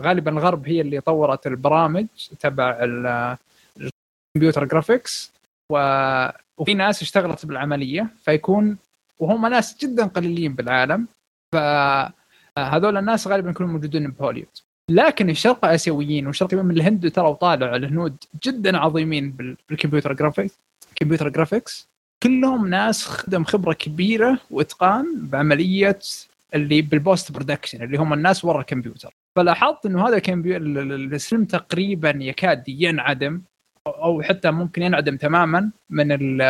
غالبا 0.00 0.30
الغرب 0.30 0.66
هي 0.68 0.80
اللي 0.80 1.00
طورت 1.00 1.46
البرامج 1.46 2.06
تبع 2.40 2.78
ال- 2.82 3.36
الكمبيوتر 4.36 4.64
جرافيكس 4.64 5.32
و- 5.72 6.28
وفي 6.58 6.74
ناس 6.74 7.02
اشتغلت 7.02 7.46
بالعملية 7.46 8.06
فيكون 8.24 8.76
وهم 9.18 9.46
ناس 9.46 9.76
جدا 9.84 10.06
قليلين 10.06 10.54
بالعالم 10.54 11.06
فهذول 11.54 12.96
الناس 12.96 13.26
غالبا 13.28 13.50
يكونوا 13.50 13.72
موجودين 13.72 14.10
بهوليوود 14.10 14.48
لكن 14.90 15.30
الشرق 15.30 15.64
اسيويين 15.64 16.26
والشرق 16.26 16.54
من 16.54 16.70
الهند 16.76 17.10
ترى 17.10 17.28
وطالع 17.28 17.76
الهنود 17.76 18.16
جدا 18.44 18.78
عظيمين 18.78 19.30
بال- 19.30 19.56
بال 19.68 19.77
computer 19.77 20.12
graphics 20.12 20.58
computer 20.96 21.28
graphics 21.28 21.88
كلهم 22.22 22.66
ناس 22.68 23.06
خدم 23.06 23.44
خبرة 23.44 23.72
كبيرة 23.72 24.38
وإتقان 24.50 25.06
بعملية 25.28 25.98
اللي 26.54 26.82
بال 26.82 26.99
post 26.99 27.32
production 27.32 27.82
اللي 27.82 27.98
هم 27.98 28.12
الناس 28.12 28.44
ورا 28.44 28.60
الكمبيوتر. 28.60 29.14
فلاحظت 29.36 29.86
إنه 29.86 30.08
هذا 30.08 30.16
الكمبيوتر 30.16 30.62
ال- 30.62 30.78
ال- 30.78 30.92
الفيلم 31.14 31.44
تقريبا 31.44 32.10
يكاد 32.20 32.68
ينعدم 32.68 33.42
أو 33.86 34.22
حتى 34.22 34.50
ممكن 34.50 34.82
ينعدم 34.82 35.16
تماما 35.16 35.70
من 35.90 36.40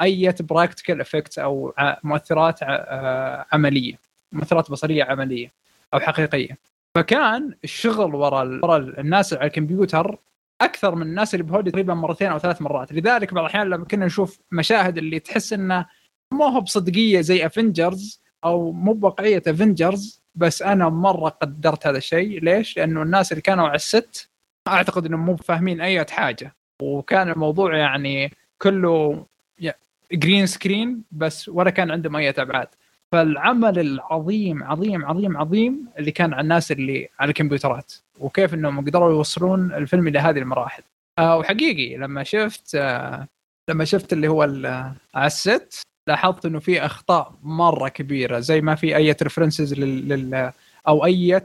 أي 0.00 0.34
practical 0.40 1.00
effects 1.00 1.38
أو 1.38 1.74
مؤثرات 2.04 2.58
آه، 2.62 3.46
عملية 3.52 3.98
مؤثرات 4.32 4.70
بصرية 4.70 5.04
عملية 5.04 5.52
أو 5.94 6.00
حقيقية. 6.00 6.58
فكان 6.94 7.54
الشغل 7.64 8.14
ورا 8.14 8.42
ال- 8.42 8.60
ورا 8.64 8.76
الناس 8.76 9.34
على 9.34 9.46
الكمبيوتر 9.46 10.18
أكثر 10.60 10.94
من 10.94 11.02
الناس 11.02 11.34
اللي 11.34 11.44
بهولي 11.44 11.70
تقريبا 11.70 11.94
مرتين 11.94 12.26
أو 12.28 12.38
ثلاث 12.38 12.62
مرات. 12.62 12.92
لذلك 12.92 13.34
بعض 13.34 13.44
الأحيان 13.44 13.66
لما 13.70 13.84
كنا 13.84 14.06
نشوف 14.06 14.38
مشاهد 14.52 14.98
اللي 14.98 15.18
تحس 15.18 15.52
إنه 15.52 15.86
ما 16.32 16.44
هو 16.44 16.60
بصدقية 16.60 17.20
زي 17.20 17.46
Avengers 17.46 18.20
أو 18.44 18.72
مو 18.72 18.92
بواقعية 18.92 19.42
Avengers 19.46 20.21
بس 20.34 20.62
أنا 20.62 20.88
مرة 20.88 21.28
قدرت 21.28 21.86
هذا 21.86 21.98
الشيء. 21.98 22.40
ليش؟ 22.44 22.76
لأنه 22.76 23.02
الناس 23.02 23.32
اللي 23.32 23.42
كانوا 23.42 23.66
على 23.66 23.74
ال 23.76 23.89
set 23.89 24.28
أعتقد 24.68 25.06
إنهم 25.06 25.24
مو 25.24 25.36
فاهمين 25.36 25.80
أي 25.80 26.04
حاجة. 26.10 26.54
وكان 26.82 27.30
الموضوع 27.30 27.76
يعني 27.76 28.32
كله 28.62 29.26
green 30.12 30.46
screen 30.46 31.02
بس 31.10 31.48
ولا 31.48 31.70
كان 31.70 31.90
عندهم 31.90 32.16
اي 32.16 32.30
أبعاد. 32.30 32.68
فالعمل 33.12 33.78
العظيم 33.78 34.62
عظيم 34.62 35.04
عظيم 35.04 35.36
عظيم 35.36 35.88
اللي 35.98 36.10
كان 36.10 36.32
على 36.32 36.42
الناس 36.42 36.72
اللي 36.72 37.08
على 37.20 37.28
الكمبيوترات. 37.28 37.92
وكيف 38.20 38.54
إنهم 38.54 38.80
قدروا 38.86 39.10
يوصلون 39.10 39.74
الفيلم 39.74 40.08
إلى 40.08 40.18
هذه 40.18 40.38
المراحل. 40.38 40.82
آه 41.18 41.36
وحقيقي 41.38 41.96
لما 41.96 42.22
شفت 42.22 42.74
آه 42.74 43.28
لما 43.70 43.84
شفت 43.84 44.12
اللي 44.12 44.28
هو 44.28 44.42
على 45.14 45.26
ال 45.26 45.40
set 45.40 45.82
لاحظت 46.06 46.46
إنه 46.46 46.58
في 46.58 46.86
أخطاء 46.86 47.34
مرة 47.42 47.88
كبيرة 47.88 48.38
زي 48.38 48.60
ما 48.60 48.74
في 48.74 48.96
أي 48.96 49.16
references 49.22 49.74
لل, 49.74 50.52
أو 50.88 51.04
أي 51.04 51.40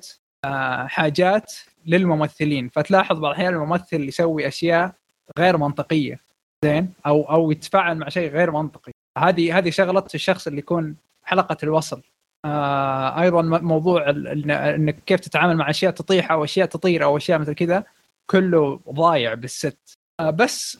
آه 0.45 0.87
حاجات 0.87 1.53
للممثلين. 1.85 2.69
فتلاحظ 2.69 3.19
بعض 3.19 3.31
الأحيان 3.31 3.53
الممثل 3.53 4.01
يسوي 4.07 4.47
أشياء 4.47 4.95
غير 5.39 5.57
منطقية 5.57 6.19
زين؟ 6.65 6.93
أو 7.05 7.21
أو 7.23 7.51
يتفاعل 7.51 7.97
مع 7.97 8.09
شيء 8.09 8.31
غير 8.31 8.51
منطقي. 8.51 8.91
هذه 9.17 9.57
هذه 9.57 9.69
شغلة 9.69 10.03
الشخص 10.15 10.47
اللي 10.47 10.59
يكون 10.59 10.95
حلقة 11.23 11.57
الوصل. 11.63 12.01
آه 12.45 13.21
أيضا 13.21 13.41
موضوع 13.41 14.09
إنك 14.09 14.95
كيف 15.05 15.19
تتعامل 15.19 15.57
مع 15.57 15.69
أشياء 15.69 15.91
تطيح 15.91 16.31
أو 16.31 16.43
أشياء 16.43 16.67
تطير 16.67 17.03
أو 17.03 17.17
أشياء 17.17 17.39
مثل 17.39 17.53
كذا 17.53 17.83
كله 18.27 18.79
ضايع 18.91 19.33
بالست. 19.33 19.96
بس 20.21 20.77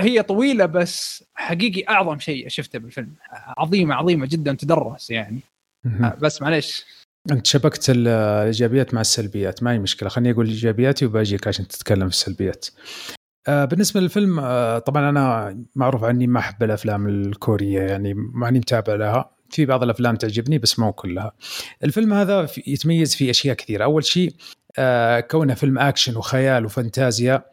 هي 0.00 0.22
طويلة 0.22 0.66
بس 0.66 1.24
حقيقي 1.34 1.84
أعظم 1.88 2.18
شيء 2.18 2.48
شفته 2.48 2.78
بالفيلم. 2.78 3.14
عظيمة 3.58 3.94
عظيمة 3.94 4.26
جدا 4.26 4.52
تدرس 4.52 5.10
يعني. 5.10 5.40
آه 5.86 6.16
بس 6.20 6.42
معليش. 6.42 6.84
أنت 7.30 7.46
شبكت 7.46 7.90
الإيجابيات 7.90 8.94
مع 8.94 9.00
السلبيات. 9.00 9.62
ما 9.62 9.72
هي 9.72 9.78
مشكلة. 9.78 10.08
خليني 10.08 10.30
أقول 10.30 10.46
ايجابياتي 10.46 11.06
وباجيك 11.06 11.48
عشان 11.48 11.68
تتكلم 11.68 12.08
في 12.08 12.14
السلبيات. 12.14 12.66
آه 13.48 13.64
بالنسبة 13.64 14.00
للفيلم 14.00 14.40
آه 14.40 14.78
طبعا 14.78 15.08
أنا 15.08 15.58
معروف 15.74 16.04
عني 16.04 16.26
ما 16.26 16.38
أحب 16.38 16.62
الأفلام 16.62 17.08
الكورية 17.08 17.80
يعني 17.80 18.14
ماني 18.14 18.58
متابع 18.58 18.94
لها. 18.94 19.30
في 19.50 19.66
بعض 19.66 19.82
الأفلام 19.82 20.16
تعجبني 20.16 20.58
بس 20.58 20.78
مو 20.78 20.92
كلها. 20.92 21.32
الفيلم 21.84 22.12
هذا 22.12 22.48
يتميز 22.66 23.14
في 23.14 23.30
أشياء 23.30 23.56
كثيرة. 23.56 23.84
أول 23.84 24.04
شيء 24.04 24.34
آه 24.78 25.20
كونه 25.20 25.54
فيلم 25.54 25.78
أكشن 25.78 26.16
وخيال 26.16 26.64
وفانتازيا. 26.64 27.34
آه 27.34 27.44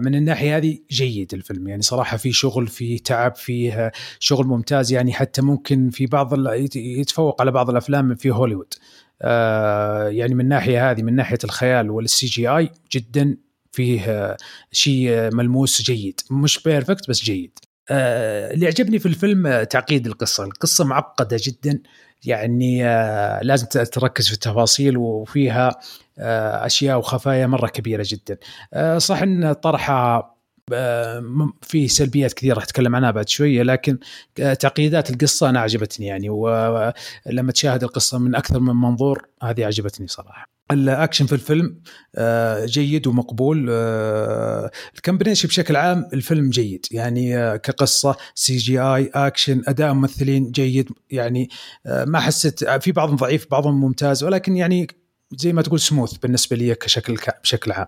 من 0.00 0.14
الناحية 0.14 0.56
هذه 0.56 0.78
جيد 0.90 1.34
الفيلم. 1.34 1.68
يعني 1.68 1.82
صراحة 1.82 2.16
في 2.16 2.32
شغل 2.32 2.66
في 2.66 2.98
تعب 2.98 3.36
فيه 3.36 3.92
شغل 4.18 4.46
ممتاز. 4.46 4.92
يعني 4.92 5.12
حتى 5.12 5.42
ممكن 5.42 5.90
في 5.90 6.06
بعض 6.06 6.48
يتفوق 6.76 7.40
على 7.40 7.50
بعض 7.50 7.70
الأفلام 7.70 8.14
في 8.14 8.30
هوليوود. 8.30 8.74
آه 9.22 10.08
يعني 10.08 10.34
من 10.34 10.40
الناحيه 10.40 10.90
هذه 10.90 11.02
من 11.02 11.14
ناحية 11.14 11.38
الخيال 11.44 11.90
وال 11.90 12.26
CGI 12.26 12.70
جدا 12.92 13.36
فيه 13.72 14.36
شيء 14.72 15.34
ملموس 15.34 15.82
جيد. 15.82 16.20
مش 16.30 16.62
perfect 16.62 17.10
بس 17.10 17.22
جيد. 17.22 17.58
آه 17.90 18.54
اللي 18.54 18.66
عجبني 18.66 18.98
في 18.98 19.06
الفيلم 19.06 19.62
تعقيد 19.62 20.06
القصة. 20.06 20.44
القصة 20.44 20.84
معقدة 20.84 21.36
جدا. 21.40 21.82
يعني 22.24 22.86
آه 22.86 23.42
لازم 23.42 23.66
تركز 23.66 24.26
في 24.26 24.32
التفاصيل 24.32 24.96
وفيها 24.96 25.68
آه 25.68 25.76
أشياء 26.66 26.98
وخفايا 26.98 27.46
مرة 27.46 27.68
كبيرة 27.68 28.04
جدا 28.06 28.36
آه 28.74 28.98
صح 28.98 29.22
إن 29.22 29.52
طرحها 29.52 30.32
في 31.62 31.88
سلبيات 31.88 32.32
كثيرة 32.32 32.54
راح 32.54 32.62
أتكلم 32.62 32.96
عنها 32.96 33.10
بعد 33.10 33.28
شوية 33.28 33.62
لكن 33.62 33.98
تعقيدات 34.60 35.10
القصة 35.10 35.48
أنا 35.48 35.60
عجبتني 35.60 36.06
يعني 36.06 36.30
ولما 36.30 37.52
تشاهد 37.54 37.82
القصة 37.84 38.18
من 38.18 38.34
أكثر 38.34 38.60
من 38.60 38.74
منظور 38.74 39.28
هذه 39.42 39.66
عجبتني 39.66 40.06
صراحة. 40.06 40.52
الأكشن 40.70 41.26
في 41.26 41.32
الفيلم 41.32 41.80
جيد 42.64 43.06
ومقبول 43.06 43.70
ال 44.94 44.99
combination 44.99 45.48
بشكل 45.48 45.76
عام 45.76 46.08
الفيلم 46.12 46.50
جيد 46.50 46.86
يعني 46.90 47.58
كقصة 47.58 48.16
CGI 48.34 48.80
action 48.80 49.62
أداء 49.68 49.92
ممثلين 49.92 50.50
جيد 50.50 50.90
يعني 51.10 51.48
ما 51.86 52.20
حسيت 52.20 52.64
في 52.64 52.92
بعضهم 52.92 53.16
ضعيف 53.16 53.46
بعضهم 53.50 53.80
ممتاز 53.80 54.24
ولكن 54.24 54.56
يعني 54.56 54.86
زي 55.36 55.52
ما 55.52 55.62
تقول 55.62 55.80
سموث 55.80 56.16
بالنسبة 56.16 56.56
لي 56.56 56.74
كشكل 56.74 57.16
بشكل 57.42 57.72
عام. 57.72 57.86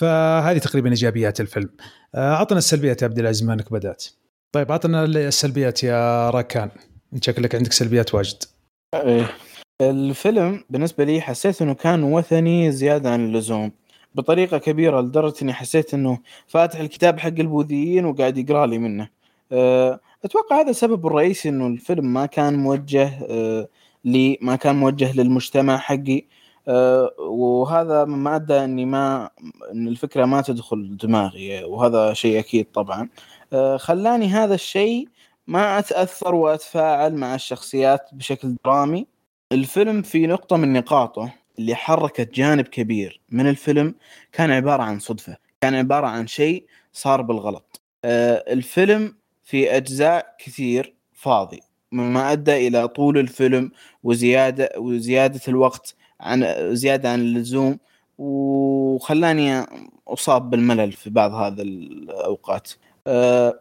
فهذه 0.00 0.58
تقريبا 0.58 0.90
إيجابيات 0.90 1.40
الفيلم. 1.40 1.70
أعطنا 2.14 2.58
السلبيات 2.58 3.02
يا 3.02 3.06
عبد 3.06 3.18
العزيز 3.18 3.42
ما 3.42 3.54
إنك 3.54 3.72
بدأت. 3.72 4.04
طيب 4.52 4.70
أعطنا 4.70 5.04
السلبيات 5.04 5.84
يا 5.84 6.30
راكان. 6.30 6.70
إنت 7.14 7.24
شكلك 7.24 7.54
عندك 7.54 7.72
سلبيات 7.72 8.14
واجد. 8.14 8.36
إيه. 8.94 9.30
الفيلم 9.80 10.64
بالنسبة 10.70 11.04
لي 11.04 11.20
حسيت 11.20 11.62
إنه 11.62 11.74
كان 11.74 12.02
وثني 12.02 12.72
زيادة 12.72 13.10
عن 13.10 13.24
اللزوم. 13.26 13.72
بطريقة 14.14 14.58
كبيرة 14.58 15.00
لدرجة 15.00 15.34
إني 15.42 15.52
حسيت 15.52 15.94
إنه 15.94 16.18
فاتح 16.46 16.80
الكتاب 16.80 17.18
حق 17.18 17.28
البوذيين 17.28 18.04
وقاعد 18.04 18.38
يقرأ 18.38 18.66
لي 18.66 18.78
منه. 18.78 19.08
أتوقع 20.24 20.60
هذا 20.60 20.70
السبب 20.70 21.06
الرئيسي 21.06 21.48
إنه 21.48 21.66
الفيلم 21.66 22.12
ما 22.12 22.26
كان 22.26 22.54
موجه 22.54 23.10
لي 24.04 24.38
ما 24.40 24.56
كان 24.56 24.74
موجه 24.74 25.12
للمجتمع 25.16 25.78
حقي. 25.78 26.24
وهذا 27.18 28.04
ما 28.04 28.36
أدى 28.36 28.64
إني 28.64 28.84
ما 28.84 29.30
إن 29.72 29.88
الفكرة 29.88 30.24
ما 30.24 30.42
تدخل 30.42 30.96
دماغي 30.96 31.64
وهذا 31.64 32.12
شيء 32.12 32.38
أكيد 32.38 32.66
طبعا. 32.74 33.08
خلاني 33.76 34.28
هذا 34.28 34.54
الشيء 34.54 35.08
ما 35.46 35.78
أتأثر 35.78 36.34
وأتفاعل 36.34 37.14
مع 37.14 37.34
الشخصيات 37.34 38.08
بشكل 38.12 38.56
درامي. 38.64 39.06
الفيلم 39.52 40.02
في 40.02 40.26
نقطة 40.26 40.56
من 40.56 40.72
نقاطه 40.72 41.32
اللي 41.58 41.74
حركت 41.74 42.34
جانب 42.34 42.64
كبير 42.68 43.20
من 43.30 43.48
الفيلم 43.48 43.94
كان 44.32 44.50
عبارة 44.50 44.82
عن 44.82 44.98
صدفة 44.98 45.36
كان 45.60 45.74
عبارة 45.74 46.06
عن 46.06 46.26
شيء 46.26 46.66
صار 46.92 47.22
بالغلط. 47.22 47.80
آه 48.04 48.44
الفيلم 48.52 49.14
في 49.44 49.76
أجزاء 49.76 50.36
كثير 50.38 50.94
فاضي 51.12 51.60
مما 51.92 52.32
أدى 52.32 52.68
إلى 52.68 52.88
طول 52.88 53.18
الفيلم 53.18 53.70
وزيادة 54.02 54.68
وزيادة 54.76 55.40
الوقت 55.48 55.94
عن 56.22 56.46
زيادة 56.74 57.12
عن 57.12 57.20
اللزوم 57.20 57.78
وخلاني 58.18 59.66
أصاب 60.08 60.50
بالملل 60.50 60.92
في 60.92 61.10
بعض 61.10 61.34
هذا 61.34 61.62
الأوقات. 61.62 62.70
آه 63.06 63.60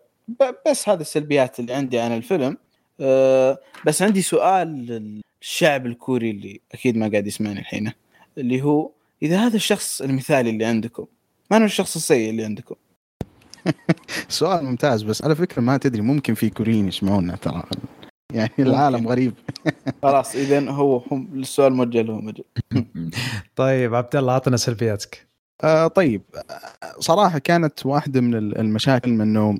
بس 0.68 0.90
هذه 0.90 1.02
السلبيات 1.02 1.60
اللي 1.60 1.74
عندي 1.74 2.00
عن 2.00 2.12
الفيلم. 2.18 2.58
آه 3.00 3.58
بس 3.86 4.02
عندي 4.02 4.22
سؤال 4.22 5.22
الشعب 5.42 5.86
الكوري 5.86 6.32
اللي 6.32 6.62
أكيد 6.74 6.98
ما 6.98 7.08
قاعد 7.08 7.28
يسمعني 7.28 7.60
الحين 7.60 7.92
اللي 8.38 8.62
هو 8.62 8.92
إذا 9.24 9.38
هذا 9.38 9.56
الشخص 9.56 10.02
المثالي 10.02 10.50
اللي 10.50 10.66
عندكم 10.66 11.06
ما 11.52 11.58
هو 11.58 11.66
الشخص 11.66 11.96
السيء 11.96 12.30
اللي 12.30 12.44
عندكم؟ 12.44 12.76
سؤال 14.30 14.66
ممتاز 14.66 15.04
بس 15.04 15.24
على 15.24 15.36
فكرة 15.36 15.62
ما 15.62 15.78
تدري 15.78 16.02
ممكن 16.02 16.34
في 16.34 16.50
كوريين 16.50 16.88
يسمعونا 16.88 17.36
ترى. 17.36 17.64
يعني 18.34 18.52
العالم 18.60 19.08
غريب. 19.08 19.34
خلاص 20.04 20.36
اذا 20.36 20.70
هو 20.70 20.98
هم 20.98 21.28
السؤال 21.34 21.74
موجه 21.74 22.02
لهم 22.02 22.26
مجل 22.26 22.44
طيب 23.56 23.96
عبد 23.96 24.16
الله 24.16 24.34
اعطنا 24.34 24.58
سلبياتك. 24.58 25.28
آه 25.64 25.88
طيب. 25.88 26.22
صراحة 27.00 27.40
كانت 27.40 27.86
واحدة 27.86 28.22
من 28.22 28.36
المشاكل 28.36 29.12
من 29.12 29.22
إنه 29.22 29.60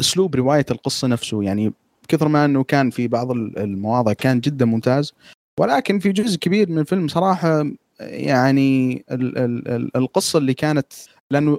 أسلوب 0.00 0.36
رواية 0.36 0.66
القصة 0.70 1.08
نفسه 1.08 1.42
يعني 1.42 1.72
كثر 2.08 2.28
ما 2.28 2.44
إنه 2.44 2.64
كان 2.64 2.90
في 2.90 3.08
بعض 3.08 3.30
المواضع 3.30 4.12
كان 4.12 4.40
جدا 4.40 4.64
ممتاز 4.64 5.12
ولكن 5.60 5.98
في 5.98 6.12
جزء 6.12 6.38
كبير 6.38 6.70
من 6.70 6.78
الفيلم 6.78 7.08
صراحة 7.08 7.66
يعني 8.00 9.04
ال 9.10 9.38
ال 9.38 9.96
القصة 9.96 10.38
اللي 10.38 10.54
كانت 10.54 10.92
لأنه 11.30 11.58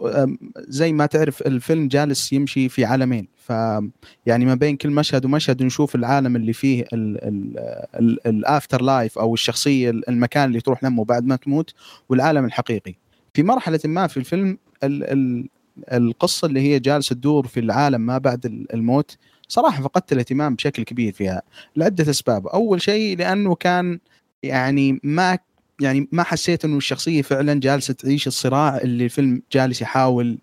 زي 0.57 0.93
ما 0.93 1.05
تعرف 1.05 1.41
الفيلم 1.41 1.87
جالس 1.87 2.33
يمشي 2.33 2.69
في 2.69 2.85
عالمين. 2.85 3.27
ف 3.43 3.49
يعني 4.25 4.45
ما 4.45 4.55
بين 4.55 4.77
كل 4.77 4.89
مشهد 4.89 5.25
ومشهد 5.25 5.63
نشوف 5.63 5.95
العالم 5.95 6.35
اللي 6.35 6.53
فيه 6.53 6.85
ال 8.25 8.81
afterlife 8.81 9.19
أو 9.19 9.33
الشخصية 9.33 9.89
المكان 9.89 10.45
اللي 10.45 10.61
تروح 10.61 10.83
لمه 10.83 11.05
بعد 11.05 11.25
ما 11.25 11.35
تموت 11.35 11.73
والعالم 12.09 12.45
الحقيقي. 12.45 12.95
في 13.33 13.43
مرحلة 13.43 13.79
ما 13.85 14.07
في 14.07 14.17
الفيلم 14.17 14.57
ال 14.83 15.03
ال 15.03 15.47
القصة 15.93 16.45
اللي 16.45 16.59
هي 16.61 16.79
جالسة 16.79 17.15
تدور 17.15 17.47
في 17.47 17.59
العالم 17.59 18.01
ما 18.01 18.17
بعد 18.17 18.65
الموت 18.73 19.17
صراحة 19.47 19.81
فقدت 19.83 20.11
الاهتمام 20.13 20.55
بشكل 20.55 20.83
كبير 20.83 21.13
فيها 21.13 21.41
لعدة 21.75 22.09
أسباب. 22.09 22.47
أول 22.47 22.81
شيء 22.81 23.17
لأنه 23.17 23.55
كان 23.55 23.99
يعني 24.43 24.99
ما 25.03 25.37
يعني 25.81 26.07
ما 26.11 26.23
حسيت 26.23 26.65
إنه 26.65 26.77
الشخصية 26.77 27.21
فعلا 27.21 27.59
جالسة 27.59 27.93
تعيش 27.93 28.27
الصراع 28.27 28.77
اللي 28.77 29.03
الفيلم 29.05 29.41
جالس 29.51 29.81
يحاول 29.81 30.37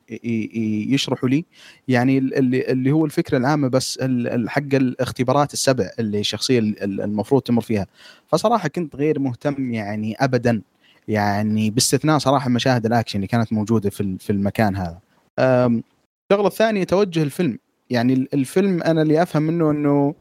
يشرحه 0.89 1.29
لي. 1.29 1.45
يعني 1.89 2.19
اللي, 2.19 2.91
هو 2.91 3.05
الفكرة 3.05 3.39
العامة 3.39 3.69
بس 3.69 3.99
حق 4.47 4.75
الاختبارات 4.75 5.53
السبع 5.53 5.91
اللي 5.99 6.21
الشخصية 6.21 6.59
المفروض 6.83 7.43
تمر 7.43 7.63
فيها. 7.63 7.87
فصراحة 8.29 8.69
كنت 8.69 8.97
غير 8.97 9.19
مهتم 9.19 9.73
يعني 9.73 10.17
ابدا. 10.21 10.63
يعني 11.09 11.71
باستثناء 11.71 12.19
صراحة 12.19 12.51
مشاهد 12.51 12.87
الأكشن 12.87 13.17
اللي 13.17 13.27
كانت 13.27 13.53
موجودة 13.53 13.91
في 13.91 14.17
في 14.19 14.31
المكان 14.31 14.77
هذا. 14.77 14.99
الشغلة 15.39 16.47
الثانية 16.47 16.85
توجه 16.85 17.23
الفيلم. 17.23 17.59
يعني 17.91 18.29
الفيلم 18.35 18.83
أنا 18.83 19.03
اللي 19.03 19.23
أفهم 19.23 19.43
منه 19.43 19.71
إنه 19.71 20.15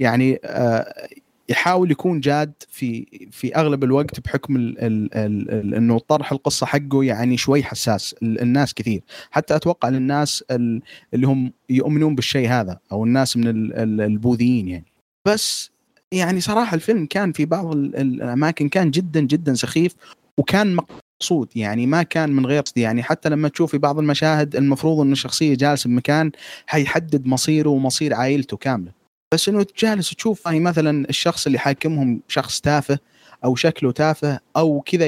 يعني 0.00 0.40
آه 0.44 1.08
يحاول 1.50 1.90
يكون 1.90 2.20
جاد 2.20 2.52
في 2.68 3.06
في 3.30 3.54
أغلب 3.56 3.84
الوقت 3.84 4.20
بحكم 4.20 4.56
ال 4.56 4.78
ال 4.78 5.14
ال 5.14 5.50
ال 5.50 5.74
إنه 5.74 5.98
طرح 5.98 6.32
القصة 6.32 6.66
حقه 6.66 7.04
يعني 7.04 7.36
شوي 7.36 7.62
حساس 7.62 8.14
ال- 8.22 8.40
الناس 8.40 8.74
كثير. 8.74 9.02
حتى 9.30 9.56
أتوقع 9.56 9.88
للناس 9.88 10.44
ال- 10.50 10.82
اللي 11.14 11.26
هم 11.26 11.52
يؤمنون 11.70 12.14
بالشيء 12.14 12.48
هذا 12.48 12.78
أو 12.92 13.04
الناس 13.04 13.36
من 13.36 13.46
ال- 13.48 13.72
ال- 13.74 14.00
البوذيين 14.00 14.68
يعني. 14.68 14.84
بس 15.28 15.70
يعني 16.12 16.40
صراحة 16.40 16.74
الفيلم 16.74 17.06
كان 17.06 17.32
في 17.32 17.44
بعض 17.44 17.72
ال- 17.76 17.96
الأماكن 17.96 18.68
كان 18.68 18.90
جدا 18.90 19.20
جدا 19.20 19.54
سخيف 19.54 19.94
وكان 20.38 20.74
مقصود 20.76 21.48
يعني 21.56 21.86
ما 21.86 22.02
كان 22.02 22.32
من 22.32 22.46
غير 22.46 22.62
يعني 22.76 23.02
حتى 23.02 23.28
لما 23.28 23.48
تشوف 23.48 23.70
في 23.70 23.78
بعض 23.78 23.98
المشاهد 23.98 24.56
المفروض 24.56 25.00
إن 25.00 25.12
الشخصية 25.12 25.54
جالسة 25.54 25.88
بمكان 25.90 26.30
حيحدد 26.66 27.26
مصيره 27.26 27.68
ومصير 27.68 28.14
عائلته 28.14 28.56
كاملة. 28.56 28.99
بس 29.32 29.48
إنه 29.48 29.66
جالس 29.78 30.10
تشوف 30.10 30.46
يعني 30.46 30.60
مثلا 30.60 31.08
الشخص 31.08 31.46
اللي 31.46 31.58
حاكمهم 31.58 32.22
شخص 32.28 32.60
تافه 32.60 32.98
أو 33.44 33.56
شكله 33.56 33.92
تافه 33.92 34.40
أو 34.56 34.80
كذا 34.80 35.06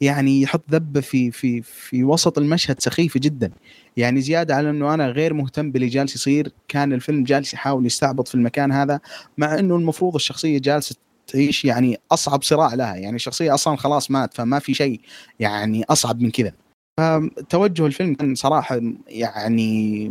يعني 0.00 0.42
يحط 0.42 0.64
ذبة 0.70 1.00
في 1.00 1.30
في 1.30 1.62
في 1.62 2.04
وسط 2.04 2.38
المشهد 2.38 2.80
سخيفة 2.80 3.20
جدا. 3.20 3.52
يعني 3.96 4.20
زيادة 4.20 4.54
على 4.56 4.70
إنه 4.70 4.94
أنا 4.94 5.08
غير 5.08 5.34
مهتم 5.34 5.70
باللي 5.72 5.86
جالس 5.88 6.14
يصير 6.14 6.52
كان 6.68 6.92
الفيلم 6.92 7.24
جالس 7.24 7.54
يحاول 7.54 7.86
يستعبط 7.86 8.28
في 8.28 8.34
المكان 8.34 8.72
هذا 8.72 9.00
مع 9.38 9.58
إنه 9.58 9.76
المفروض 9.76 10.14
الشخصية 10.14 10.58
جالسة 10.58 10.96
تعيش 11.26 11.64
يعني 11.64 11.98
أصعب 12.12 12.42
صراع 12.42 12.74
لها. 12.74 12.96
يعني 12.96 13.16
الشخصية 13.16 13.54
أصلا 13.54 13.76
خلاص 13.76 14.10
مات 14.10 14.34
فما 14.34 14.58
في 14.58 14.74
شيء 14.74 15.00
يعني 15.40 15.84
أصعب 15.90 16.20
من 16.20 16.30
كذا. 16.30 16.52
فتوجه 16.98 17.86
الفيلم 17.86 18.14
كان 18.14 18.34
صراحة 18.34 18.80
يعني 19.08 20.08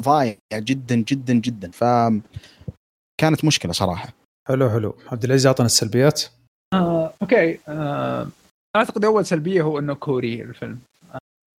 ضايع 0.00 0.36
جدا 0.54 0.94
جدا 0.96 1.34
جدا. 1.34 1.70
ف 1.70 1.84
كانت 3.20 3.44
مشكلة 3.44 3.72
صراحة. 3.72 4.08
حلو 4.48 4.70
حلو. 4.70 4.94
عبد 5.12 5.24
العزيز 5.24 5.46
أعطنا 5.46 5.66
السلبيات. 5.66 6.22
آه، 6.74 7.12
okay. 7.22 7.58
آه، 7.68 8.28
أعتقد 8.76 9.04
أول 9.04 9.26
سلبية 9.26 9.62
هو 9.62 9.78
إنه 9.78 9.94
كوري 9.94 10.42
الفيلم. 10.42 10.78
آه، 11.14 11.18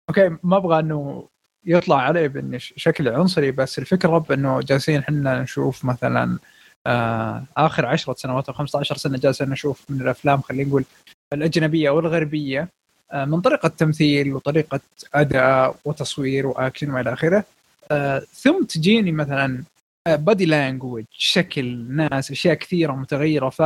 okay. 0.09 0.37
ما 0.43 0.57
أبغى 0.57 0.79
إنه 0.79 1.27
يطلع 1.65 1.97
عليه 2.01 2.27
بإنه 2.27 2.57
ش- 2.57 2.73
شكل 2.77 3.07
عنصري 3.09 3.51
بس 3.51 3.79
الفكرة 3.79 4.17
بانه 4.17 4.59
جالسين 4.61 4.99
إحنا 4.99 5.41
نشوف 5.41 5.85
مثلا 5.85 6.39
آه 6.87 7.43
آخر 7.57 7.85
10 7.85 8.13
سنوات 8.13 8.47
أو 8.49 8.53
15 8.55 8.97
سنة 8.97 9.17
جالسين 9.17 9.49
نشوف 9.49 9.85
من 9.89 10.01
الأفلام 10.01 10.41
خلينا 10.41 10.69
نقول 10.69 10.85
الأجنبية 11.33 11.89
والغربية. 11.89 12.67
من 13.13 13.41
طريقة 13.41 13.67
تمثيل 13.69 14.33
وطريقة 14.33 14.79
أداء 15.13 15.75
وتصوير 15.85 16.47
وأكشن 16.47 16.91
وإلى 16.91 17.13
آخره. 17.13 17.43
آه 17.91 18.19
ثم 18.33 18.63
تجيني 18.63 19.11
مثلا 19.11 19.63
body 20.07 20.45
language 20.45 21.03
شكل 21.11 21.77
ناس 21.89 22.31
أشياء 22.31 22.53
كثيرة 22.55 22.91
متغيرة. 22.91 23.49
ف 23.49 23.61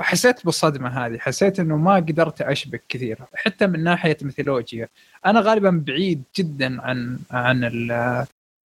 حسيت 0.00 0.44
بالصدمة 0.44 1.06
هذه 1.06 1.18
حسيت 1.18 1.60
إنه 1.60 1.76
ما 1.76 1.94
قدرت 1.94 2.42
أشبك 2.42 2.82
كثير 2.88 3.18
حتى 3.34 3.66
من 3.66 3.84
ناحية 3.84 4.16
mythology. 4.22 4.88
أنا 5.26 5.40
غالبا 5.40 5.82
بعيد 5.86 6.22
جدا 6.36 6.82
عن 6.82 7.18
عن 7.30 7.60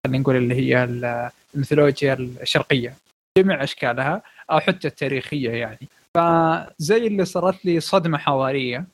خلينا 0.06 0.18
نقول 0.18 0.36
اللي 0.36 0.54
هي 0.54 0.84
ال- 0.84 1.30
ال 1.54 1.60
mythology 1.60 2.14
الشرقية. 2.14 2.94
جميع 3.38 3.62
أشكالها 3.62 4.22
أو 4.50 4.60
حتى 4.60 4.88
التاريخية 4.88 5.50
يعني. 5.50 5.78
فزي 6.14 7.06
اللي 7.06 7.24
صارت 7.24 7.64
لي 7.64 7.80
صدمة 7.80 8.18
حضاريه 8.18 8.78
آه، 8.78 8.84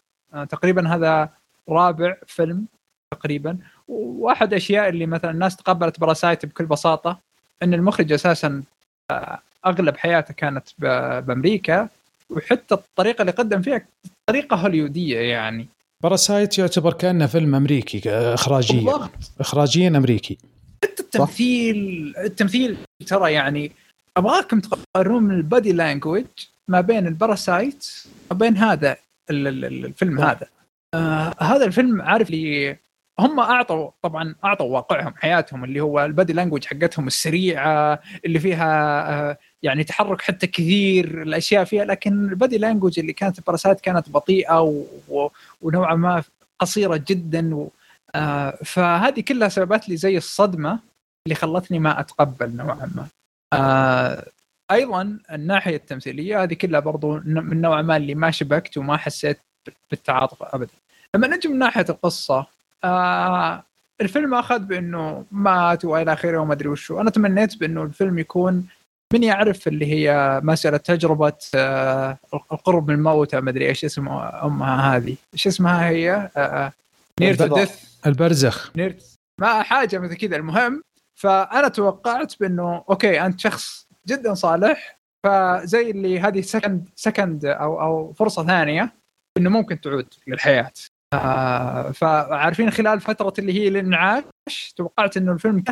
تقريبا 0.51 0.89
هذا 0.95 1.29
رابع 1.69 2.17
فيلم 2.27 2.65
تقريبا. 3.11 3.59
واحد 3.89 4.49
الاشياء 4.49 4.89
اللي 4.89 5.07
مثلا 5.07 5.31
الناس 5.31 5.57
تقبلت 5.57 6.01
Parasite 6.01 6.47
بكل 6.47 6.67
بساطة 6.67 7.19
إن 7.63 7.75
المخرج 7.75 8.13
أساسا 8.13 8.63
آه، 9.11 9.39
أغلب 9.67 9.97
حياته 9.97 10.35
كانت 10.35 10.69
بأمريكا 10.79 11.89
وحتى 12.31 12.75
الطريقة 12.75 13.21
اللي 13.23 13.33
قدم 13.33 13.63
فيها 13.63 13.83
طريقة 14.27 14.57
هوليودية 14.57 15.19
يعني. 15.21 15.67
Parasite 16.03 16.59
يعتبر 16.59 16.93
كأنه 16.93 17.27
فيلم 17.27 17.55
أمريكي 17.55 18.11
آه، 18.11 18.35
اخراجيا. 18.35 18.77
بالضبط. 18.81 19.11
اخراجيا 19.41 19.89
أمريكي. 19.89 20.39
حتى 20.85 21.03
التمثيل 21.03 22.15
التمثيل 22.19 22.77
ترى 23.07 23.33
يعني 23.33 23.73
أبغاكم 24.17 24.61
تقارنون 24.61 25.31
البادي 25.31 25.73
لانجوج 25.73 26.25
ما 26.69 26.81
بين 26.81 27.07
الباراسايت 27.07 27.91
وبين 28.31 28.57
هذا. 28.57 28.93
ال- 28.93 28.97
ال- 28.97 29.12
الفيلم. 29.31 30.21
هذا 30.21 30.47
آه 30.95 31.35
هذا 31.41 31.65
الفيلم 31.65 32.03
عارف 32.03 32.31
لي 32.31 32.77
هم 33.19 33.41
أعطوا 33.41 33.91
طبعا 34.03 34.35
أعطوا 34.45 34.67
واقعهم 34.67 35.15
حياتهم 35.17 35.65
اللي 35.65 35.81
هو 35.81 36.05
ال 36.05 36.10
body 36.10 36.33
language 36.33 36.65
حقتهم 36.65 37.07
السريعة 37.07 38.01
اللي 38.25 38.39
فيها 38.39 38.71
آه 39.13 39.39
يعني 39.63 39.85
تحرك 39.85 40.23
حتى 40.23 40.47
كثير 40.47 41.23
الأشياء 41.23 41.65
فيها 41.65 41.85
لكن 41.85 42.29
ال 42.29 42.35
body 42.35 42.59
language 42.59 42.99
اللي 42.99 43.13
كانت 43.13 43.39
ال 43.39 43.43
Parasite 43.43 43.81
كانت 43.81 44.11
بطيئة 44.11 44.61
و... 44.61 44.85
و... 45.09 45.29
ونوعا 45.63 45.95
ما 45.95 46.23
قصيرة 46.59 47.05
جدا 47.09 47.55
و... 47.55 47.69
آه 48.15 48.59
فهذه 48.65 49.21
كلها 49.21 49.49
سببت 49.49 49.89
لي 49.89 49.97
زي 49.97 50.17
الصدمة 50.17 50.79
اللي 51.27 51.35
خلتني 51.35 51.79
ما 51.79 52.01
أتقبل 52.01 52.57
نوعا 52.57 52.91
ما. 52.95 53.07
آه 53.53 54.27
أيضا 54.73 55.19
الناحية 55.33 55.77
التمثيلية 55.77 56.43
هذه 56.43 56.55
كلها 56.55 56.81
برضو 56.81 57.21
من 57.25 57.61
نوع 57.61 57.83
ما 57.83 57.97
اللي 57.97 58.15
ما 58.15 58.31
شبكت 58.31 58.79
وما 58.79 58.97
حسيت 58.97 59.39
بالتعاطف 59.91 60.43
ابدا. 60.43 60.73
لما 61.15 61.27
نجي 61.27 61.49
من 61.49 61.59
ناحية 61.59 61.87
القصة 61.89 62.47
آه 62.85 63.63
الفيلم 64.01 64.35
أخذ 64.35 64.59
بأنه 64.59 65.25
مات 65.31 65.85
والى 65.85 66.13
آخره 66.13 66.39
وما 66.39 66.53
أدري 66.53 66.69
وشو، 66.69 67.01
أنا 67.01 67.11
تمنيت 67.11 67.57
بأنه 67.57 67.83
الفيلم 67.83 68.19
يكون 68.19 68.67
من 69.13 69.23
يعرف 69.23 69.69
اللي 69.69 69.87
هي 69.87 70.41
مسألة 70.45 70.77
تجربة 70.77 71.33
آه 71.55 72.19
القرب 72.53 72.89
من 72.89 72.95
الموت 72.95 73.35
ما 73.35 73.51
أدري 73.51 73.69
إيش 73.69 73.85
اسم 73.85 74.09
أمها 74.09 74.97
هذه، 74.97 75.17
إيش 75.35 75.47
اسمها 75.47 75.89
هي؟ 75.89 76.31
آه 76.37 76.73
نير 77.21 77.35
تو 77.35 77.45
البرزخ. 77.45 77.61
ديث 77.61 77.85
البرزخ 78.07 78.73
نيرد 78.77 79.01
ما 79.41 79.63
حاجة 79.63 79.99
مثل 79.99 80.15
كذا 80.15 80.37
المهم 80.37 80.83
فأنا 81.15 81.69
توقعت 81.69 82.35
بأنه 82.41 82.85
أوكي 82.91 83.27
أنت 83.27 83.41
شخص 83.41 83.82
جدا 84.07 84.35
صالح. 84.35 84.99
فزي 85.25 85.91
اللي 85.91 86.21
هذه 86.21 86.41
سكند 86.41 86.89
سكند 86.97 87.45
أو 87.45 87.81
أو 87.81 88.13
فرصة 88.13 88.47
ثانية 88.47 88.93
إنه 89.39 89.51
ممكن 89.51 89.81
تعود 89.81 90.15
للحياة. 90.27 90.73
آه 91.15 91.91
فعارفين 91.91 92.71
خلال 92.71 93.01
فترة 93.01 93.33
اللي 93.39 93.53
هي 93.53 93.69
الانعاش 93.69 94.73
توقعت 94.77 95.17
إنه 95.17 95.33
الفيلم 95.33 95.65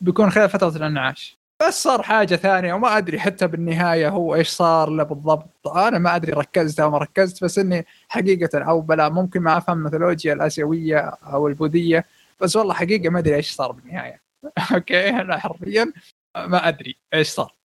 بيكون 0.00 0.30
خلال 0.30 0.48
فترة 0.48 0.76
الانعاش. 0.76 1.38
بس 1.62 1.82
صار 1.82 2.02
حاجة 2.02 2.36
ثانية 2.36 2.72
وما 2.74 2.98
أدري 2.98 3.20
حتى 3.20 3.46
بالنهاية 3.46 4.08
هو 4.08 4.34
إيش 4.34 4.48
صار 4.48 4.90
له 4.90 5.02
بالضبط. 5.02 5.68
أنا 5.68 5.98
ما 5.98 6.16
أدري 6.16 6.32
ركزت 6.32 6.80
أو 6.80 6.90
ما 6.90 6.98
ركزت 6.98 7.44
بس 7.44 7.58
إني 7.58 7.86
حقيقة 8.08 8.64
أو 8.64 8.80
بلا 8.80 9.08
ممكن 9.08 9.40
ما 9.40 9.56
أفهم 9.58 9.78
الميثولوجيا 9.78 10.32
الآسيوية 10.32 10.98
أو 10.98 11.48
البوذية 11.48 12.04
بس 12.40 12.56
والله 12.56 12.74
حقيقة 12.74 13.10
ما 13.10 13.18
أدري 13.18 13.34
إيش 13.36 13.50
صار 13.52 13.72
بالنهاية. 13.72 14.22
أوكي 14.74 15.10
أنا 15.10 15.38
حرفيا 15.38 15.92
ما 16.36 16.68
أدري 16.68 16.96
إيش 17.14 17.28
صار. 17.28 17.61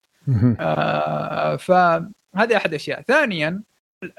آه 0.60 1.56
فهذه 1.56 2.56
أحد 2.58 2.70
الاشياء 2.70 3.02
ثانيا 3.02 3.62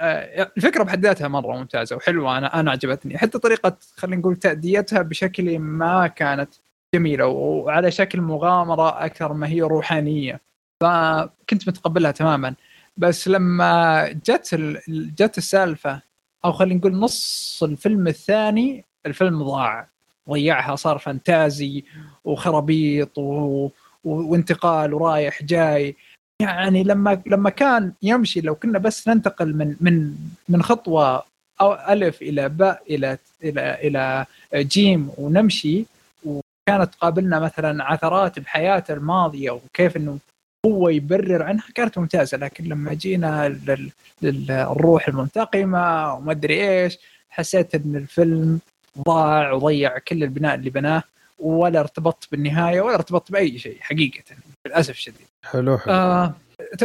آه، 0.00 0.50
الفكرة 0.56 0.82
بحد 0.82 1.06
ذاتها 1.06 1.28
مرة 1.28 1.56
ممتازة 1.56 1.96
وحلوة. 1.96 2.38
أنا 2.38 2.60
أنا 2.60 2.70
عجبتني. 2.70 3.18
حتى 3.18 3.38
طريقة 3.38 3.76
خلينا 3.96 4.16
نقول 4.16 4.36
تأديتها 4.36 5.02
بشكل 5.02 5.58
ما 5.58 6.06
كانت 6.06 6.50
جميلة 6.94 7.26
وعلى 7.26 7.90
شكل 7.90 8.20
مغامرة 8.20 9.04
أكثر 9.04 9.32
ما 9.32 9.48
هي 9.48 9.62
روحانية. 9.62 10.40
فكنت 10.80 11.68
متقبلها 11.68 12.10
تماما. 12.10 12.54
بس 12.96 13.28
لما 13.28 14.08
جت 14.08 14.50
ال- 14.54 15.14
جت 15.14 15.38
السالفة 15.38 16.00
أو 16.44 16.52
خلينا 16.52 16.74
نقول 16.78 16.96
نص 16.96 17.60
الفيلم 17.62 18.08
الثاني 18.08 18.84
الفيلم 19.06 19.42
ضاع. 19.42 19.88
ضيعها 20.30 20.76
صار 20.76 20.98
فانتازي 20.98 21.84
وخرابيط 22.24 23.18
و... 23.18 23.68
وانتقال 24.04 24.94
ورايح 24.94 25.42
جاي. 25.42 25.96
يعني 26.42 26.82
لما 26.82 27.22
لما 27.26 27.50
كان 27.50 27.92
يمشي 28.02 28.40
لو 28.40 28.54
كنا 28.54 28.78
بس 28.78 29.08
ننتقل 29.08 29.54
من 29.56 29.76
من 29.80 30.14
من 30.48 30.62
خطوة 30.62 31.22
أو 31.60 31.74
ألف 31.74 32.22
إلى 32.22 32.48
باء 32.48 32.82
إلى 32.90 33.18
إلى 33.44 33.74
إلى 33.82 34.26
جيم 34.54 35.10
ونمشي 35.18 35.86
وكانت 36.24 36.94
تقابلنا 36.94 37.40
مثلا 37.40 37.84
عثرات 37.84 38.38
بحياته 38.38 38.94
الماضية 38.94 39.50
وكيف 39.50 39.96
إنه 39.96 40.18
هو 40.66 40.88
يبرر 40.88 41.42
عنها 41.42 41.64
كانت 41.74 41.98
ممتازة. 41.98 42.38
لكن 42.38 42.64
لما 42.64 42.94
جينا 42.94 43.48
لل- 43.48 43.90
للروح 44.22 45.08
المنتقمة 45.08 46.14
وما 46.14 46.32
أدري 46.32 46.82
إيش 46.84 46.98
حسيت 47.30 47.74
إن 47.74 47.96
الفيلم 47.96 48.60
ضاع 49.06 49.52
وضيع 49.52 49.98
كل 49.98 50.22
البناء 50.22 50.54
اللي 50.54 50.70
بناه. 50.70 51.02
ولا 51.38 51.80
ارتبطت 51.80 52.30
بالنهاية 52.32 52.80
ولا 52.80 52.94
ارتبطت 52.94 53.32
بأي 53.32 53.58
شيء 53.58 53.76
حقيقة 53.80 54.22
للأسف 54.66 54.90
الشديد. 54.90 55.26
حلو 55.44 55.78
حلو. 55.78 55.94
آه 55.94 56.34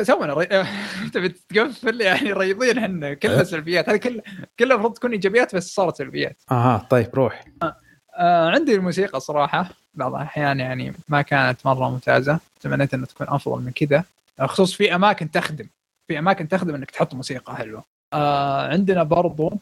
تونا 0.06 0.34
ري... 0.34 0.46
تبي 1.14 1.30
تقفل؟ 1.30 2.02
يعني 2.02 2.34
ريضين 2.34 2.78
إحنا 2.78 3.14
كلها 3.14 3.44
سلبيات. 3.44 3.90
هذه 3.90 3.98
كلها 3.98 4.24
كلها 4.60 4.76
المفروض 4.76 4.94
تكون 4.94 5.12
إيجابيات 5.12 5.56
بس 5.56 5.74
صارت 5.76 5.98
سلبيات. 5.98 6.38
أها 6.52 6.88
طيب 6.90 7.10
روح 7.16 7.46
آه 8.18 8.50
عندي 8.50 8.76
الموسيقى 8.76 9.20
صراحة. 9.20 9.70
بعض 9.94 10.16
الأحيان 10.16 10.60
يعني 10.60 10.94
ما 11.10 11.22
كانت 11.22 11.66
مرة 11.66 11.90
ممتازة. 11.90 12.40
تمنيت 12.62 12.94
انها 12.94 13.06
تكون 13.06 13.28
أفضل 13.30 13.62
من 13.62 13.72
كذا. 13.72 14.04
خصوص 14.42 14.74
في 14.74 14.96
أماكن 14.96 15.32
تخدم. 15.32 15.68
في 16.08 16.20
أماكن 16.20 16.48
تخدم 16.48 16.76
إنك 16.76 16.92
تحط 16.92 17.14
موسيقى 17.14 17.56
حلوة. 17.56 17.84
آه 18.14 18.68
عندنا 18.68 19.04
برضو 19.04 19.54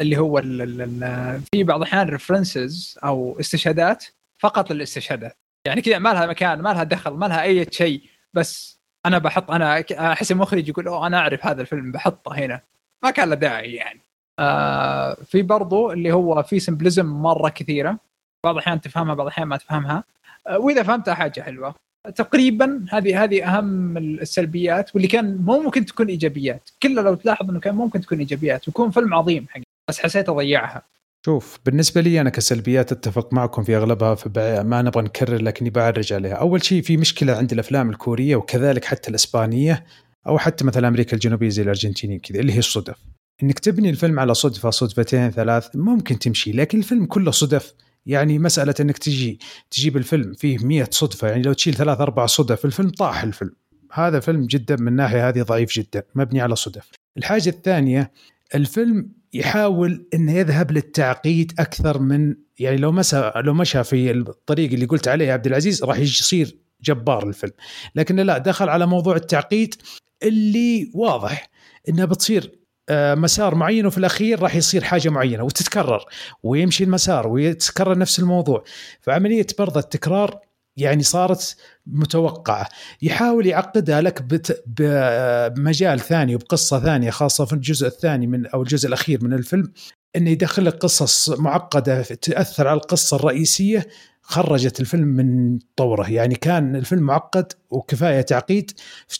اللي 0.00 0.18
هو 0.18 0.38
ال 0.38 0.62
ال 0.62 0.82
ال 0.82 1.40
في 1.52 1.62
بعض 1.64 1.80
الأحيان 1.80 2.08
ريفرنسز 2.08 2.98
أو 3.04 3.36
استشهادات. 3.40 4.04
فقط 4.38 4.72
للاستشهادات. 4.72 5.36
يعني 5.66 5.82
كذا 5.82 5.98
ما 5.98 6.08
لها 6.12 6.26
مكان 6.26 6.60
ما 6.60 6.68
لها 6.68 6.84
دخل 6.84 7.10
ما 7.10 7.26
لها 7.26 7.42
أي 7.42 7.66
شيء. 7.70 8.02
بس 8.34 8.80
أنا 9.06 9.18
بحط 9.18 9.50
أنا 9.50 9.84
أحس 9.92 10.32
المخرج 10.32 10.68
يقول 10.68 10.88
أوه 10.88 11.06
أنا 11.06 11.18
أعرف 11.18 11.46
هذا 11.46 11.62
الفيلم 11.62 11.92
بحطه 11.92 12.34
هنا. 12.34 12.60
ما 13.02 13.10
كان 13.10 13.28
له 13.28 13.34
داعي 13.34 13.74
يعني. 13.74 14.00
آه 14.38 15.14
في 15.14 15.42
برضو 15.42 15.92
اللي 15.92 16.12
هو 16.12 16.42
في 16.42 16.58
سمبلزم 16.60 17.06
مرة 17.06 17.48
كثيرة. 17.48 17.98
بعض 18.44 18.54
الأحيان 18.54 18.80
تفهمها 18.80 19.14
بعض 19.14 19.26
الأحيان 19.26 19.48
ما 19.48 19.56
تفهمها. 19.56 20.04
آه 20.46 20.58
وإذا 20.58 20.82
فهمتها 20.82 21.14
حاجة 21.14 21.40
حلوة. 21.40 21.74
تقريبا 22.14 22.86
هذه 22.92 23.24
هذه 23.24 23.44
أهم 23.48 23.96
السلبيات 23.98 24.94
واللي 24.94 25.08
كان 25.08 25.36
مو 25.36 25.60
ممكن 25.60 25.86
تكون 25.86 26.06
إيجابيات. 26.06 26.70
كله 26.82 27.02
لو 27.02 27.14
تلاحظ 27.14 27.50
إنه 27.50 27.60
كان 27.60 27.74
ممكن 27.74 28.00
تكون 28.00 28.18
إيجابيات 28.18 28.68
ويكون 28.68 28.90
فيلم 28.90 29.14
عظيم 29.14 29.46
حقيقة. 29.50 29.66
بس 29.88 30.00
حسيت 30.00 30.28
أضيعها. 30.28 30.82
شوف 31.26 31.58
بالنسبة 31.66 32.00
لي 32.00 32.20
أنا 32.20 32.30
كسلبيات 32.30 32.92
أتفق 32.92 33.32
معكم 33.32 33.62
في 33.62 33.76
أغلبها 33.76 34.14
فما 34.14 34.82
نبغى 34.82 35.02
نكرر 35.02 35.42
لكني 35.42 35.70
بعرج 35.70 36.12
عليها. 36.12 36.34
أول 36.34 36.64
شيء 36.64 36.82
في 36.82 36.96
مشكلة 36.96 37.36
عند 37.36 37.52
الأفلام 37.52 37.90
الكورية 37.90 38.36
وكذلك 38.36 38.84
حتى 38.84 39.10
الإسبانية 39.10 39.84
أو 40.26 40.38
حتى 40.38 40.64
مثلا 40.64 40.88
أمريكا 40.88 41.14
الجنوبية 41.14 41.48
زي 41.48 41.62
الارجنتينيين 41.62 42.20
كذا 42.20 42.40
اللي 42.40 42.52
هي 42.52 42.58
الصدف. 42.58 42.96
إنك 43.42 43.58
تبني 43.58 43.90
الفيلم 43.90 44.20
على 44.20 44.34
صدفة 44.34 44.70
صدفتين 44.70 45.30
ثلاث 45.30 45.68
ممكن 45.74 46.18
تمشي 46.18 46.52
لكن 46.52 46.78
الفيلم 46.78 47.06
كله 47.06 47.30
صدف. 47.30 47.74
يعني 48.06 48.38
مسألة 48.38 48.74
إنك 48.80 48.98
تجي 48.98 49.38
تجيب 49.70 49.96
الفيلم 49.96 50.34
فيه 50.34 50.58
مية 50.58 50.88
صدفة 50.90 51.28
يعني 51.28 51.42
لو 51.42 51.52
تشيل 51.52 51.74
ثلاث 51.74 52.00
أربع 52.00 52.26
صدف 52.26 52.64
الفيلم 52.64 52.90
طاح 52.90 53.22
الفيلم. 53.22 53.52
هذا 53.92 54.20
فيلم 54.20 54.46
جدا 54.46 54.76
من 54.76 54.88
الناحيه 54.88 55.28
هذه 55.28 55.42
ضعيف 55.42 55.72
جدا 55.72 56.02
مبني 56.14 56.40
على 56.40 56.56
صدف. 56.56 56.90
الحاجة 57.18 57.48
الثانية 57.48 58.12
الفيلم 58.54 59.15
يحاول 59.32 60.08
إنه 60.14 60.32
يذهب 60.32 60.72
للتعقيد 60.72 61.52
أكثر 61.58 61.98
من 61.98 62.34
يعني 62.58 62.76
لو 62.76 62.92
مسى 62.92 63.32
لو 63.36 63.54
مشى 63.54 63.84
في 63.84 64.10
الطريق 64.10 64.72
اللي 64.72 64.86
قلت 64.86 65.08
عليه 65.08 65.26
يا 65.26 65.32
عبد 65.32 65.46
العزيز 65.46 65.84
راح 65.84 65.98
يصير 65.98 66.56
جبار 66.82 67.28
الفيلم. 67.28 67.52
لكن 67.94 68.16
لا 68.16 68.38
دخل 68.38 68.68
على 68.68 68.86
موضوع 68.86 69.16
التعقيد 69.16 69.74
اللي 70.22 70.90
واضح 70.94 71.50
انها 71.88 72.04
بتصير 72.04 72.52
مسار 72.90 73.54
معين 73.54 73.86
وفي 73.86 73.98
الأخير 73.98 74.42
راح 74.42 74.56
يصير 74.56 74.84
حاجة 74.84 75.08
معينة 75.08 75.44
وتتكرر 75.44 76.04
ويمشي 76.42 76.84
المسار 76.84 77.28
ويتكرر 77.28 77.98
نفس 77.98 78.18
الموضوع. 78.18 78.64
فعملية 79.00 79.46
برضه 79.58 79.80
التكرار 79.80 80.40
يعني 80.76 81.02
صارت 81.02 81.56
متوقعة. 81.86 82.68
يحاول 83.02 83.46
يعقدها 83.46 84.00
لك 84.00 84.24
بمجال 84.66 86.00
ثاني 86.00 86.34
وبقصة 86.34 86.80
ثانية 86.80 87.10
خاصة 87.10 87.44
في 87.44 87.52
الجزء 87.52 87.86
الثاني 87.86 88.26
من 88.26 88.46
أو 88.46 88.62
الجزء 88.62 88.88
الأخير 88.88 89.24
من 89.24 89.32
الفيلم 89.32 89.72
إنه 90.16 90.30
يدخل 90.30 90.64
لك 90.64 90.74
قصص 90.74 91.28
معقدة 91.28 92.02
تأثر 92.02 92.68
على 92.68 92.76
القصة 92.76 93.16
الرئيسية 93.16 93.86
خرجت 94.22 94.80
الفيلم 94.80 95.08
من 95.08 95.58
طورة. 95.76 96.10
يعني 96.10 96.34
كان 96.34 96.76
الفيلم 96.76 97.02
معقد 97.02 97.52
وكفاية 97.70 98.20
تعقيد 98.20 98.70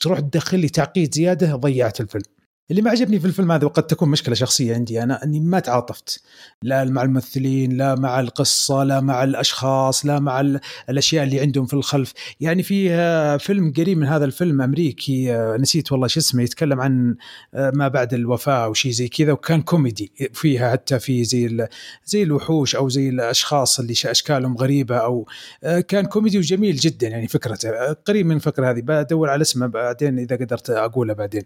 تروح 0.01 0.21
تدخل 0.21 0.59
لي 0.59 0.69
تعقيد 0.69 1.15
زيادة 1.15 1.57
ضيعت 1.57 2.01
الفيلم. 2.01 2.36
اللي 2.71 2.83
ما 2.83 2.91
عجبني 2.91 3.21
في 3.21 3.27
الفيلم 3.27 3.53
هذا 3.53 3.65
وقد 3.65 3.87
تكون 3.87 4.09
مشكلة 4.09 4.35
شخصية 4.35 4.75
عندي 4.75 5.03
أنا 5.03 5.25
إني 5.25 5.41
ما 5.41 5.61
تعاطفت. 5.61 6.23
لا 6.63 6.85
مع 6.85 7.03
الممثلين 7.03 7.77
لا 7.77 7.95
مع 7.95 8.21
القصة 8.21 8.85
لا 8.85 9.01
مع 9.01 9.25
الأشخاص 9.25 10.07
لا 10.07 10.19
مع 10.19 10.41
الأشياء 10.89 11.25
اللي 11.25 11.41
عندهم 11.41 11.67
في 11.67 11.75
الخلف. 11.75 12.13
يعني 12.41 12.63
في 12.63 13.39
فيلم 13.39 13.73
قريب 13.77 13.99
من 13.99 14.07
هذا 14.07 14.25
الفيلم 14.25 14.63
أمريكي 14.63 15.33
نسيت 15.61 15.93
والله 15.93 16.07
شو 16.07 16.21
اسمه 16.21 16.43
يتكلم 16.43 16.81
عن 16.81 17.17
ما 17.53 17.89
بعد 17.89 18.15
الوفاة 18.15 18.65
أو 18.65 18.75
شيء 18.75 18.93
زي 18.93 19.09
كذا 19.09 19.33
وكان 19.33 19.63
كوميدي 19.63 20.13
فيها 20.33 20.73
حتى 20.73 20.99
في 20.99 21.25
زي 21.25 21.69
زي 22.05 22.23
الوحوش 22.23 22.77
أو 22.77 22.89
زي 22.89 23.09
الأشخاص 23.09 23.81
اللي 23.81 23.95
أشكالهم 24.05 24.57
غريبة 24.57 24.97
أو 24.97 25.29
كان 25.89 26.07
كوميدي 26.07 26.39
وجميل 26.39 26.77
جدا 26.77 27.09
يعني 27.09 27.29
فكرته. 27.29 27.93
قريب 27.93 28.27
من 28.27 28.37
الفكرة 28.37 28.71
هذه 28.71 28.81
بدور 28.81 29.31
على 29.31 29.43
اسمه 29.43 29.67
بعدين 29.67 30.19
إذا 30.19 30.37
قدرت 30.37 30.71
أقوله 30.71 31.15
بعدين. 31.15 31.43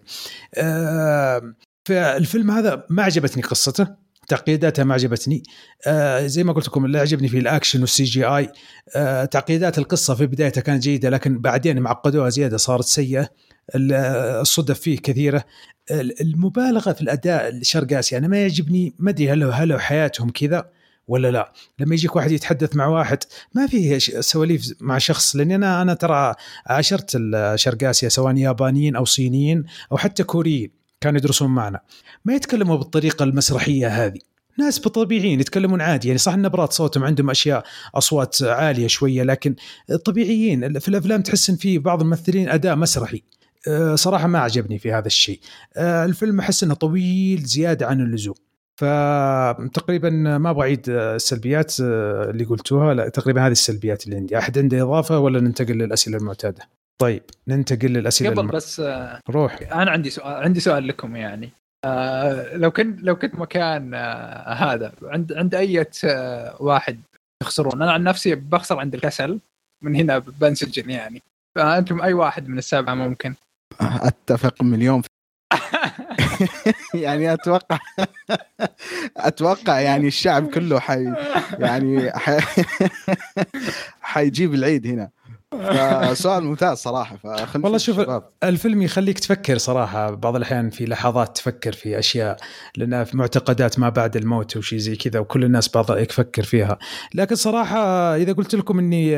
فالفيلم 1.85 2.51
هذا 2.51 2.85
ما 2.91 3.03
عجبتني 3.03 3.43
قصته 3.43 3.87
تعقيداتها 4.29 4.85
ما 4.85 4.95
عجبتني. 4.95 5.43
آه 5.87 6.27
زي 6.27 6.45
ما 6.45 6.53
قلت 6.53 6.67
لكم 6.67 6.85
اللي 6.85 6.99
عجبني 6.99 7.29
في 7.29 7.39
الأكشن 7.39 7.81
وال 7.81 8.05
CGI 8.05 8.49
آه 8.97 9.25
تعقيدات 9.25 9.79
القصة 9.79 10.15
في 10.15 10.27
بدايتها 10.27 10.61
كانت 10.61 10.83
جيدة 10.83 11.11
لكن 11.11 11.39
بعدين 11.39 11.79
معقدوها 11.79 12.29
زيادة 12.29 12.57
صارت 12.57 12.85
سيئة. 12.85 13.29
الصدف 13.75 14.81
فيه 14.81 14.99
كثيرة. 14.99 15.45
المبالغة 15.91 16.93
في 16.93 17.01
الأداء 17.01 17.63
شرق 17.63 17.99
آسيا 17.99 18.19
أنا 18.19 18.29
ما 18.29 18.43
يعجبني 18.43 18.95
ما 18.99 19.11
أدري 19.11 19.31
هل 19.31 19.43
هل 19.43 19.81
حياتهم 19.81 20.31
كذا 20.31 20.71
ولا 21.09 21.31
لا. 21.31 21.53
لما 21.79 21.95
يجيك 21.95 22.17
واحد 22.17 22.31
يتحدث 22.31 22.77
مع 22.77 22.87
واحد 22.87 23.19
ما 23.55 23.67
في 23.67 24.01
سواليف 24.01 24.73
مع 24.81 24.99
شخص 24.99 25.37
لأني 25.37 25.55
أنا 25.55 25.83
أنا 25.83 25.95
ترى 25.95 26.35
عاشرت 26.67 27.19
شرق 27.55 27.89
آسيا 27.89 28.09
سواء 28.09 28.37
يابانيين 28.37 28.97
أو 28.97 29.05
صينيين 29.05 29.65
أو 29.93 29.97
حتى 29.97 30.25
كوريين. 30.25 30.80
كانوا 31.01 31.19
يدرسون 31.19 31.51
معنا. 31.51 31.81
ما 32.25 32.35
يتكلموا 32.35 32.77
بالطريقة 32.77 33.23
المسرحية 33.23 33.89
هذه. 33.89 34.19
ناس 34.59 34.79
طبيعيين 34.79 35.41
يتكلمون 35.41 35.81
عادي. 35.81 36.09
يعني 36.09 36.19
صح 36.19 36.37
نبرات 36.37 36.73
صوتهم 36.73 37.05
عندهم 37.05 37.31
أشياء 37.31 37.65
أصوات 37.95 38.43
عالية 38.43 38.87
شوية 38.87 39.23
لكن 39.23 39.55
طبيعيين. 40.05 40.79
في 40.79 40.89
الأفلام 40.89 41.23
تحس 41.23 41.51
إن 41.51 41.57
في 41.57 41.79
بعض 41.79 42.01
الممثلين 42.01 42.49
أداء 42.49 42.77
مسرحي. 42.77 43.23
صراحة 43.95 44.27
ما 44.27 44.39
عجبني 44.39 44.79
في 44.79 44.93
هذا 44.93 45.07
الشيء. 45.07 45.41
الفيلم 45.79 46.41
أحس 46.41 46.65
إنه 46.65 46.75
طويل 46.75 47.43
زيادة 47.43 47.87
عن 47.87 48.01
اللزوم. 48.01 48.35
فتقريبا 48.77 50.11
ما 50.11 50.51
أبغى 50.51 50.63
أعيد 50.63 50.89
السلبيات 50.89 51.75
اللي 51.81 52.45
قلتوها. 52.45 52.95
لا 52.95 53.09
تقريبا 53.09 53.47
هذه 53.47 53.53
السلبيات 53.53 54.05
اللي 54.05 54.17
عندي. 54.17 54.39
أحد 54.39 54.59
عنده 54.59 54.83
إضافة 54.83 55.19
ولا 55.19 55.41
ننتقل 55.41 55.75
للأسئلة 55.75 56.17
المعتادة؟ 56.17 56.69
طيب 57.01 57.23
ننتقل 57.49 57.89
للأسئلة 57.89 58.31
قبل 58.31 58.41
الم... 58.41 58.51
بس 58.51 58.83
روح. 59.31 59.59
أنا 59.73 59.91
عندي 59.91 60.11
سؤال 60.11 60.45
عندي 60.45 60.61
سؤال 60.61 60.87
لكم 60.87 61.17
يعني. 61.17 61.51
آه 61.85 62.57
لو 62.57 62.71
كنت 62.71 63.03
لو 63.03 63.17
كنت 63.17 63.35
مكان 63.35 63.95
آه 63.95 64.53
هذا 64.53 64.93
عند 65.03 65.33
عند 65.33 65.55
أي 65.55 65.87
آه 66.05 66.57
واحد 66.63 67.01
تخسرون؟ 67.43 67.83
أنا 67.83 67.93
عن 67.93 68.05
نفسي 68.05 68.35
بخسر 68.35 68.79
عند 68.79 68.95
الكسل 68.95 69.41
من 69.83 69.97
هنا 69.97 70.19
بنسجن 70.19 70.91
يعني. 70.91 71.23
فأنتم 71.57 72.03
أي 72.03 72.13
واحد 72.13 72.49
من 72.49 72.59
السبعه 72.59 72.95
ممكن؟ 72.95 73.35
أتفق 73.81 74.63
مليون. 74.63 75.03
يعني 76.95 77.33
أتوقع 77.33 77.79
أتوقع 79.17 79.81
يعني 79.81 80.07
الشعب 80.07 80.51
كله 80.51 80.81
حي 80.81 81.15
يعني 81.59 82.13
حي 82.13 82.39
حيجيب 84.13 84.55
العيد 84.55 84.87
هنا. 84.87 85.11
فسؤال 85.51 86.45
ممتاز 86.45 86.79
صراحة 86.79 87.17
فخلنا 87.17 87.65
والله 87.65 87.79
شوف 87.79 87.99
الشباب. 87.99 88.29
الفيلم 88.45 88.83
يخليك 88.83 89.19
تفكر 89.19 89.59
صراحة 89.59 90.11
بعض 90.11 90.37
الأحيان 90.37 90.71
في 90.71 90.85
لحظات 90.85 91.37
تفكر 91.37 91.73
في 91.73 91.99
أشياء 91.99 92.37
لانها 92.77 93.05
في 93.05 93.17
معتقدات 93.17 93.79
ما 93.79 93.89
بعد 93.89 94.17
الموت 94.17 94.57
وشي 94.57 94.79
زي 94.79 94.97
كذا 94.97 95.21
وكل 95.21 95.45
الناس 95.45 95.69
بعض 95.69 95.99
يفكر 95.99 96.43
فيها. 96.43 96.79
لكن 97.15 97.35
صراحة 97.35 98.17
إذا 98.17 98.33
قلت 98.33 98.55
لكم 98.55 98.79
إني 98.79 99.17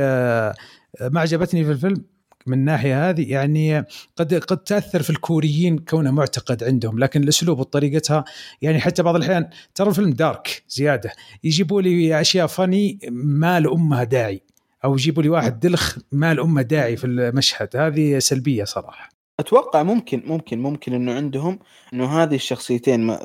ما 1.01 1.20
عجبتني 1.20 1.64
في 1.64 1.70
الفيلم 1.70 2.05
من 2.47 2.59
الناحيه 2.59 3.11
هذه 3.11 3.33
يعني 3.33 3.85
قد 4.16 4.35
قد 4.35 4.59
تأثر 4.59 5.03
في 5.03 5.11
الكوريين 5.11 5.78
كونه 5.78 6.11
معتقد 6.11 6.64
عندهم 6.64 6.99
لكن 6.99 7.22
الأسلوب 7.22 7.59
وطريقتها 7.59 8.24
يعني 8.62 8.80
حتى 8.80 9.03
بعض 9.03 9.16
الأحيان 9.16 9.49
ترى 9.74 9.89
الفيلم 9.89 10.11
دارك 10.11 10.62
زيادة. 10.68 11.12
يجيبوا 11.45 11.83
لي 11.83 12.20
أشياء 12.20 12.47
فني 12.47 12.99
ما 13.11 13.61
لأمها 13.61 14.05
داعي. 14.05 14.43
أو 14.85 14.95
يجيبوا 14.95 15.22
لي 15.22 15.28
واحد 15.28 15.61
دلخ 15.61 15.99
ما 16.12 16.35
لامه 16.35 16.62
داعي 16.62 16.97
في 16.97 17.07
المشهد. 17.07 17.76
هذه 17.76 18.18
سلبية 18.18 18.64
صراحة. 18.64 19.09
أتوقع 19.41 19.83
ممكن 19.83 20.22
ممكن 20.26 20.62
ممكن 20.62 20.95
إنه 20.95 21.14
عندهم 21.14 21.59
إنه 21.93 22.22
هذه 22.22 22.35
الشخصيتين 22.35 23.16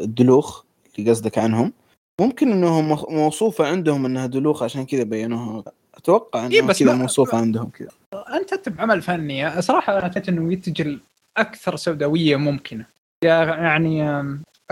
الدلوخ 0.00 0.64
اللي 0.98 1.10
قصدك 1.10 1.38
عنهم. 1.38 1.72
ممكن 2.20 2.52
انهم 2.52 2.98
موصوفة 3.08 3.66
عندهم 3.66 4.06
إنها 4.06 4.26
دلوخ 4.26 4.62
عشان 4.62 4.86
كذا 4.86 5.02
بينوها. 5.02 5.64
أتوقع 5.94 6.46
انه 6.46 6.54
إيه 6.54 6.62
كذا 6.62 6.94
موصوفة 6.94 7.38
عندهم 7.38 7.70
كذا. 7.70 7.90
أنت 8.14 8.54
تكتب 8.54 8.80
عمل 8.80 9.02
فني. 9.02 9.62
صراحة 9.62 9.92
أنا 9.92 10.02
اعتقد 10.02 10.28
إنه 10.28 10.52
يتجه 10.52 10.98
أكثر 11.36 11.76
سوداوية 11.76 12.36
ممكنة. 12.36 12.86
يعني 13.22 14.02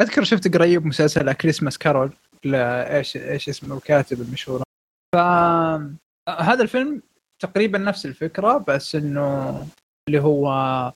أذكر 0.00 0.24
شفت 0.24 0.54
قريب 0.54 0.86
مسلسل 0.86 1.32
كريسماس 1.32 1.78
كارول 1.78 2.12
إيش 2.44 3.16
إيش 3.16 3.48
اسمه 3.48 3.76
الكاتب 3.76 4.20
المشهور. 4.20 4.62
فهذا 6.38 6.62
الفيلم 6.62 7.02
تقريبا 7.38 7.78
نفس 7.78 8.06
الفكرة 8.06 8.64
بس 8.68 8.94
إنه 8.94 9.66
اللي 10.08 10.22
هو 10.22 10.92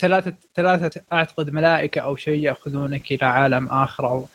ثلاثة 0.00 0.34
ثلاثة 0.54 1.00
أعتقد 1.12 1.50
ملائكة 1.50 2.00
أو 2.00 2.16
شيء 2.16 2.44
يأخذونك 2.44 3.12
إلى 3.12 3.26
عالم 3.26 3.68
آخر 3.68 4.26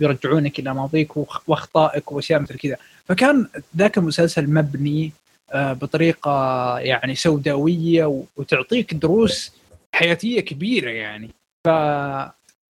ويرجعونك 0.00 0.58
إلى 0.58 0.74
ماضيك 0.74 1.16
وأخطائك 1.48 2.12
وأشياء 2.12 2.40
مثل 2.40 2.58
كذا. 2.58 2.76
فكان 3.04 3.48
ذاك 3.76 3.98
المسلسل 3.98 4.50
مبني 4.50 5.12
بطريقة 5.54 6.78
يعني 6.78 7.14
سوداوية 7.14 8.24
وتعطيك 8.36 8.94
دروس 8.94 9.52
حياتية 9.94 10.40
كبيرة 10.40 10.90
يعني. 10.90 11.30
ف 11.66 11.68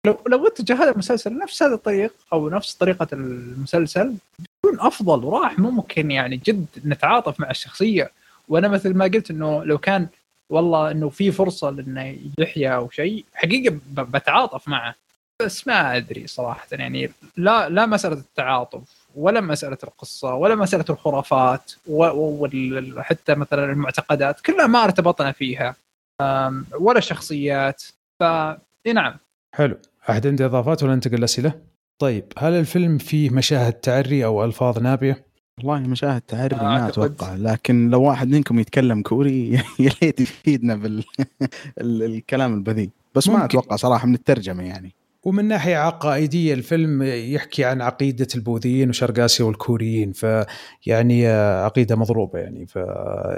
لو 0.05 0.17
لو 0.27 0.47
اتجه 0.47 0.83
هذا 0.83 0.91
المسلسل 0.91 1.37
نفس 1.37 1.63
هذا 1.63 1.73
الطريق 1.73 2.13
أو 2.33 2.49
نفس 2.49 2.73
طريقة 2.73 3.07
المسلسل 3.13 4.15
بيكون 4.39 4.79
أفضل 4.79 5.23
وراح 5.25 5.59
ممكن 5.59 6.11
يعني 6.11 6.37
جد 6.37 6.65
نتعاطف 6.85 7.39
مع 7.39 7.51
الشخصية. 7.51 8.11
وأنا 8.47 8.67
مثل 8.67 8.93
ما 8.93 9.05
قلت 9.05 9.31
إنه 9.31 9.63
لو 9.63 9.77
كان 9.77 10.07
والله 10.49 10.91
إنه 10.91 11.09
في 11.09 11.31
فرصة 11.31 11.69
لأنه 11.69 12.17
يحيا 12.37 12.69
أو 12.69 12.89
شيء 12.89 13.25
حقيقة 13.33 13.79
بتعاطف 13.97 14.67
معه. 14.67 14.95
بس 15.41 15.67
ما 15.67 15.97
أدري 15.97 16.27
صراحة 16.27 16.67
يعني 16.71 17.11
لا 17.37 17.69
لا 17.69 17.85
مسألة 17.85 18.15
التعاطف 18.15 19.05
ولا 19.15 19.41
مسألة 19.41 19.77
القصة 19.83 20.33
ولا 20.33 20.55
مسألة 20.55 20.85
الخرافات 20.89 21.71
وحتى 21.87 23.35
مثلا 23.35 23.71
المعتقدات 23.71 24.41
كلها 24.41 24.67
ما 24.67 24.83
ارتبطنا 24.83 25.31
فيها. 25.31 25.75
ولا 26.79 26.99
شخصيات. 26.99 27.83
ف 28.19 28.23
نعم. 28.93 29.17
حلو. 29.53 29.77
احد 30.09 30.27
عنده 30.27 30.45
إضافات 30.45 30.83
ولا 30.83 30.95
ننتقل 30.95 31.13
الاسئله؟ 31.13 31.53
طيب 31.99 32.25
هل 32.37 32.53
الفيلم 32.53 32.97
فيه 32.97 33.29
مشاهد 33.29 33.73
تعري 33.73 34.25
أو 34.25 34.45
ألفاظ 34.45 34.79
نابية؟ 34.79 35.25
والله 35.57 35.79
مشاهد 35.79 36.21
تعري 36.21 36.55
ما 36.55 36.87
أتوقع 36.87 37.35
لكن 37.35 37.89
لو 37.89 38.01
واحد 38.03 38.27
منكم 38.27 38.59
يتكلم 38.59 39.01
كوري 39.01 39.49
يا 39.79 39.91
ريت 40.03 40.19
يفيدنا 40.21 40.75
بالكلام 41.77 42.53
البذيء 42.57 42.89
بس 43.15 43.27
ممكن. 43.27 43.39
ما 43.39 43.45
أتوقع 43.45 43.75
صراحة 43.75 44.07
من 44.07 44.13
الترجمة 44.13 44.63
يعني 44.63 44.95
ومن 45.23 45.45
ناحية 45.45 45.77
عقائدية 45.77 46.53
الفيلم 46.53 47.03
يحكي 47.03 47.65
عن 47.65 47.81
عقيدة 47.81 48.27
البوذيين 48.35 48.89
وشرق 48.89 49.23
اسيا 49.23 49.45
والكوريين 49.45 50.11
فيعني 50.11 51.27
عقيدة 51.27 51.95
مضروبة 51.95 52.39
يعني 52.39 52.65
ف 52.65 52.75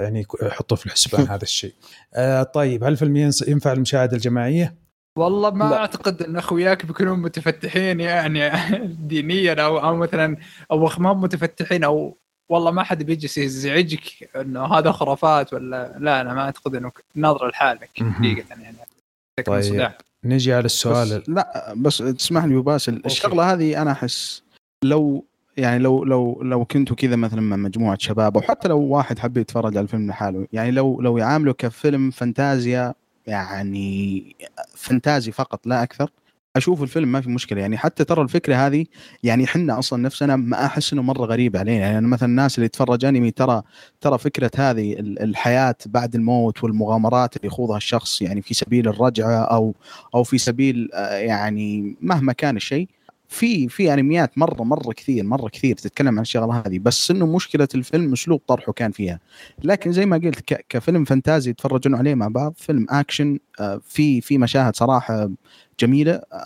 يعني 0.00 0.26
حطوا 0.42 0.76
في 0.76 0.86
الحسبان 0.86 1.26
هذا 1.32 1.42
الشيء. 1.42 1.74
آه، 2.14 2.42
طيب 2.42 2.84
هل 2.84 2.92
الفيلم 2.92 3.16
ينفع 3.48 3.72
المشاهده 3.72 4.16
الجماعية؟ 4.16 4.87
والله 5.18 5.50
ما 5.50 5.64
لا. 5.64 5.76
أعتقد 5.76 6.22
إن 6.22 6.36
أخوياك 6.36 6.86
بيكونون 6.86 7.18
متفتحين 7.18 8.00
يعني 8.00 8.50
دينيا 9.08 9.64
أو 9.64 9.78
أو 9.78 9.96
مثلا 9.96 10.36
أو 10.70 10.90
ما 10.98 11.12
متفتحين 11.12 11.84
أو 11.84 12.16
والله 12.48 12.70
ما 12.70 12.82
حد 12.82 13.02
بيجلس 13.02 13.38
يزعجك 13.38 14.36
إنه 14.36 14.64
هذا 14.64 14.92
خرافات 14.92 15.52
ولا 15.52 15.96
لا 15.98 16.20
أنا 16.20 16.34
ما 16.34 16.40
أعتقد 16.40 16.74
إنه 16.74 16.92
ناظر 17.14 17.48
لحالك 17.48 17.90
حقيقه 18.18 18.44
يعني. 18.60 18.76
طيب. 19.46 19.92
نجي 20.24 20.54
على 20.54 20.64
السؤال. 20.64 21.20
بس 21.20 21.28
لا 21.28 21.74
بس 21.76 21.98
تسمح 21.98 22.44
لي 22.44 22.56
باسل. 22.56 23.02
الشغلة 23.06 23.52
هذه 23.52 23.82
أنا 23.82 23.92
أحس 23.92 24.42
لو 24.84 25.24
يعني 25.56 25.78
لو 25.78 26.04
لو 26.04 26.42
لو 26.42 26.64
كنتوا 26.64 26.96
كذا 26.96 27.16
مثلا 27.16 27.40
مع 27.40 27.56
مجموعة 27.56 27.98
شباب 28.00 28.36
أو 28.36 28.42
حتى 28.42 28.68
لو 28.68 28.80
واحد 28.80 29.18
حب 29.18 29.36
يتفرج 29.36 29.76
على 29.76 29.84
الفيلم 29.84 30.08
لحاله 30.08 30.46
يعني 30.52 30.70
لو 30.70 31.00
لو 31.00 31.18
يعامله 31.18 31.52
كفيلم 31.52 32.10
فانتازيا 32.10 32.94
يعني 33.28 34.36
فانتازي 34.76 35.32
فقط 35.32 35.66
لا 35.66 35.82
أكثر. 35.82 36.10
أشوف 36.56 36.82
الفيلم 36.82 37.12
ما 37.12 37.20
في 37.20 37.30
مشكلة 37.30 37.60
يعني 37.60 37.78
حتى 37.78 38.04
ترى 38.04 38.22
الفكرة 38.22 38.54
هذه 38.56 38.86
يعني 39.22 39.44
إحنا 39.44 39.78
أصلا 39.78 40.02
نفسنا 40.02 40.36
ما 40.36 40.66
أحس 40.66 40.92
إنه 40.92 41.02
مرة 41.02 41.24
غريبة 41.26 41.58
علينا. 41.58 41.86
يعني 41.86 42.06
مثلا 42.06 42.28
الناس 42.28 42.54
اللي 42.58 42.66
يتفرج 42.66 43.04
انمي 43.04 43.30
ترى 43.30 43.62
ترى 44.00 44.18
فكرة 44.18 44.50
هذه 44.56 44.96
الحياة 45.00 45.74
بعد 45.86 46.14
الموت 46.14 46.64
والمغامرات 46.64 47.36
اللي 47.36 47.46
يخوضها 47.46 47.76
الشخص 47.76 48.22
يعني 48.22 48.42
في 48.42 48.54
سبيل 48.54 48.88
الرجعة 48.88 49.44
أو 49.44 49.74
أو 50.14 50.24
في 50.24 50.38
سبيل 50.38 50.88
آه، 50.94 51.14
يعني 51.16 51.96
مهما 52.00 52.32
كان 52.32 52.56
الشيء. 52.56 52.88
في 53.28 53.68
في 53.68 53.94
انميات 53.94 54.38
مرة 54.38 54.62
مرة 54.62 54.92
كثير 54.92 55.24
مرة 55.24 55.48
كثير 55.48 55.76
تتكلم 55.76 56.08
عن 56.08 56.18
الشغلة 56.18 56.62
هذه 56.66 56.78
بس 56.78 57.10
إنه 57.10 57.26
مشكلة 57.26 57.68
الفيلم 57.74 58.12
أسلوب 58.12 58.40
طرحه 58.46 58.72
كان 58.72 58.90
فيها. 58.90 59.20
لكن 59.64 59.92
زي 59.92 60.06
ما 60.06 60.16
قلت 60.16 60.54
كفيلم 60.68 61.04
فانتازي 61.04 61.50
يتفرجون 61.50 61.94
عليه 61.94 62.14
مع 62.14 62.28
بعض 62.28 62.54
فيلم 62.56 62.86
أكشن 62.90 63.38
آه، 63.60 63.80
في 63.84 64.20
في 64.20 64.38
مشاهد 64.38 64.76
صراحة 64.76 65.30
جميلة 65.80 66.12
آه، 66.12 66.44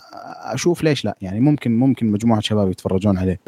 أشوف 0.53 0.83
ليش 0.83 1.05
لا 1.05 1.17
يعني 1.21 1.39
ممكن 1.39 1.79
ممكن 1.79 2.05
مجموعة 2.07 2.41
شباب 2.41 2.71
يتفرجون 2.71 3.17
عليه. 3.17 3.39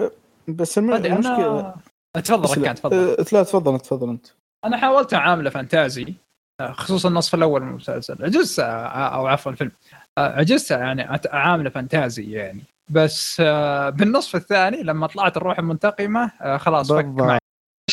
بس 0.48 0.78
المشكلة 0.78 1.60
أنا... 1.60 1.76
تفضل 2.14 2.62
ركان 2.62 2.76
تفضل. 2.76 2.98
أه، 2.98 3.26
لا 3.32 3.44
تفضل 3.44 3.80
تفضل 3.80 4.10
أنت. 4.10 4.28
أنا 4.66 4.78
حاولت 4.78 5.14
أعامله 5.14 5.50
فانتازي 5.50 6.14
خصوصا 6.62 7.10
النصف 7.10 7.36
الأول 7.36 7.62
من 7.62 7.70
المسلسل. 7.70 8.26
عجزت 8.26 8.60
أو 8.60 9.28
عفوا 9.28 9.52
الفيلم 9.52 9.72
عجزت 10.18 10.72
يعني 10.72 11.20
أعامله 11.34 11.70
fantasy 11.70 12.32
يعني. 12.32 12.62
بس 12.90 13.42
آه، 13.46 13.90
بالنصف 13.90 14.36
الثاني 14.36 14.84
لما 14.84 15.08
طلعت 15.08 15.38
الروح 15.38 15.60
المنتقمة 15.60 16.32
آه، 16.42 16.58
خلاص 16.58 16.92
فك 16.92 17.06
معي. 17.06 17.40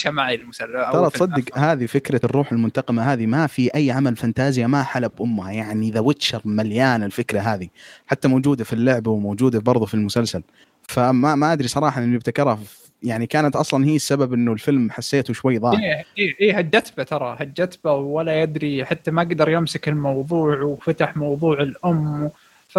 معي 0.06 0.34
المسلسل 0.34 0.92
ترى 0.92 1.10
تصدق 1.10 1.58
هذه 1.58 1.86
فكرة 1.86 2.20
الروح 2.24 2.52
المنتقمة 2.52 3.12
هذه 3.12 3.26
ما 3.26 3.46
في 3.46 3.74
أي 3.74 3.90
عمل 3.90 4.16
فانتازيا 4.16 4.66
ما 4.66 4.82
حلب 4.82 5.12
أمها. 5.20 5.52
يعني 5.52 5.90
The 5.90 6.00
Witcher 6.00 6.42
مليان 6.44 7.02
الفكرة 7.02 7.40
هذه 7.40 7.68
حتى 8.06 8.28
موجودة 8.28 8.64
في 8.64 8.72
اللعبة 8.72 9.10
وموجودة 9.10 9.60
برضه 9.60 9.86
في 9.86 9.94
المسلسل. 9.94 10.42
فما 10.82 11.34
ما 11.34 11.52
أدري 11.52 11.68
صراحة 11.68 12.02
إني 12.02 12.16
ابتكرها 12.16 12.58
يعني 13.02 13.26
كانت 13.26 13.56
أصلا 13.56 13.84
هي 13.84 13.96
السبب 13.96 14.32
إنه 14.32 14.52
الفيلم 14.52 14.90
حسيته 14.90 15.34
شوي 15.34 15.58
ضاع. 15.58 15.72
إيه 15.72 16.04
إيه, 16.18 16.34
إيه 16.40 16.58
هجت 16.58 16.92
به 16.96 17.02
ترى 17.02 17.36
هجت 17.40 17.80
به 17.84 17.92
ولا 17.92 18.42
يدري 18.42 18.84
حتى 18.84 19.10
ما 19.10 19.22
قدر 19.22 19.48
يمسك 19.48 19.88
الموضوع 19.88 20.62
وفتح 20.62 21.16
موضوع 21.16 21.60
الأم. 21.60 22.30
ف 22.68 22.78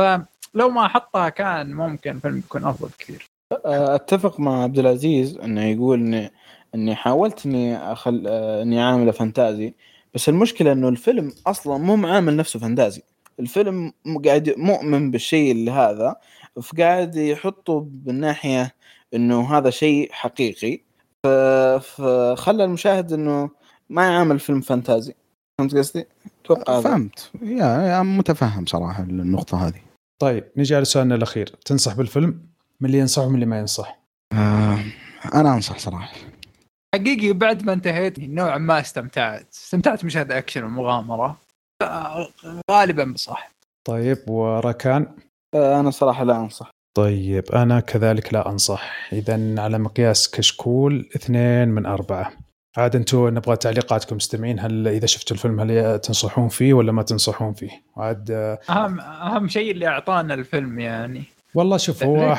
لو 0.56 0.70
ما 0.70 0.88
حطها 0.88 1.30
كان 1.30 1.74
ممكن 1.74 2.20
فيلم 2.20 2.38
يكون 2.38 2.66
أفضل 2.66 2.90
كثير. 3.00 3.26
أتفق 3.66 4.40
مع 4.40 4.64
عبد 4.64 4.80
العزيز 4.80 5.38
إنه 5.38 5.66
يقول 5.66 6.00
اني 6.00 6.32
إني 6.76 6.96
حاولت 6.96 7.46
إني 7.46 7.78
اخل 7.78 8.28
إني 8.28 8.82
عامله 8.82 9.12
فانتازي 9.12 9.74
بس 10.14 10.30
المشكلة 10.30 10.72
إنه 10.72 10.90
الفيلم 10.90 11.34
أصلا 11.48 11.78
مو 11.78 11.96
معامل 11.96 12.36
نفسه 12.36 12.60
فانتازي. 12.60 13.02
الفيلم 13.40 13.94
قاعد 14.26 14.54
مؤمن 14.58 15.12
بالشيء 15.12 15.52
اللي 15.52 15.72
هذا 15.72 16.16
فقاعد 16.62 17.16
يحطه 17.16 17.88
بالناحية 17.90 18.76
إنه 19.14 19.58
هذا 19.58 19.70
شيء 19.70 20.12
حقيقي. 20.12 20.80
فخلى 21.80 22.64
المشاهد 22.64 23.14
إنه 23.14 23.50
ما 23.90 24.04
يعامل 24.04 24.40
فيلم 24.40 24.62
فانتازي. 24.62 25.16
فهمت 25.58 25.76
قصدي؟ 25.76 26.06
أتوقع 26.46 26.82
فهمت. 26.82 27.32
يا, 27.42 27.82
يا 27.82 28.02
متفهم 28.02 28.66
صراحة 28.66 29.04
النقطة 29.04 29.68
هذه. 29.68 29.93
طيب 30.24 30.44
نجي 30.58 30.76
على 30.76 30.86
سؤالنا 30.86 31.16
الأخير. 31.16 31.48
تنصح 31.66 31.94
بالفيلم 31.94 32.48
من 32.82 32.88
اللي 32.88 32.98
ينصح 32.98 33.22
ومن 33.24 33.36
اللي 33.36 33.46
ما 33.46 33.60
ينصح؟ 33.60 34.00
آه 34.34 34.80
أنا 35.36 35.54
أنصح 35.54 35.78
صراحة. 35.78 36.14
حقيقي 36.96 37.34
بعد 37.34 37.64
ما 37.64 37.74
انتهيت 37.74 38.20
نوعا 38.20 38.58
ما 38.58 38.80
استمتعت. 38.80 39.48
استمتعت 39.54 40.04
بمشاهد 40.04 40.32
أكشن 40.32 40.64
ومغامرة. 40.64 41.38
آه، 41.82 42.28
غالبا 42.72 43.04
بصح 43.04 43.52
طيب 43.88 44.30
وركان 44.30 45.16
آه 45.56 45.80
أنا 45.80 45.92
صراحة 45.92 46.24
لا 46.24 46.38
أنصح. 46.38 46.72
طيب 46.98 47.44
أنا 47.54 47.80
كذلك 47.80 48.34
لا 48.34 48.50
أنصح. 48.50 49.14
اذا 49.14 49.62
على 49.62 49.80
مقياس 49.80 50.32
كشكول 50.32 51.10
اثنين 51.16 51.70
من 51.70 51.86
أربعة. 51.86 52.34
عاد 52.78 52.96
أنتم 52.96 53.28
نبغى 53.28 53.56
تعليقاتكم 53.56 54.16
مستمعين 54.16 54.60
هل 54.60 54.88
إذا 54.88 55.06
شفتوا 55.06 55.36
الفيلم 55.36 55.60
هل 55.60 56.00
تنصحون 56.00 56.48
فيه 56.50 56.74
ولا 56.74 56.92
ما 56.92 57.04
تنصحون 57.04 57.54
فيه؟ 57.54 57.70
عاد 57.98 58.32
اهم 58.70 59.00
أهم 59.00 59.48
شيء 59.48 59.72
اللي 59.72 59.88
أعطانا 59.88 60.34
الفيلم 60.34 60.80
يعني. 60.80 61.24
والله 61.56 61.78
شوف 61.78 62.04
هو 62.04 62.18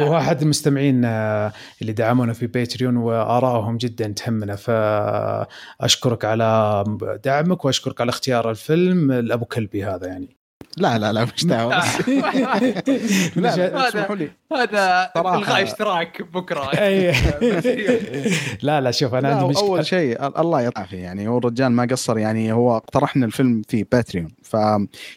هو 0.00 0.16
احد 0.16 0.42
المستمعين 0.42 1.04
آه، 1.04 1.52
اللي 1.82 1.92
دعمونا 1.92 2.32
في 2.32 2.46
باتريون 2.46 2.96
وارائهم 2.96 3.76
جدا 3.76 4.08
تهمنا 4.08 4.56
فأشكرك 4.56 6.24
على 6.24 6.84
دعمك 7.24 7.64
وأشكرك 7.64 8.00
على 8.00 8.08
اختيار 8.08 8.50
الفيلم 8.50 9.12
الأبو 9.12 9.44
كلبي 9.44 9.84
هذا 9.84 10.06
يعني. 10.06 10.39
لا 10.76 10.98
لا 10.98 11.12
لا 11.12 11.24
مش 11.36 11.44
دعوة. 11.46 11.82
لا. 13.36 13.88
اسمحوا 13.88 14.16
لي. 14.16 14.30
هذا 14.52 15.10
الغاء 15.16 15.62
اشتراك 15.62 16.22
بكرة. 16.22 16.70
لا 18.62 18.80
لا 18.80 18.90
شوف 18.90 19.14
أنا 19.14 19.28
عندي 19.28 19.44
مشكلة. 19.44 19.68
أول 19.68 19.86
شيء 19.86 20.40
الله 20.40 20.60
يعافيه 20.60 20.98
يعني 20.98 21.28
هو 21.28 21.38
الرجال 21.38 21.72
ما 21.72 21.86
قصر 21.90 22.18
يعني 22.18 22.52
هو 22.52 22.76
اقترحنا 22.76 23.26
الفيلم 23.26 23.62
في 23.68 23.86
Patreon 23.92 24.28
ف 24.42 24.54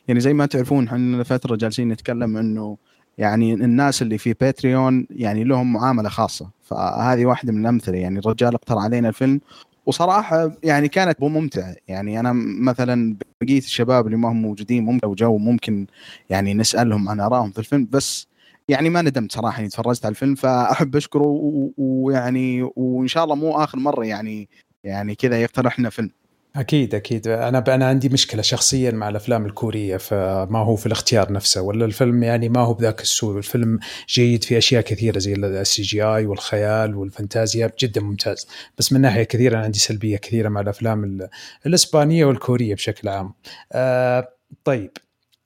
يعني 0.07 0.19
زي 0.19 0.33
ما 0.33 0.45
تعرفون 0.45 0.87
إحنا 0.87 1.23
فترة 1.23 1.55
جالسين 1.55 1.89
نتكلم 1.89 2.37
إنه 2.37 2.77
يعني 3.17 3.53
الناس 3.53 4.01
اللي 4.01 4.17
في 4.17 4.33
Patreon 4.33 5.07
يعني 5.09 5.43
لهم 5.43 5.73
معاملة 5.73 6.09
خاصة. 6.09 6.49
فهذه 6.61 7.25
واحدة 7.25 7.53
من 7.53 7.61
الأمثلة. 7.61 7.97
يعني 7.97 8.19
الرجال 8.19 8.53
اقترح 8.53 8.83
علينا 8.83 9.09
الفيلم 9.09 9.41
وصراحة 9.85 10.51
يعني 10.63 10.87
كانت 10.87 11.21
ممتعة. 11.21 11.75
يعني 11.87 12.19
أنا 12.19 12.33
مثلا 12.61 13.17
بقية 13.41 13.57
الشباب 13.57 14.05
اللي 14.05 14.17
ما 14.17 14.29
هم 14.31 14.41
موجودين 14.41 14.85
ممكن 14.85 15.07
لو 15.07 15.15
جو 15.15 15.37
ممكن 15.37 15.87
يعني 16.29 16.53
نسألهم 16.53 17.09
عن 17.09 17.19
آرائهم 17.19 17.51
في 17.51 17.59
الفيلم 17.59 17.87
بس 17.91 18.27
يعني 18.69 18.89
ما 18.89 19.01
ندمت 19.01 19.31
صراحة 19.31 19.59
إني 19.59 19.69
تفرجت 19.69 20.05
على 20.05 20.11
الفيلم 20.11 20.35
فأحب 20.35 20.95
أشكره 20.95 21.41
ويعني 21.77 22.69
وإن 22.75 23.07
شاء 23.07 23.23
الله 23.23 23.35
مو 23.35 23.57
آخر 23.63 23.77
مرة 23.79 24.05
يعني 24.05 24.49
يعني 24.83 25.15
كذا 25.15 25.41
يقترح 25.41 25.79
لنا 25.79 25.89
فيلم. 25.89 26.09
أكيد 26.55 26.95
أكيد. 26.95 27.27
أنا 27.27 27.75
أنا 27.75 27.85
عندي 27.85 28.09
مشكلة 28.09 28.41
شخصيا 28.41 28.91
مع 28.91 29.09
الأفلام 29.09 29.45
الكورية 29.45 29.97
فما 29.97 30.59
هو 30.59 30.75
في 30.75 30.85
الاختيار 30.85 31.31
نفسه. 31.31 31.61
ولا 31.61 31.85
الفيلم 31.85 32.23
يعني 32.23 32.49
ما 32.49 32.59
هو 32.59 32.73
بذاك 32.73 33.01
السوء. 33.01 33.37
الفيلم 33.37 33.79
جيد 34.09 34.43
في 34.43 34.57
أشياء 34.57 34.81
كثيرة 34.81 35.19
زي 35.19 35.33
ال 35.33 35.81
CGI 35.81 36.25
والخيال 36.25 36.95
والفانتازيا 36.95 37.71
جدا 37.79 38.01
ممتاز. 38.01 38.47
بس 38.77 38.93
من 38.93 39.01
ناحية 39.01 39.23
كثيرة 39.23 39.55
أنا 39.55 39.63
عندي 39.63 39.79
سلبية 39.79 40.17
كثيرة 40.17 40.49
مع 40.49 40.61
الأفلام 40.61 41.27
الإسبانية 41.65 42.25
والكورية 42.25 42.75
بشكل 42.75 43.09
عام. 43.09 43.33
أه 43.71 44.29
طيب. 44.63 44.91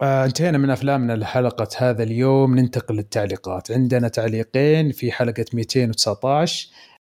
آه 0.02 0.26
انتهينا 0.26 0.58
من 0.58 0.70
أفلامنا 0.70 1.14
لحلقة 1.14 1.68
هذا 1.78 2.04
اليوم. 2.04 2.60
ننتقل 2.60 2.96
للتعليقات. 2.96 3.72
عندنا 3.72 4.08
تعليقين 4.08 4.92
في 4.92 5.12
حلقة 5.12 5.46
219 5.54 6.68
آه 6.72 6.97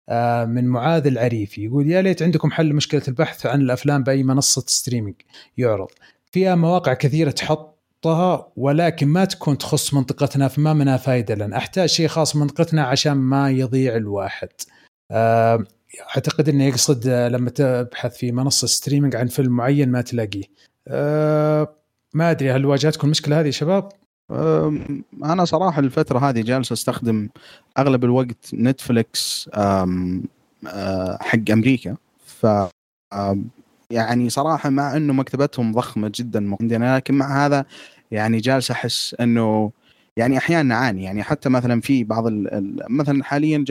من 0.47 0.65
معاذ 0.65 1.07
العريفي 1.07 1.65
يقول 1.65 1.91
يا 1.91 2.01
ليت 2.01 2.23
عندكم 2.23 2.51
حل 2.51 2.73
مشكلة 2.73 3.01
البحث 3.07 3.45
عن 3.45 3.61
الأفلام 3.61 4.03
بأي 4.03 4.23
منصة 4.23 4.63
ستريمينج 4.67 5.15
يعرض. 5.57 5.87
فيها 6.31 6.55
مواقع 6.55 6.93
كثيرة 6.93 7.31
تحطها 7.31 8.47
ولكن 8.55 9.07
ما 9.07 9.25
تكون 9.25 9.57
تخص 9.57 9.93
منطقتنا 9.93 10.47
فما 10.47 10.73
منها 10.73 10.97
فائده 10.97 11.35
لنا. 11.35 11.57
أحتاج 11.57 11.89
شيء 11.89 12.07
خاص 12.07 12.37
بمنطقتنا 12.37 12.83
عشان 12.83 13.13
ما 13.13 13.51
يضيع 13.51 13.95
الواحد. 13.95 14.49
آه 15.11 15.63
أعتقد 16.15 16.49
إنه 16.49 16.63
يقصد 16.63 17.07
لما 17.07 17.49
تبحث 17.49 18.17
في 18.17 18.31
منصة 18.31 18.67
streaming 18.67 19.15
عن 19.15 19.27
فيلم 19.27 19.51
معين 19.51 19.89
ما 19.89 20.01
تلاقيه. 20.01 20.43
ما 22.13 22.31
أدري 22.31 22.51
هل 22.51 22.65
واجهتكم 22.65 23.07
المشكلة 23.07 23.39
هذه 23.39 23.45
يا 23.45 23.51
شباب؟ 23.51 23.89
أنا 24.31 25.45
صراحة 25.45 25.79
الفترة 25.79 26.19
هذه 26.19 26.41
جالس 26.41 26.71
أستخدم 26.71 27.29
أغلب 27.77 28.03
الوقت 28.03 28.53
Netflix 28.53 29.49
أه، 29.53 31.17
حق 31.21 31.51
أمريكا. 31.51 31.95
ف 32.25 32.47
يعني 33.91 34.29
صراحة 34.29 34.69
مع 34.69 34.97
إنه 34.97 35.13
مكتبتهم 35.13 35.71
ضخمة 35.71 36.11
جدا 36.15 36.55
عندنا 36.61 36.95
لكن 36.95 37.13
مع 37.13 37.45
هذا 37.45 37.65
يعني 38.11 38.37
جالس 38.37 38.71
أحس 38.71 39.15
إنه 39.19 39.71
يعني 40.17 40.37
أحيانا 40.37 40.63
نعاني. 40.63 41.03
يعني 41.03 41.23
حتى 41.23 41.49
مثلا 41.49 41.81
في 41.81 42.03
بعض 42.03 42.23
مثلا 42.89 43.23
حاليا 43.23 43.65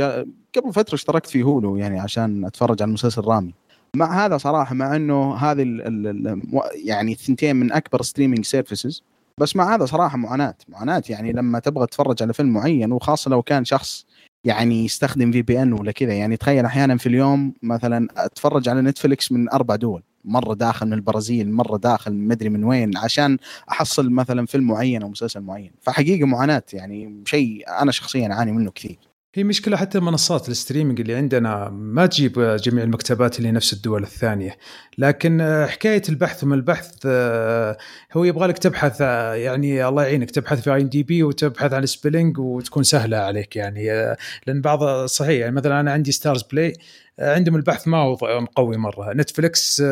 قبل 0.57 0.73
فترة 0.73 0.95
اشتركت 0.95 1.27
في 1.27 1.43
Hulu 1.43 1.77
يعني 1.77 2.01
عشان 2.01 2.45
أتفرج 2.45 2.83
على 2.83 2.89
المسلسل 2.89 3.23
رامي. 3.25 3.55
مع 3.97 4.27
هذا 4.27 4.39
صراحة 4.39 4.75
مع 4.75 4.97
إنه 4.97 5.35
هذه 5.35 5.63
ال 5.63 6.07
ال 6.07 6.43
يعني 6.85 7.13
الثنتين 7.13 7.57
من 7.57 7.73
أكبر 7.73 8.03
streaming 8.03 8.45
services 8.45 9.03
بس 9.41 9.57
مع 9.57 9.75
هذا 9.75 9.85
صراحة 9.85 10.17
معاناة 10.19 10.55
معاناة 10.69 11.03
يعني 11.09 11.33
لما 11.33 11.59
تبغى 11.59 11.87
تتفرج 11.87 12.23
على 12.23 12.33
فيلم 12.33 12.53
معين 12.53 12.93
وخاصة 12.93 13.31
لو 13.31 13.43
كان 13.43 13.65
شخص 13.65 14.07
يعني 14.45 14.85
يستخدم 14.85 15.33
في 15.33 15.43
VPN 15.43 15.73
ولا 15.73 15.93
كذا 15.93 16.13
يعني 16.15 16.37
تخيل 16.37 16.65
أحيانا 16.65 16.97
في 16.97 17.07
اليوم 17.07 17.55
مثلا 17.63 18.09
أتفرج 18.17 18.69
على 18.69 18.83
Netflix 18.83 19.33
من 19.33 19.49
أربع 19.51 19.77
دول 19.77 20.03
مرة 20.25 20.55
داخل 20.55 20.87
من 20.87 20.93
البرازيل 20.93 21.53
مرة 21.53 21.77
داخل 21.77 22.15
مدري 22.15 22.49
من 22.49 22.65
وين 22.65 22.97
عشان 22.97 23.39
أحصل 23.71 24.11
مثلا 24.11 24.47
فيلم 24.47 24.67
معين 24.67 25.03
أو 25.03 25.09
مسلسل 25.09 25.41
معين. 25.41 25.73
فحقيقة 25.83 26.27
معاناة 26.27 26.63
يعني 26.73 27.23
شيء 27.27 27.65
أنا 27.83 27.93
شخصيا 27.93 28.33
أعاني 28.33 28.53
منه 28.53 28.71
كثير. 28.71 28.99
هي 29.37 29.45
مشكلة 29.45 29.77
حتى 29.77 30.01
منصات 30.01 30.49
ال 30.49 30.54
streaming 30.54 31.01
اللي 31.01 31.15
عندنا 31.15 31.69
ما 31.69 32.07
تجيب 32.07 32.41
جميع 32.41 32.85
المكتبات 32.85 33.39
اللي 33.39 33.51
نفس 33.51 33.73
الدول 33.73 34.03
الثانية. 34.03 34.59
لكن 34.99 35.65
حكاية 35.69 36.03
البحث 36.09 36.45
وما 36.45 36.55
البحث 36.55 36.93
آه، 37.07 37.77
هو 38.13 38.25
يبغى 38.25 38.47
لك 38.47 38.59
تبحث 38.59 38.97
آه، 39.01 39.35
يعني 39.35 39.89
الله 39.89 40.03
يعينك 40.03 40.31
تبحث 40.31 40.61
في 40.61 40.75
IMDb 40.75 41.23
وتبحث 41.23 41.73
عن 41.73 41.87
spelling 41.87 42.39
وتكون 42.39 42.83
سهلة 42.83 43.17
عليك 43.17 43.57
يعني 43.57 43.93
آه، 43.93 44.17
لأن 44.47 44.61
بعض 44.61 45.07
صحيح 45.07 45.41
يعني 45.41 45.55
مثلا 45.55 45.81
أنا 45.81 45.93
عندي 45.93 46.13
Starz 46.13 46.43
Play 46.43 46.73
عندهم 47.19 47.57
البحث 47.57 47.89
ما 47.89 47.99
هو 47.99 48.15
قوي 48.57 48.77
مرة. 48.77 49.13
Netflix 49.13 49.83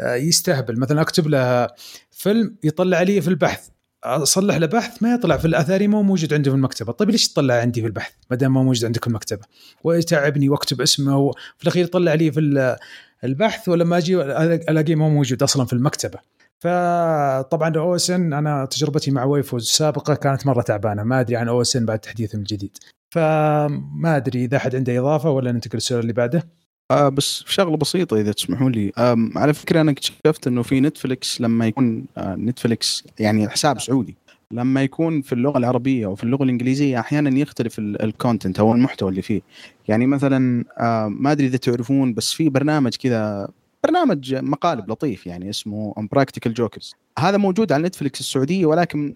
يستهبل. 0.00 0.80
مثلا 0.80 1.00
أكتب 1.00 1.26
له 1.26 1.68
فيلم 2.10 2.56
يطلع 2.64 3.02
لي 3.02 3.20
في 3.20 3.28
البحث. 3.28 3.73
أصلح 4.04 4.56
له 4.56 4.66
بحث 4.66 5.02
ما 5.02 5.14
يطلع 5.14 5.36
في 5.36 5.44
الاثاري 5.44 5.88
مو 5.88 6.02
موجود 6.02 6.34
عنده 6.34 6.50
في 6.50 6.56
المكتبة. 6.56 6.92
طيب 6.92 7.10
ليش 7.10 7.32
تطلع 7.32 7.54
عندي 7.54 7.80
في 7.80 7.86
البحث؟ 7.86 8.12
ما 8.30 8.36
دام 8.36 8.54
ما 8.54 8.62
موجود 8.62 8.84
عندك 8.84 9.00
في 9.00 9.06
المكتبة. 9.06 9.42
ويتعبني 9.84 10.48
وأكتب 10.48 10.80
اسمه 10.80 11.18
وفي 11.18 11.62
الأخير 11.62 11.84
يطلع 11.84 12.14
لي 12.14 12.32
في 12.32 12.76
البحث 13.24 13.68
ولما 13.68 13.98
أجي 13.98 14.22
ألاقيه 14.22 14.94
ما 14.94 15.08
موجود 15.08 15.42
أصلا 15.42 15.66
في 15.66 15.72
المكتبة. 15.72 16.18
فطبعا 16.58 17.76
OSN 17.76 18.32
أنا 18.32 18.64
تجربتي 18.64 19.10
مع 19.10 19.24
Wavo 19.24 19.56
السابقه 19.56 20.14
كانت 20.14 20.46
مرة 20.46 20.62
تعبانة. 20.62 21.02
ما 21.02 21.20
أدري 21.20 21.36
عن 21.36 21.48
OSN 21.48 21.86
بعد 21.86 21.98
تحديث 21.98 22.34
الجديد. 22.34 22.78
فما 23.10 24.16
أدري 24.16 24.44
إذا 24.44 24.56
أحد 24.56 24.76
عنده 24.76 24.98
إضافة 24.98 25.30
ولا 25.30 25.52
ننتقل 25.52 25.74
للسؤال 25.74 26.00
اللي 26.00 26.12
بعده. 26.12 26.42
آه 26.90 27.08
بس 27.08 27.44
شغلة 27.46 27.76
بسيطة 27.76 28.20
إذا 28.20 28.32
تسمحوا 28.32 28.70
لي. 28.70 28.92
آه 28.98 29.16
على 29.36 29.54
فكرة 29.54 29.80
أنا 29.80 29.90
اكتشفت 29.90 30.46
إنه 30.46 30.62
في 30.62 30.80
Netflix 30.80 31.40
لما 31.40 31.66
يكون 31.66 32.04
آه 32.16 32.34
Netflix 32.34 33.04
يعني 33.18 33.48
حساب 33.48 33.80
سعودي 33.80 34.16
لما 34.50 34.82
يكون 34.82 35.22
في 35.22 35.32
اللغة 35.32 35.58
العربية 35.58 36.06
أو 36.06 36.14
في 36.14 36.24
اللغة 36.24 36.44
الإنجليزية 36.44 37.00
أحيانا 37.00 37.38
يختلف 37.38 37.78
ال 37.78 37.88
content 37.88 38.58
أو 38.58 38.72
المحتوى 38.74 39.10
اللي 39.10 39.22
فيه. 39.22 39.40
يعني 39.88 40.06
مثلا 40.06 40.64
آه 40.78 41.08
ما 41.08 41.32
أدري 41.32 41.46
إذا 41.46 41.56
تعرفون 41.56 42.14
بس 42.14 42.32
في 42.32 42.48
برنامج 42.48 42.96
كذا 42.96 43.48
برنامج 43.84 44.34
مقالب 44.34 44.90
لطيف 44.90 45.26
يعني 45.26 45.50
اسمه 45.50 45.94
Impractical 46.12 46.54
Jokers 46.54 46.94
هذا 47.18 47.36
موجود 47.36 47.72
على 47.72 47.82
Netflix 47.82 48.20
السعودية 48.20 48.66
ولكن 48.66 49.14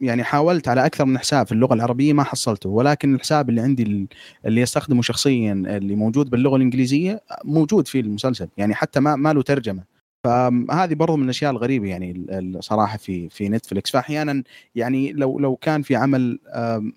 يعني 0.00 0.24
حاولت 0.24 0.68
على 0.68 0.86
أكثر 0.86 1.04
من 1.04 1.18
حساب 1.18 1.46
في 1.46 1.52
اللغة 1.52 1.74
العربية 1.74 2.12
ما 2.12 2.22
حصلته. 2.22 2.68
ولكن 2.68 3.14
الحساب 3.14 3.48
اللي 3.48 3.60
عندي 3.60 4.08
اللي 4.46 4.62
أستخدمه 4.62 5.02
شخصيا 5.02 5.52
اللي 5.52 5.94
موجود 5.94 6.30
باللغة 6.30 6.56
الإنجليزية 6.56 7.20
موجود 7.44 7.88
في 7.88 8.00
المسلسل. 8.00 8.48
يعني 8.56 8.74
حتى 8.74 9.00
ما 9.00 9.16
ما 9.16 9.32
له 9.32 9.42
ترجمة. 9.42 9.82
فهذه 10.24 10.94
برضو 10.94 11.16
من 11.16 11.24
الأشياء 11.24 11.50
الغريبة 11.50 11.88
يعني 11.88 12.26
الصراحه 12.30 12.98
في 12.98 13.28
في 13.28 13.48
نتفلكس 13.48 13.90
فاحيانا 13.90 14.42
يعني 14.74 15.12
لو 15.12 15.38
لو 15.38 15.56
كان 15.56 15.82
في 15.82 15.96
عمل 15.96 16.38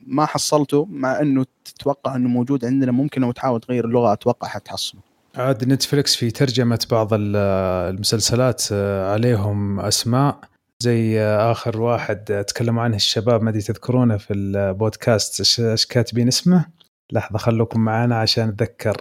ما 0.08 0.26
حصلته 0.26 0.88
مع 0.90 1.22
إنه 1.22 1.46
تتوقع 1.66 2.16
إنه 2.16 2.30
موجود 2.30 2.66
عندنا 2.66 2.92
ممكن 2.92 3.22
لو 3.22 3.32
تحاول 3.32 3.60
تغير 3.62 3.86
اللغة 3.86 4.14
أتوقع 4.14 4.48
حتحصله. 4.48 5.09
عاد 5.36 5.68
نتفلكس 5.68 6.16
في 6.16 6.32
ترجمة 6.32 6.88
بعض 6.92 7.10
المسلسلات 7.14 8.64
آه، 8.72 9.14
عليهم 9.14 9.80
أسماء. 9.80 10.40
زي 10.84 11.20
آه، 11.22 11.52
آخر 11.52 11.82
واحد 11.82 12.46
تكلموا 12.48 12.84
عنه 12.84 12.96
الشباب 12.96 13.44
ما 13.44 13.50
أدري 13.50 13.62
تذكرونه 13.62 14.18
في 14.18 14.34
البودكاست. 14.34 15.60
إيش 15.60 15.86
كاتبين 15.86 16.28
اسمه؟ 16.28 16.66
لحظة 17.12 17.38
خلوكم 17.38 17.80
معنا 17.80 18.20
عشان 18.20 18.50
أتذكر. 18.50 18.98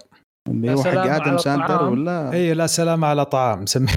اللي 0.49 0.75
هو 0.75 0.85
حق 0.85 0.99
آدم 0.99 1.39
ساندلر 1.39 1.85
ولا؟ 1.85 2.33
إي 2.33 2.55
لا 2.55 2.67
سلام 2.67 3.05
على 3.05 3.25
طعام. 3.25 3.63
مسمي 3.63 3.89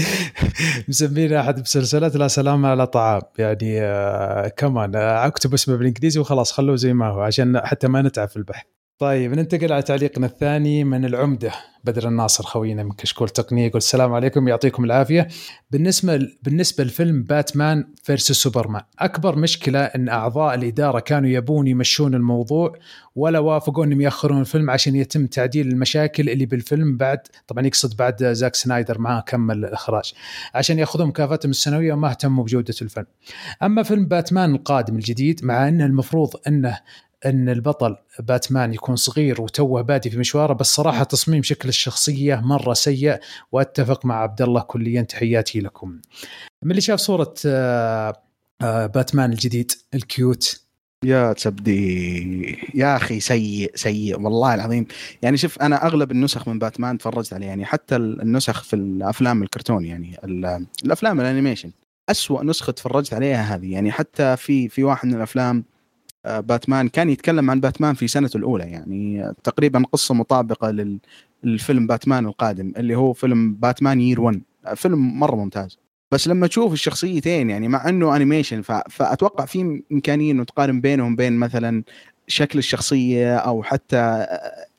مسمين 0.88 1.32
أحد 1.32 1.60
مسلسلات 1.60 2.16
لا 2.16 2.28
سلام 2.28 2.66
على 2.66 2.86
طعام. 2.86 3.22
يعني 3.38 3.80
آه 3.82 4.48
كمان 4.48 4.96
آه 4.96 5.26
أكتب 5.26 5.54
اسمه 5.54 5.76
بالإنجليزي 5.76 6.20
وخلاص 6.20 6.52
خلوه 6.52 6.76
زي 6.76 6.92
ما 6.92 7.08
هو 7.08 7.20
عشان 7.20 7.60
حتى 7.64 7.88
ما 7.88 8.02
نتعب 8.02 8.28
في 8.28 8.36
البحث. 8.36 8.64
طيب 9.00 9.34
ننتقل 9.34 9.72
على 9.72 9.82
تعليقنا 9.82 10.26
الثاني 10.26 10.84
من 10.84 11.04
العمدة 11.04 11.52
بدر 11.84 12.08
الناصر 12.08 12.44
خوينا 12.44 12.82
من 12.82 12.92
كشكول 12.92 13.28
تقنية 13.28 13.66
يقول 13.66 13.76
السلام 13.76 14.12
عليكم 14.12 14.48
يعطيكم 14.48 14.84
العافية. 14.84 15.28
بالنسبة 15.70 16.28
بالنسبة 16.42 16.84
لفيلم 16.84 17.22
Batman 17.22 17.84
versus 18.02 18.32
Superman 18.32 18.82
أكبر 18.98 19.36
مشكلة 19.36 19.78
إن 19.80 20.08
أعضاء 20.08 20.54
الإدارة 20.54 21.00
كانوا 21.00 21.28
يبون 21.28 21.66
يمشون 21.66 22.14
الموضوع 22.14 22.74
ولا 23.16 23.38
وافقوا 23.38 23.84
إنهم 23.84 24.00
يأخرون 24.00 24.40
الفيلم 24.40 24.70
عشان 24.70 24.96
يتم 24.96 25.26
تعديل 25.26 25.68
المشاكل 25.68 26.30
اللي 26.30 26.46
بالفيلم 26.46 26.96
بعد 26.96 27.18
طبعا 27.48 27.66
يقصد 27.66 27.96
بعد 27.96 28.24
زاك 28.24 28.54
سنايدر 28.54 28.98
ما 28.98 29.20
كمل 29.20 29.64
الإخراج 29.64 30.12
عشان 30.54 30.78
يأخذون 30.78 31.06
مكافاتهم 31.06 31.50
السنوية 31.50 31.92
وما 31.92 32.10
اهتموا 32.10 32.44
بجودة 32.44 32.74
الفيلم. 32.82 33.06
أما 33.62 33.82
فيلم 33.82 34.06
باتمان 34.06 34.54
القادم 34.54 34.96
الجديد 34.96 35.44
مع 35.44 35.68
إنه 35.68 35.86
المفروض 35.86 36.30
إنه 36.46 36.78
إن 37.26 37.48
البطل 37.48 37.96
باتمان 38.18 38.74
يكون 38.74 38.96
صغير 38.96 39.42
وتوه 39.42 39.82
بادي 39.82 40.10
في 40.10 40.18
مشواره 40.18 40.52
بس 40.52 40.66
صراحة 40.66 41.04
تصميم 41.04 41.42
شكل 41.42 41.68
الشخصية 41.68 42.36
مرة 42.36 42.72
سيء 42.74 43.18
وأتفق 43.52 44.06
مع 44.06 44.22
عبد 44.22 44.42
الله 44.42 44.60
كليا 44.60 45.02
تحياتي 45.02 45.60
لكم. 45.60 46.00
من 46.62 46.70
اللي 46.70 46.80
شاف 46.80 47.00
صورة 47.00 47.34
آه، 47.46 48.22
آه، 48.62 48.86
باتمان 48.86 49.32
الجديد 49.32 49.72
ال 49.94 50.05
cute؟ 50.05 50.60
يا 51.04 51.32
تبدي 51.32 52.58
يا 52.74 52.96
أخي 52.96 53.20
سيء 53.20 53.70
سيء 53.74 54.20
والله 54.20 54.54
العظيم. 54.54 54.86
يعني 55.22 55.36
شوف 55.36 55.62
أنا 55.62 55.86
أغلب 55.86 56.10
النسخ 56.10 56.48
من 56.48 56.58
باتمان 56.58 56.98
تفرجت 56.98 57.32
عليه 57.32 57.46
يعني 57.46 57.64
حتى 57.64 57.96
النسخ 57.96 58.62
في 58.62 58.76
الأفلام 58.76 59.42
الكرتون 59.42 59.84
يعني 59.84 60.18
الأفلام 60.84 61.20
ال 61.20 61.24
animation. 61.24 61.70
أسوأ 62.10 62.44
نسخة 62.44 62.72
تفرجت 62.72 63.14
عليها 63.14 63.54
هذه 63.54 63.72
يعني 63.72 63.92
حتى 63.92 64.36
في 64.36 64.68
في 64.68 64.84
واحد 64.84 65.08
من 65.08 65.14
الأفلام 65.14 65.64
باتمان 66.24 66.88
كان 66.88 67.10
يتكلم 67.10 67.50
عن 67.50 67.60
باتمان 67.60 67.94
في 67.94 68.08
سنته 68.08 68.36
الأولى 68.36 68.64
يعني 68.64 69.32
تقريبا 69.44 69.84
قصة 69.92 70.14
مطابقة 70.14 70.98
للفيلم 71.44 71.86
باتمان 71.86 72.26
القادم 72.26 72.72
اللي 72.76 72.94
هو 72.94 73.12
فيلم 73.12 73.54
Batman 73.54 74.00
Year 74.00 74.20
1 74.20 74.40
فيلم 74.74 75.18
مرة 75.18 75.36
ممتاز. 75.36 75.78
بس 76.12 76.28
لما 76.28 76.46
تشوف 76.46 76.72
الشخصيتين 76.72 77.50
يعني 77.50 77.68
مع 77.68 77.88
إنه 77.88 78.16
animation 78.16 78.62
فأتوقع 78.90 79.44
في 79.44 79.82
إمكانية 79.92 80.32
إنه 80.32 80.44
تقارن 80.44 80.80
بينهم 80.80 81.16
بين 81.16 81.32
مثلا 81.32 81.82
شكل 82.26 82.58
الشخصية 82.58 83.36
أو 83.36 83.62
حتى 83.62 84.26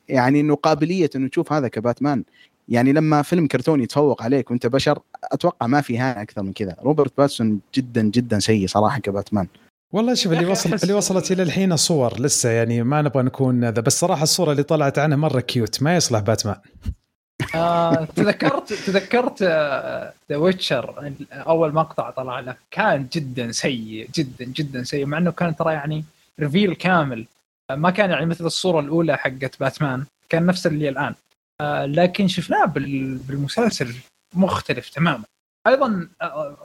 يعني 0.08 0.40
إنه 0.40 0.54
قابلية 0.54 1.10
إنه 1.16 1.28
تشوف 1.28 1.52
هذا 1.52 1.68
كباتمان. 1.68 2.24
يعني 2.68 2.92
لما 2.92 3.22
فيلم 3.22 3.46
كرتون 3.46 3.80
يتفوق 3.80 4.22
عليك 4.22 4.50
وأنت 4.50 4.66
بشر 4.66 4.98
أتوقع 5.24 5.66
ما 5.66 5.80
في 5.80 5.98
إهانة 5.98 6.18
أكثر 6.18 6.42
من 6.42 6.52
كذا. 6.52 6.76
روبرت 6.82 7.12
باتنسون 7.18 7.60
جدا 7.74 8.02
جدا 8.02 8.38
سيء 8.38 8.66
صراحة 8.66 8.98
كباتمان. 8.98 9.46
والله 9.92 10.14
شوف 10.14 10.32
اللي 10.32 10.46
وصل 10.46 10.74
اللي 10.82 10.94
وصلت 10.94 11.32
إلى 11.32 11.42
الحين 11.42 11.76
صور 11.76 12.20
لسه 12.20 12.50
يعني 12.50 12.82
ما 12.82 13.02
نبغى 13.02 13.22
نكون 13.22 13.64
هذا 13.64 13.80
بس 13.80 14.00
صراحة 14.00 14.22
الصورة 14.22 14.52
اللي 14.52 14.62
طلعت 14.62 14.98
عنه 14.98 15.16
مرة 15.16 15.40
cute 15.40 15.82
ما 15.82 15.96
يصلح 15.96 16.20
باتمان. 16.20 16.56
آه 17.54 18.04
تذكرت 18.04 18.72
تذكرت 18.72 19.42
The 20.30 20.36
Witcher 20.36 21.12
أول 21.32 21.74
مقطع 21.74 22.10
طلع 22.10 22.40
له 22.40 22.56
كان 22.70 23.06
جدا 23.12 23.52
سيء 23.52 24.08
جدا 24.14 24.44
جدا 24.44 24.82
سيء 24.82 25.06
مع 25.06 25.18
إنه 25.18 25.30
كان 25.30 25.56
ترى 25.56 25.72
يعني 25.72 26.04
reveal 26.40 26.74
كامل. 26.74 27.26
آه، 27.70 27.74
ما 27.74 27.90
كان 27.90 28.10
يعني 28.10 28.26
مثل 28.26 28.46
الصورة 28.46 28.80
الأولى 28.80 29.16
حقت 29.16 29.60
باتمان 29.60 30.04
كان 30.28 30.46
نفس 30.46 30.66
اللي 30.66 30.88
الآن. 30.88 31.14
آه 31.60 31.86
لكن 31.86 32.28
شفناه 32.28 32.64
بالمسلسل 32.64 33.94
مختلف 34.34 34.88
تماما. 34.88 35.24
أيضا 35.66 36.08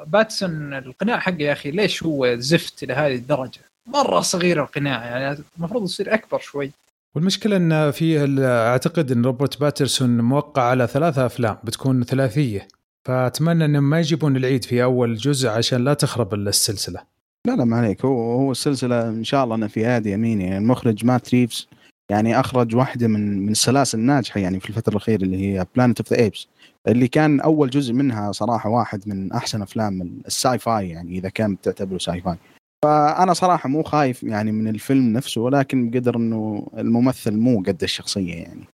باتنسون 0.07 0.73
القناع 0.73 1.19
حقه 1.19 1.41
يا 1.41 1.53
أخي 1.53 1.71
ليش 1.71 2.03
هو 2.03 2.35
زفت 2.35 2.83
لهذه 2.83 3.15
الدرجة؟ 3.15 3.59
مرة 3.85 4.21
صغير 4.21 4.63
القناع 4.63 5.05
يعني 5.05 5.43
المفروض 5.57 5.83
يصير 5.83 6.13
أكبر 6.13 6.39
شوي. 6.39 6.71
والمشكلة 7.15 7.57
إن 7.57 7.91
في 7.91 8.37
أعتقد 8.45 9.11
إن 9.11 9.25
روبرت 9.25 9.59
باتنسون 9.59 10.21
موقع 10.21 10.61
على 10.61 10.87
ثلاثة 10.87 11.25
أفلام 11.25 11.57
بتكون 11.63 12.03
ثلاثية. 12.03 12.67
فأتمنى 13.05 13.65
إنهم 13.65 13.89
ما 13.89 13.99
يجيبون 13.99 14.35
العيد 14.35 14.63
في 14.63 14.83
أول 14.83 15.15
جزء 15.15 15.49
عشان 15.49 15.83
لا 15.83 15.93
تخرب 15.93 16.33
السلسلة. 16.33 17.01
لا 17.45 17.55
لا 17.55 17.65
ما 17.65 17.77
عليك. 17.77 18.05
هو 18.05 18.31
هو 18.31 18.51
السلسلة 18.51 19.09
إن 19.09 19.23
شاء 19.23 19.43
الله 19.43 19.55
إنها 19.55 19.67
في 19.67 19.83
يد 19.83 20.05
أمينة. 20.05 20.43
يعني 20.43 20.57
المخرج 20.57 21.05
مات 21.05 21.33
ريفز 21.33 21.67
يعني 22.09 22.39
أخرج 22.39 22.75
واحدة 22.75 23.07
من 23.07 23.45
من 23.45 23.51
السلاسل 23.51 23.99
الناجحه 23.99 24.39
يعني 24.39 24.59
في 24.59 24.69
الفترة 24.69 24.91
الأخيرة 24.91 25.23
اللي 25.23 25.37
هي 25.37 25.65
Planet 25.75 25.99
of 25.99 26.13
the 26.13 26.19
Apes 26.19 26.47
اللي 26.87 27.07
كان 27.07 27.39
أول 27.39 27.69
جزء 27.69 27.93
منها 27.93 28.31
صراحة 28.31 28.69
واحد 28.69 29.09
من 29.09 29.31
أحسن 29.31 29.61
أفلام 29.61 30.21
ال 30.27 30.59
sci-fi 30.59 30.89
يعني 30.89 31.17
إذا 31.17 31.29
كان 31.29 31.61
تعتبره 31.61 31.97
sci-fi 31.97 32.37
فأنا 32.83 33.33
صراحة 33.33 33.69
مو 33.69 33.83
خايف 33.83 34.23
يعني 34.23 34.51
من 34.51 34.67
الفيلم 34.67 35.13
نفسه 35.13 35.41
ولكن 35.41 35.89
بقدر 35.89 36.15
إنه 36.15 36.67
الممثل 36.77 37.37
مو 37.37 37.63
قد 37.67 37.83
الشخصية 37.83 38.33
يعني. 38.33 38.67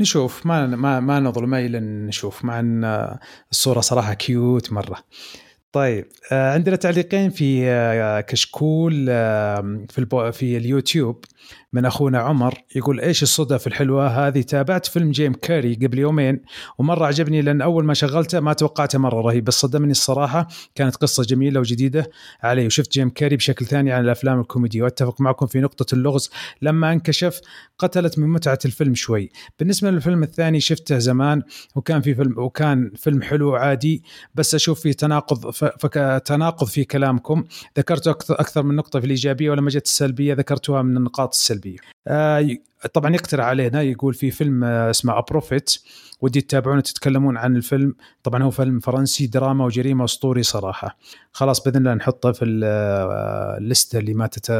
نشوف 0.00 0.46
ما 0.46 0.66
ما 0.66 1.00
ما 1.00 1.20
نظلم 1.20 1.54
إلا 1.54 1.80
نشوف 1.80 2.44
مع 2.44 2.60
إن 2.60 2.84
الصورة 3.50 3.80
صراحة 3.80 4.14
cute 4.14 4.72
مرة. 4.72 4.98
طيب 5.72 6.06
آه، 6.32 6.52
عندنا 6.52 6.76
تعليقين 6.76 7.30
في 7.30 7.70
آه، 7.70 8.20
كشكول 8.20 9.06
في 9.90 10.32
في 10.32 10.56
اليوتيوب. 10.56 11.24
من 11.72 11.84
أخونا 11.84 12.18
عمر 12.18 12.54
يقول 12.76 13.00
إيش 13.00 13.22
الصدف 13.22 13.66
الحلوة 13.66 14.06
هذه؟ 14.06 14.40
تابعت 14.42 14.86
فيلم 14.86 15.10
جيم 15.10 15.32
كاري 15.32 15.74
قبل 15.74 15.98
يومين 15.98 16.42
ومرة 16.78 17.06
عجبني 17.06 17.42
لأن 17.42 17.60
أول 17.60 17.84
ما 17.84 17.94
شغلته 17.94 18.40
ما 18.40 18.52
توقعته 18.52 18.98
مرة 18.98 19.20
رهيب 19.20 19.44
بس 19.44 19.54
صدمني 19.54 19.90
الصراحة 19.90 20.48
كانت 20.74 20.96
قصة 20.96 21.22
جميلة 21.22 21.60
وجديدة 21.60 22.10
علي 22.42 22.66
وشفت 22.66 22.92
جيم 22.92 23.10
كاري 23.10 23.36
بشكل 23.36 23.66
ثاني 23.66 23.92
عن 23.92 24.04
الأفلام 24.04 24.40
الكوميدي 24.40 24.82
وأتفق 24.82 25.20
معكم 25.20 25.46
في 25.46 25.60
نقطة 25.60 25.94
اللغز 25.94 26.30
لما 26.62 26.92
انكشف 26.92 27.40
قتلت 27.78 28.18
من 28.18 28.28
متعة 28.28 28.58
الفيلم 28.64 28.94
شوي. 28.94 29.30
بالنسبة 29.58 29.90
للفيلم 29.90 30.22
الثاني 30.22 30.60
شفته 30.60 30.98
زمان 30.98 31.42
وكان 31.74 32.00
في 32.00 32.14
فيلم 32.14 32.38
وكان 32.38 32.92
فيلم 32.96 33.22
حلو 33.22 33.54
عادي 33.54 34.02
بس 34.34 34.54
أشوف 34.54 34.80
فيه 34.80 34.92
تناقض 34.92 35.50
تناقض 36.18 36.66
في 36.66 36.84
كلامكم. 36.84 37.44
ذكرت 37.78 38.08
أكثر 38.30 38.62
من 38.62 38.76
نقطة 38.76 39.00
في 39.00 39.06
الإيجابية 39.06 39.50
ولما 39.50 39.70
جت 39.70 39.86
السلبية 39.86 40.34
ذكرتها 40.34 40.82
من 40.82 40.96
النقاط 40.96 41.34
السلبية. 41.34 41.61
آه 42.06 42.56
طبعا 42.94 43.14
يقترح 43.14 43.44
علينا 43.46 43.82
يقول 43.82 44.14
في 44.14 44.30
فيلم 44.30 44.64
آه 44.64 44.90
اسمه 44.90 45.18
A 45.18 45.26
Prophet 45.26 45.78
ودي 46.20 46.40
تتابعون 46.40 46.82
تتكلمون 46.82 47.36
عن 47.36 47.56
الفيلم. 47.56 47.94
طبعا 48.22 48.42
هو 48.42 48.50
فيلم 48.50 48.80
فرنسي 48.80 49.26
دراما 49.26 49.64
وجريمة 49.64 50.04
أسطوري 50.04 50.42
صراحة. 50.42 50.98
خلاص 51.32 51.62
بإذن 51.62 51.76
الله 51.76 51.94
نحطه 51.94 52.32
في 52.32 52.60
آه، 52.64 53.58
الليسته 53.58 53.98
اللي 53.98 54.14
ما 54.14 54.26
تت... 54.26 54.50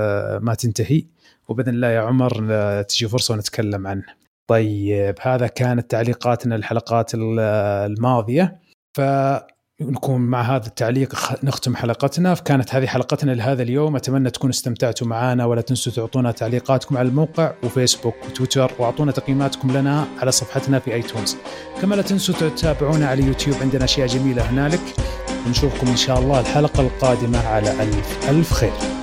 ما 0.42 0.54
تنتهي. 0.54 1.04
وبإذن 1.48 1.74
الله 1.74 1.88
يا 1.88 2.00
عمر 2.00 2.82
تجي 2.82 3.08
فرصة 3.08 3.34
ونتكلم 3.34 3.86
عنه. 3.86 4.04
طيب 4.50 5.14
هذا 5.20 5.46
كانت 5.46 5.90
تعليقاتنا 5.90 6.56
الحلقات 6.56 7.10
الماضية. 7.14 8.60
ف 8.94 9.00
نكون 9.80 10.20
مع 10.20 10.42
هذا 10.42 10.66
التعليق 10.66 11.14
نختم 11.44 11.76
حلقتنا. 11.76 12.34
كانت 12.34 12.74
هذه 12.74 12.86
حلقتنا 12.86 13.32
لهذا 13.32 13.62
اليوم. 13.62 13.96
أتمنى 13.96 14.30
تكونوا 14.30 14.54
استمتعتوا 14.54 15.06
معنا 15.06 15.44
ولا 15.44 15.60
تنسوا 15.60 15.92
تعطونا 15.92 16.32
تعليقاتكم 16.32 16.96
على 16.96 17.08
الموقع 17.08 17.52
وفيسبوك 17.62 18.14
وتويتر 18.28 18.72
وأعطونا 18.78 19.12
تقييماتكم 19.12 19.70
لنا 19.76 20.06
على 20.20 20.32
صفحتنا 20.32 20.78
في 20.78 20.94
آيتونز. 20.94 21.36
كما 21.82 21.94
لا 21.94 22.02
تنسوا 22.02 22.34
تتابعونا 22.34 23.06
على 23.08 23.22
يوتيوب. 23.26 23.56
عندنا 23.60 23.84
أشياء 23.84 24.06
جميلة 24.06 24.42
هنالك. 24.42 24.94
ونشوفكم 25.46 25.86
إن 25.86 25.96
شاء 25.96 26.18
الله 26.18 26.40
الحلقة 26.40 26.80
القادمة 26.80 27.46
على 27.46 27.82
ألف 27.82 28.30
ألف 28.30 28.52
خير. 28.52 29.01